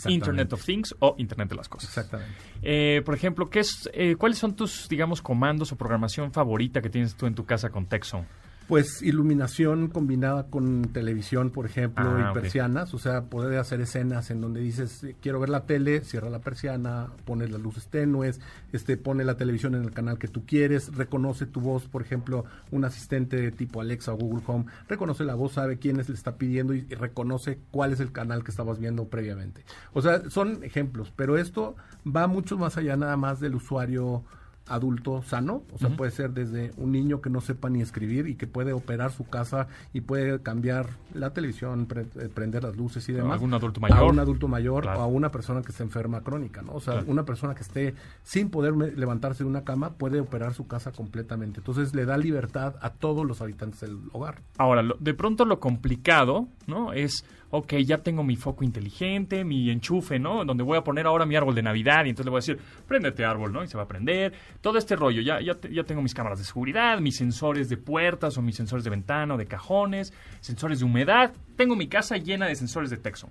Internet 0.07 0.53
of 0.53 0.65
Things 0.65 0.95
o 0.99 1.15
Internet 1.19 1.49
de 1.51 1.55
las 1.57 1.69
Cosas. 1.69 1.91
Exactamente. 1.91 2.35
Eh, 2.63 3.03
por 3.05 3.15
ejemplo, 3.15 3.49
¿qué 3.51 3.61
es, 3.61 3.89
eh, 3.93 4.17
¿cuáles 4.17 4.39
son 4.39 4.55
tus, 4.55 4.89
digamos, 4.89 5.23
comandos 5.23 5.73
o 5.73 5.77
programación 5.77 6.33
favorita 6.33 6.81
que 6.81 6.91
tienes 6.91 7.15
tú 7.15 7.27
en 7.27 7.35
tu 7.35 7.45
casa 7.45 7.71
con 7.71 7.87
Texon? 7.87 8.27
Pues 8.67 9.03
iluminación 9.03 9.89
combinada 9.89 10.47
con 10.49 10.85
televisión, 10.93 11.51
por 11.51 11.67
ejemplo, 11.67 12.05
Ah, 12.17 12.31
y 12.31 12.35
persianas, 12.35 12.95
o 12.95 12.99
sea, 12.99 13.25
poder 13.25 13.59
hacer 13.59 13.81
escenas 13.83 14.31
en 14.31 14.41
donde 14.41 14.61
dices, 14.61 15.05
eh, 15.05 15.17
quiero 15.21 15.39
ver 15.39 15.51
la 15.51 15.67
tele, 15.67 16.03
cierra 16.03 16.31
la 16.31 16.39
persiana, 16.39 17.09
pones 17.27 17.51
las 17.51 17.61
luces 17.61 17.89
tenues, 17.89 18.41
este, 18.73 18.97
pone 18.97 19.25
la 19.25 19.37
televisión 19.37 19.75
en 19.75 19.83
el 19.83 19.91
canal 19.91 20.19
que 20.19 20.29
tú 20.29 20.47
quieres, 20.47 20.95
reconoce 20.95 21.45
tu 21.45 21.61
voz, 21.61 21.85
por 21.89 22.01
ejemplo, 22.01 22.47
un 22.71 22.85
asistente 22.85 23.51
tipo 23.53 23.83
Alexa 23.83 24.15
o 24.15 24.17
Google 24.17 24.43
Home, 24.47 24.65
reconoce 24.89 25.25
la 25.25 25.35
voz, 25.35 25.53
sabe 25.53 25.79
quién 25.79 26.01
es 26.01 26.09
le 26.09 26.15
está 26.15 26.37
pidiendo 26.37 26.75
y, 26.75 26.87
y 26.89 26.95
reconoce 26.95 27.59
cuál 27.71 27.93
es 27.93 28.01
el 28.01 28.13
canal 28.13 28.45
que 28.45 28.51
estabas 28.51 28.79
viendo 28.79 29.09
previamente. 29.09 29.65
O 29.93 30.01
sea, 30.01 30.31
son 30.31 30.65
ejemplos, 30.65 31.13
pero 31.15 31.37
esto 31.37 31.77
va 32.05 32.27
mucho 32.27 32.57
más 32.57 32.77
allá 32.77 32.97
nada 32.97 33.17
más 33.17 33.41
del 33.41 33.55
usuario 33.55 34.25
adulto 34.67 35.23
sano, 35.23 35.63
o 35.73 35.79
sea, 35.79 35.91
puede 35.91 36.11
ser 36.11 36.31
desde 36.33 36.73
un 36.77 36.93
niño 36.93 37.21
que 37.21 37.29
no 37.31 37.41
sepa 37.41 37.69
ni 37.69 37.83
escribir 37.83 38.27
y 38.29 38.35
que 38.35 38.47
puede 38.47 38.73
operar 38.73 39.13
su 39.13 39.25
casa 39.29 39.69
y 39.93 40.01
puede 40.01 40.41
cambiar 40.41 40.89
la 41.13 41.33
televisión, 41.35 41.87
pre- 41.87 42.07
eh, 42.19 42.29
prender 42.33 42.63
las 42.63 42.77
luces 42.77 43.07
y 43.09 43.13
demás. 43.13 43.35
algún 43.35 43.53
adulto 43.55 43.81
A 43.85 43.89
mayor. 43.89 44.11
un 44.13 44.19
adulto 44.19 44.49
mayor 44.49 44.83
Claro. 44.85 45.01
o 45.01 45.03
a 45.03 45.07
una 45.07 45.31
persona 45.31 45.61
que 45.63 45.71
esté 45.73 45.83
enferma 45.83 46.23
crónica, 46.23 46.63
¿no? 46.63 46.73
O 46.73 46.81
sea, 46.81 46.95
Claro. 46.95 47.11
una 47.11 47.25
persona 47.25 47.55
que 47.55 47.63
esté 47.63 47.95
sin 48.23 48.49
poder 48.51 48.75
levantarse 48.75 49.45
de 49.45 49.51
una 49.51 49.65
cama 49.65 49.91
puede 49.91 50.21
operar 50.21 50.55
su 50.55 50.67
casa 50.67 50.93
completamente. 50.93 51.61
Entonces 51.61 51.95
le 51.95 52.07
da 52.07 52.17
libertad 52.17 52.77
a 52.81 52.91
todos 52.91 53.27
los 53.27 53.41
habitantes 53.43 53.81
del 53.81 53.99
hogar. 54.13 54.41
Ahora, 54.57 54.83
lo- 54.83 54.97
de 54.99 55.13
pronto 55.15 55.45
lo 55.45 55.61
complicado, 55.61 56.49
¿no? 56.67 56.93
Es, 56.93 57.25
ok, 57.57 57.75
ya 57.85 57.99
tengo 57.99 58.25
mi 58.25 58.35
foco 58.35 58.65
inteligente, 58.65 59.45
mi 59.45 59.71
enchufe, 59.71 60.19
¿no? 60.19 60.45
Donde 60.45 60.65
voy 60.65 60.77
a 60.77 60.83
poner 60.83 61.07
ahora 61.07 61.25
mi 61.25 61.37
árbol 61.37 61.55
de 61.55 61.63
Navidad 61.63 62.05
y 62.05 62.11
entonces 62.11 62.27
le 62.27 62.31
voy 62.31 62.39
a 62.39 62.41
decir, 62.41 62.59
préndete 62.89 63.25
árbol, 63.25 63.53
¿no? 63.53 63.63
Y 63.63 63.69
se 63.69 63.77
va 63.77 63.85
a 63.85 63.89
prender. 63.89 64.33
Todo 64.61 64.77
este 64.77 64.97
rollo, 64.97 65.23
ya, 65.23 65.41
ya, 65.41 65.57
ya 65.71 65.85
tengo 65.85 66.03
mis 66.03 66.15
cámaras 66.15 66.41
de 66.41 66.45
seguridad, 66.45 66.99
mis 66.99 67.17
sensores 67.17 67.69
de 67.69 67.77
puertas 67.77 68.37
o 68.37 68.43
mis 68.43 68.57
sensores 68.57 68.83
de 68.83 68.91
ventana 68.91 69.35
o 69.35 69.37
de 69.37 69.47
cajones, 69.47 70.13
sensores 70.41 70.81
de 70.81 70.85
humedad. 70.85 71.33
Tengo 71.57 71.77
mi 71.77 71.87
casa 71.87 72.17
llena 72.17 72.47
de 72.47 72.57
sensores 72.57 72.91
de 72.91 72.97
Texon. 72.97 73.31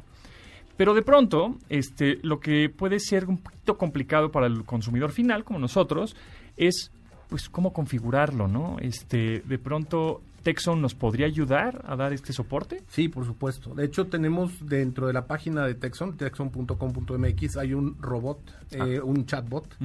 Pero 0.78 0.94
de 0.94 1.02
pronto, 1.02 1.58
este, 1.68 2.20
lo 2.24 2.40
que 2.40 2.70
puede 2.70 3.00
ser 3.00 3.26
un 3.26 3.40
poquito 3.40 3.78
complicado 3.78 4.32
para 4.32 4.48
el 4.48 4.64
consumidor 4.64 5.12
final, 5.12 5.44
como 5.44 5.60
nosotros, 5.60 6.16
es 6.56 6.92
pues 7.30 7.50
cómo 7.50 7.74
configurarlo, 7.74 8.48
¿no? 8.48 8.78
Este, 8.80 9.42
de 9.42 9.58
pronto, 9.60 10.22
Texon 10.44 10.82
nos 10.82 10.94
podría 10.94 11.26
ayudar 11.26 11.84
a 11.88 11.96
dar 11.96 12.14
este 12.14 12.34
soporte. 12.34 12.84
Sí, 12.88 13.08
por 13.08 13.26
supuesto. 13.26 13.74
De 13.74 13.86
hecho, 13.86 14.08
tenemos 14.08 14.68
dentro 14.68 15.08
de 15.08 15.14
la 15.14 15.26
página 15.26 15.66
de 15.66 15.74
Texon, 15.74 16.18
texon.com.mx, 16.18 17.58
hay 17.58 17.74
un 17.74 17.98
robot, 18.02 18.40
eh, 18.72 19.00
un 19.02 19.26
chatbot, 19.26 19.76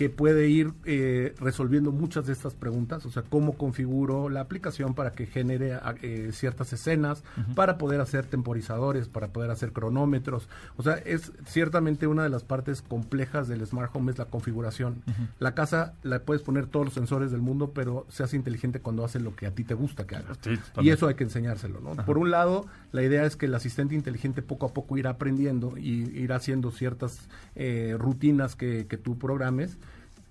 que 0.00 0.08
puede 0.08 0.48
ir 0.48 0.72
eh, 0.86 1.34
resolviendo 1.40 1.92
muchas 1.92 2.24
de 2.26 2.32
estas 2.32 2.54
preguntas, 2.54 3.04
o 3.04 3.10
sea, 3.10 3.22
cómo 3.22 3.58
configuro 3.58 4.30
la 4.30 4.40
aplicación 4.40 4.94
para 4.94 5.12
que 5.12 5.26
genere 5.26 5.74
a- 5.74 5.94
eh, 6.00 6.30
ciertas 6.32 6.72
escenas, 6.72 7.22
para 7.54 7.76
poder 7.76 8.00
hacer 8.00 8.24
temporizadores, 8.24 9.08
para 9.08 9.28
poder 9.28 9.50
hacer 9.50 9.74
cronómetros. 9.74 10.48
O 10.78 10.82
sea, 10.82 10.94
es 10.94 11.32
ciertamente 11.44 12.06
una 12.06 12.22
de 12.22 12.30
las 12.30 12.44
partes 12.44 12.80
complejas 12.80 13.46
del 13.46 13.66
Smart 13.66 13.90
Home 13.94 14.10
es 14.12 14.16
la 14.16 14.24
configuración. 14.24 15.02
La 15.38 15.54
casa 15.54 15.92
la 16.02 16.20
puedes 16.20 16.40
poner 16.42 16.66
todos 16.66 16.86
los 16.86 16.94
sensores 16.94 17.30
del 17.30 17.42
mundo, 17.42 17.72
pero 17.74 18.06
se 18.08 18.22
hace 18.22 18.36
inteligente 18.36 18.80
cuando 18.80 19.04
hace 19.04 19.20
lo 19.20 19.36
que 19.36 19.46
a 19.46 19.50
ti 19.54 19.64
te 19.64 19.74
gusta 19.74 20.06
que 20.06 20.16
haga. 20.16 20.32
Sí, 20.40 20.52
y 20.82 20.88
eso 20.88 21.08
hay 21.08 21.14
que 21.14 21.24
enseñárselo, 21.24 21.78
¿no? 21.80 21.94
Por 22.06 22.16
un 22.16 22.30
lado, 22.30 22.64
la 22.92 23.02
idea 23.02 23.26
es 23.26 23.36
que 23.36 23.44
el 23.44 23.54
asistente 23.54 23.94
inteligente 23.94 24.40
poco 24.40 24.64
a 24.64 24.72
poco 24.72 24.96
irá 24.96 25.10
aprendiendo 25.10 25.76
y 25.76 26.08
irá 26.18 26.36
haciendo 26.36 26.70
ciertas 26.70 27.28
eh, 27.54 27.96
rutinas 27.98 28.56
que, 28.56 28.86
que 28.86 28.96
tú 28.96 29.18
programes, 29.18 29.76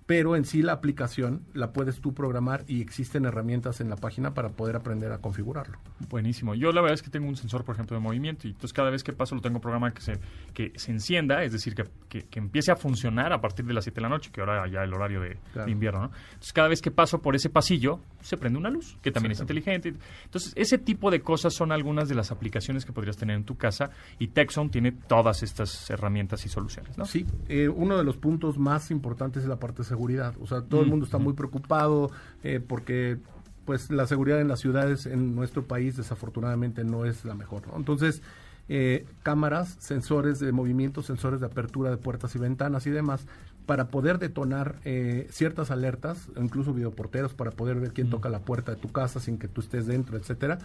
pero 0.10 0.36
en 0.36 0.44
sí 0.44 0.64
la 0.64 0.72
aplicación 0.74 1.44
la 1.54 1.72
puedes 1.72 2.02
tú 2.02 2.16
programar 2.16 2.64
y 2.68 2.82
existen 2.82 3.26
herramientas 3.26 3.80
en 3.80 3.92
la 3.92 3.96
página 3.96 4.34
para 4.34 4.50
poder 4.50 4.76
aprender 4.76 5.12
a 5.12 5.20
configurarlo. 5.20 5.78
Buenísimo. 6.10 6.56
Yo 6.56 6.72
la 6.72 6.82
verdad 6.82 6.96
es 6.96 7.04
que 7.04 7.12
tengo 7.12 7.28
un 7.30 7.36
sensor, 7.36 7.64
por 7.64 7.76
ejemplo, 7.76 7.96
de 7.96 8.02
movimiento 8.02 8.48
y 8.48 8.52
entonces 8.52 8.74
cada 8.74 8.90
vez 8.90 9.04
que 9.04 9.14
paso 9.14 9.36
lo 9.36 9.42
tengo 9.42 9.62
programado 9.62 9.94
que 9.94 10.02
se, 10.02 10.18
que 10.56 10.74
se 10.78 10.90
encienda, 10.92 11.44
es 11.44 11.52
decir, 11.52 11.76
que, 11.76 11.84
que- 12.10 12.24
que 12.24 12.40
empiece 12.40 12.72
a 12.72 12.76
funcionar 12.76 13.34
a 13.34 13.40
partir 13.40 13.66
de 13.68 13.74
las 13.76 13.84
7 13.84 13.98
de 13.98 14.02
la 14.02 14.10
noche, 14.10 14.32
que 14.32 14.42
ahora 14.42 14.68
ya 14.68 14.82
el 14.84 14.92
horario 14.96 15.22
de, 15.22 15.38
Claro. 15.54 15.68
de 15.68 15.72
invierno, 15.72 16.00
¿no? 16.00 16.12
Entonces 16.30 16.54
cada 16.54 16.70
vez 16.70 16.82
que 16.82 16.90
paso 16.90 17.22
por 17.22 17.36
ese 17.36 17.52
pasillo 17.52 18.00
se 18.22 18.36
prende 18.36 18.58
una 18.58 18.72
luz, 18.72 18.98
que 19.04 19.12
también 19.12 19.34
es 19.34 19.40
inteligente. 19.42 19.94
Entonces 20.26 20.54
ese 20.56 20.80
tipo 20.80 21.12
de 21.12 21.22
cosas 21.22 21.54
son 21.54 21.72
algunas 21.72 22.10
de 22.10 22.16
las 22.16 22.32
aplicaciones 22.32 22.84
que 22.84 22.94
podrías 22.94 23.16
tener 23.16 23.36
en 23.36 23.44
tu 23.44 23.58
casa 23.58 23.92
y 24.18 24.30
Texon 24.30 24.72
tiene 24.72 24.92
todas 24.92 25.44
estas 25.44 25.88
herramientas 25.92 26.48
y 26.48 26.50
soluciones, 26.50 26.98
¿no? 26.98 27.06
Sí, 27.06 27.28
eh, 27.48 27.70
uno 27.70 27.96
de 27.96 28.04
los 28.04 28.18
puntos 28.18 28.58
más 28.58 28.90
importantes 28.90 29.44
es 29.44 29.50
la 29.50 29.60
parte 29.60 29.84
de 29.84 29.99
seguridad. 30.00 30.34
O 30.42 30.48
sea, 30.48 30.62
todo 30.62 30.82
el 30.82 30.88
mundo 30.88 31.06
está 31.06 31.18
muy 31.18 31.34
preocupado 31.34 32.10
eh, 32.44 32.62
porque 32.66 33.18
pues 33.66 33.92
la 33.92 34.08
seguridad 34.08 34.40
en 34.40 34.48
las 34.48 34.62
ciudades 34.62 35.06
en 35.06 35.36
nuestro 35.36 35.64
país 35.64 35.98
desafortunadamente 35.98 36.86
no 36.86 37.04
es 37.04 37.26
la 37.26 37.36
mejor. 37.36 37.68
¿no? 37.68 37.76
Entonces, 37.76 38.22
eh, 38.70 39.06
cámaras, 39.24 39.76
sensores 39.80 40.40
de 40.40 40.54
movimiento, 40.54 41.04
sensores 41.04 41.42
de 41.42 41.48
apertura 41.48 41.90
de 41.90 41.98
puertas 41.98 42.34
y 42.36 42.40
ventanas 42.40 42.88
y 42.88 42.92
demás, 42.92 43.28
para 43.70 43.90
poder 43.90 44.18
detonar 44.18 44.78
eh, 44.84 45.28
ciertas 45.30 45.70
alertas, 45.70 46.28
incluso 46.42 46.74
videoporteros, 46.74 47.36
para 47.36 47.52
poder 47.52 47.80
ver 47.80 47.94
quién 47.94 48.10
toca 48.10 48.28
la 48.28 48.40
puerta 48.40 48.74
de 48.74 48.82
tu 48.82 48.92
casa 48.92 49.20
sin 49.20 49.38
que 49.38 49.48
tú 49.48 49.62
estés 49.62 49.86
dentro, 49.86 50.18
etcétera, 50.18 50.58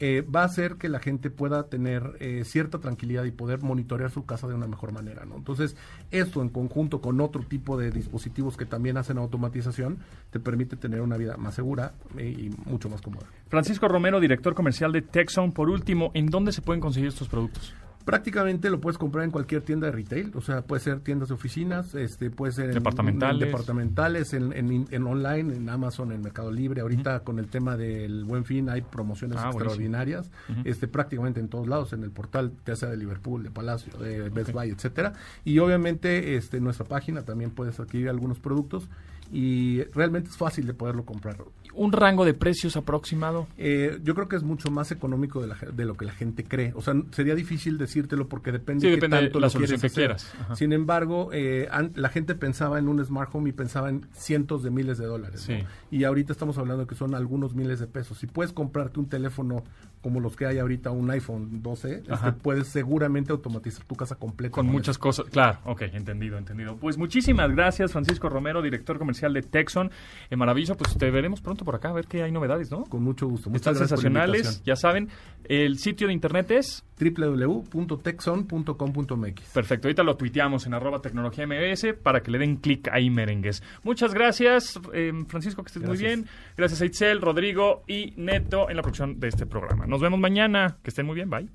eh, 0.00 0.22
va 0.22 0.42
a 0.42 0.46
hacer 0.46 0.74
que 0.74 0.88
la 0.88 0.98
gente 0.98 1.30
pueda 1.30 1.68
tener 1.68 2.16
eh, 2.18 2.42
cierta 2.44 2.80
tranquilidad 2.80 3.22
y 3.26 3.30
poder 3.30 3.62
monitorear 3.62 4.10
su 4.10 4.26
casa 4.26 4.48
de 4.48 4.54
una 4.54 4.66
mejor 4.66 4.90
manera, 4.90 5.24
¿no? 5.24 5.36
Entonces, 5.36 5.76
esto 6.10 6.42
en 6.42 6.48
conjunto 6.48 7.00
con 7.00 7.20
otro 7.20 7.44
tipo 7.44 7.78
de 7.78 7.92
dispositivos 7.92 8.56
que 8.56 8.66
también 8.66 8.96
hacen 8.96 9.18
automatización, 9.18 9.98
te 10.32 10.40
permite 10.40 10.74
tener 10.74 11.00
una 11.00 11.16
vida 11.16 11.36
más 11.36 11.54
segura 11.54 11.92
eh, 12.16 12.28
y 12.28 12.50
mucho 12.68 12.88
más 12.88 13.02
cómoda. 13.02 13.26
Francisco 13.46 13.86
Romero, 13.86 14.18
director 14.18 14.56
comercial 14.56 14.90
de 14.90 15.02
Texon. 15.02 15.52
Por 15.52 15.70
último, 15.70 16.10
¿en 16.14 16.26
dónde 16.26 16.50
se 16.50 16.60
pueden 16.60 16.80
conseguir 16.80 17.08
estos 17.08 17.28
productos? 17.28 17.72
Prácticamente 18.08 18.70
lo 18.70 18.80
puedes 18.80 18.96
comprar 18.96 19.24
en 19.26 19.30
cualquier 19.30 19.60
tienda 19.60 19.86
de 19.88 19.92
retail, 19.92 20.32
o 20.34 20.40
sea, 20.40 20.62
puede 20.62 20.80
ser 20.80 21.00
tiendas 21.00 21.28
de 21.28 21.34
oficinas, 21.34 21.94
este, 21.94 22.30
puede 22.30 22.52
ser 22.52 22.68
en- 22.70 22.74
Departamentales. 22.74 23.42
en, 23.42 23.46
departamentales, 23.48 24.32
en, 24.32 24.52
en- 24.54 24.88
en 24.90 25.06
online, 25.06 25.54
en 25.56 25.68
Amazon, 25.68 26.12
en 26.12 26.22
Mercado 26.22 26.50
Libre. 26.50 26.80
Ahorita 26.80 27.20
con 27.20 27.38
el 27.38 27.48
tema 27.48 27.76
del 27.76 28.24
Buen 28.24 28.46
Fin 28.46 28.70
hay 28.70 28.80
promociones 28.80 29.36
Ah, 29.38 29.50
extraordinarias, 29.50 30.30
este, 30.64 30.88
prácticamente 30.88 31.38
en 31.40 31.48
todos 31.48 31.68
lados, 31.68 31.92
en 31.92 32.02
el 32.02 32.10
portal, 32.10 32.52
ya 32.66 32.76
sea 32.76 32.88
de 32.88 32.96
Liverpool, 32.96 33.42
de 33.42 33.50
Palacio, 33.50 33.92
de 33.98 34.30
Best 34.30 34.52
Buy, 34.52 34.70
etcétera. 34.70 35.12
Y 35.44 35.58
obviamente, 35.58 36.36
este, 36.36 36.56
en 36.56 36.64
nuestra 36.64 36.86
página 36.86 37.22
también 37.22 37.50
puedes 37.50 37.78
adquirir 37.78 38.08
algunos 38.08 38.38
productos. 38.38 38.88
Y 39.32 39.82
realmente 39.94 40.30
es 40.30 40.36
fácil 40.36 40.66
de 40.66 40.74
poderlo 40.74 41.04
comprar. 41.04 41.36
¿Un 41.74 41.92
rango 41.92 42.24
de 42.24 42.34
precios 42.34 42.76
aproximado? 42.76 43.46
Eh, 43.56 44.00
yo 44.02 44.14
creo 44.14 44.26
que 44.28 44.34
es 44.34 44.42
mucho 44.42 44.70
más 44.70 44.90
económico 44.90 45.40
de, 45.40 45.46
la, 45.46 45.56
de, 45.72 45.84
lo 45.84 45.96
que 45.96 46.04
la 46.06 46.12
gente 46.12 46.42
cree. 46.42 46.72
O 46.74 46.82
sea, 46.82 46.94
sería 47.12 47.36
difícil 47.36 47.78
decírtelo 47.78 48.28
porque 48.28 48.50
depende, 48.50 48.86
sí, 48.86 48.90
depende 48.90 49.28
de 49.28 49.40
la 49.40 49.48
solución 49.48 49.80
que 49.80 49.90
quieras. 49.90 50.32
Sin 50.54 50.72
embargo, 50.72 51.30
eh, 51.32 51.68
la 51.94 52.08
gente 52.08 52.34
pensaba 52.34 52.78
en 52.78 52.88
un 52.88 53.04
smart 53.04 53.30
home 53.32 53.50
y 53.50 53.52
pensaba 53.52 53.90
en 53.90 54.06
cientos 54.12 54.62
de 54.64 54.70
miles 54.70 54.98
de 54.98 55.06
dólares. 55.06 55.42
Sí. 55.42 55.58
Y 55.90 56.04
ahorita 56.04 56.32
estamos 56.32 56.58
hablando 56.58 56.82
de 56.82 56.88
que 56.88 56.96
son 56.96 57.14
algunos 57.14 57.54
miles 57.54 57.78
de 57.78 57.86
pesos. 57.86 58.18
Si 58.18 58.26
puedes 58.26 58.52
comprarte 58.52 58.98
un 58.98 59.08
teléfono 59.08 59.62
como 60.00 60.20
los 60.20 60.36
que 60.36 60.46
hay 60.46 60.58
ahorita, 60.58 60.90
un 60.90 61.10
iPhone 61.10 61.62
12, 61.62 62.04
este, 62.08 62.32
puedes 62.32 62.68
seguramente 62.68 63.32
automatizar 63.32 63.84
tu 63.84 63.94
casa 63.94 64.14
completa. 64.14 64.52
Con, 64.52 64.66
muchas 64.66 64.96
cosas. 64.96 65.26
Claro, 65.26 65.58
ok, 65.64 65.82
entendido, 65.92 66.38
entendido. 66.38 66.76
Pues 66.76 66.96
muchísimas 66.96 67.50
gracias, 67.50 67.92
Francisco 67.92 68.28
Romero, 68.28 68.62
director 68.62 68.98
comercial 68.98 69.17
de 69.20 69.42
Texon. 69.42 69.90
Eh, 70.30 70.36
maravilloso, 70.36 70.76
pues 70.76 70.96
te 70.96 71.10
veremos 71.10 71.40
pronto 71.40 71.64
por 71.64 71.74
acá 71.74 71.90
a 71.90 71.92
ver 71.92 72.06
qué 72.06 72.22
hay 72.22 72.32
novedades, 72.32 72.70
¿no? 72.70 72.84
Con 72.84 73.02
mucho 73.02 73.26
gusto. 73.26 73.50
Están 73.52 73.76
sensacionales, 73.76 74.62
ya 74.64 74.76
saben. 74.76 75.08
El 75.44 75.78
sitio 75.78 76.06
de 76.06 76.12
internet 76.12 76.50
es 76.50 76.84
www.texon.com.mx. 77.00 79.42
Perfecto, 79.52 79.88
ahorita 79.88 80.02
lo 80.02 80.16
tuiteamos 80.16 80.66
en 80.66 80.74
arroba 80.74 81.00
tecnología 81.00 81.46
MBS 81.46 81.94
para 82.02 82.22
que 82.22 82.30
le 82.30 82.38
den 82.38 82.56
clic 82.56 82.88
ahí 82.92 83.10
merengues. 83.10 83.62
Muchas 83.82 84.14
gracias, 84.14 84.78
eh, 84.92 85.12
Francisco, 85.28 85.62
que 85.62 85.68
estés 85.68 85.82
muy 85.82 85.96
bien. 85.96 86.26
Gracias 86.56 86.80
a 86.80 86.84
Itzel, 86.84 87.20
Rodrigo 87.20 87.82
y 87.86 88.12
Neto 88.16 88.70
en 88.70 88.76
la 88.76 88.82
producción 88.82 89.18
de 89.18 89.28
este 89.28 89.46
programa. 89.46 89.86
Nos 89.86 90.00
vemos 90.00 90.20
mañana. 90.20 90.78
Que 90.82 90.90
estén 90.90 91.06
muy 91.06 91.14
bien. 91.14 91.30
Bye. 91.30 91.48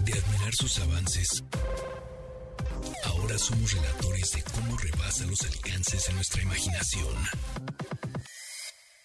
De 0.00 0.12
admirar 0.12 0.52
sus 0.52 0.80
avances, 0.80 1.44
ahora 3.04 3.38
somos 3.38 3.72
relatores 3.72 4.32
de 4.32 4.42
cómo 4.42 4.76
rebasa 4.76 5.24
los 5.26 5.42
alcances 5.42 6.06
de 6.06 6.12
nuestra 6.14 6.42
imaginación. 6.42 7.16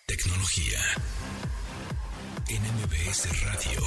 Tecnología. 0.06 0.80
NMBS 2.50 3.42
Radio. 3.42 3.82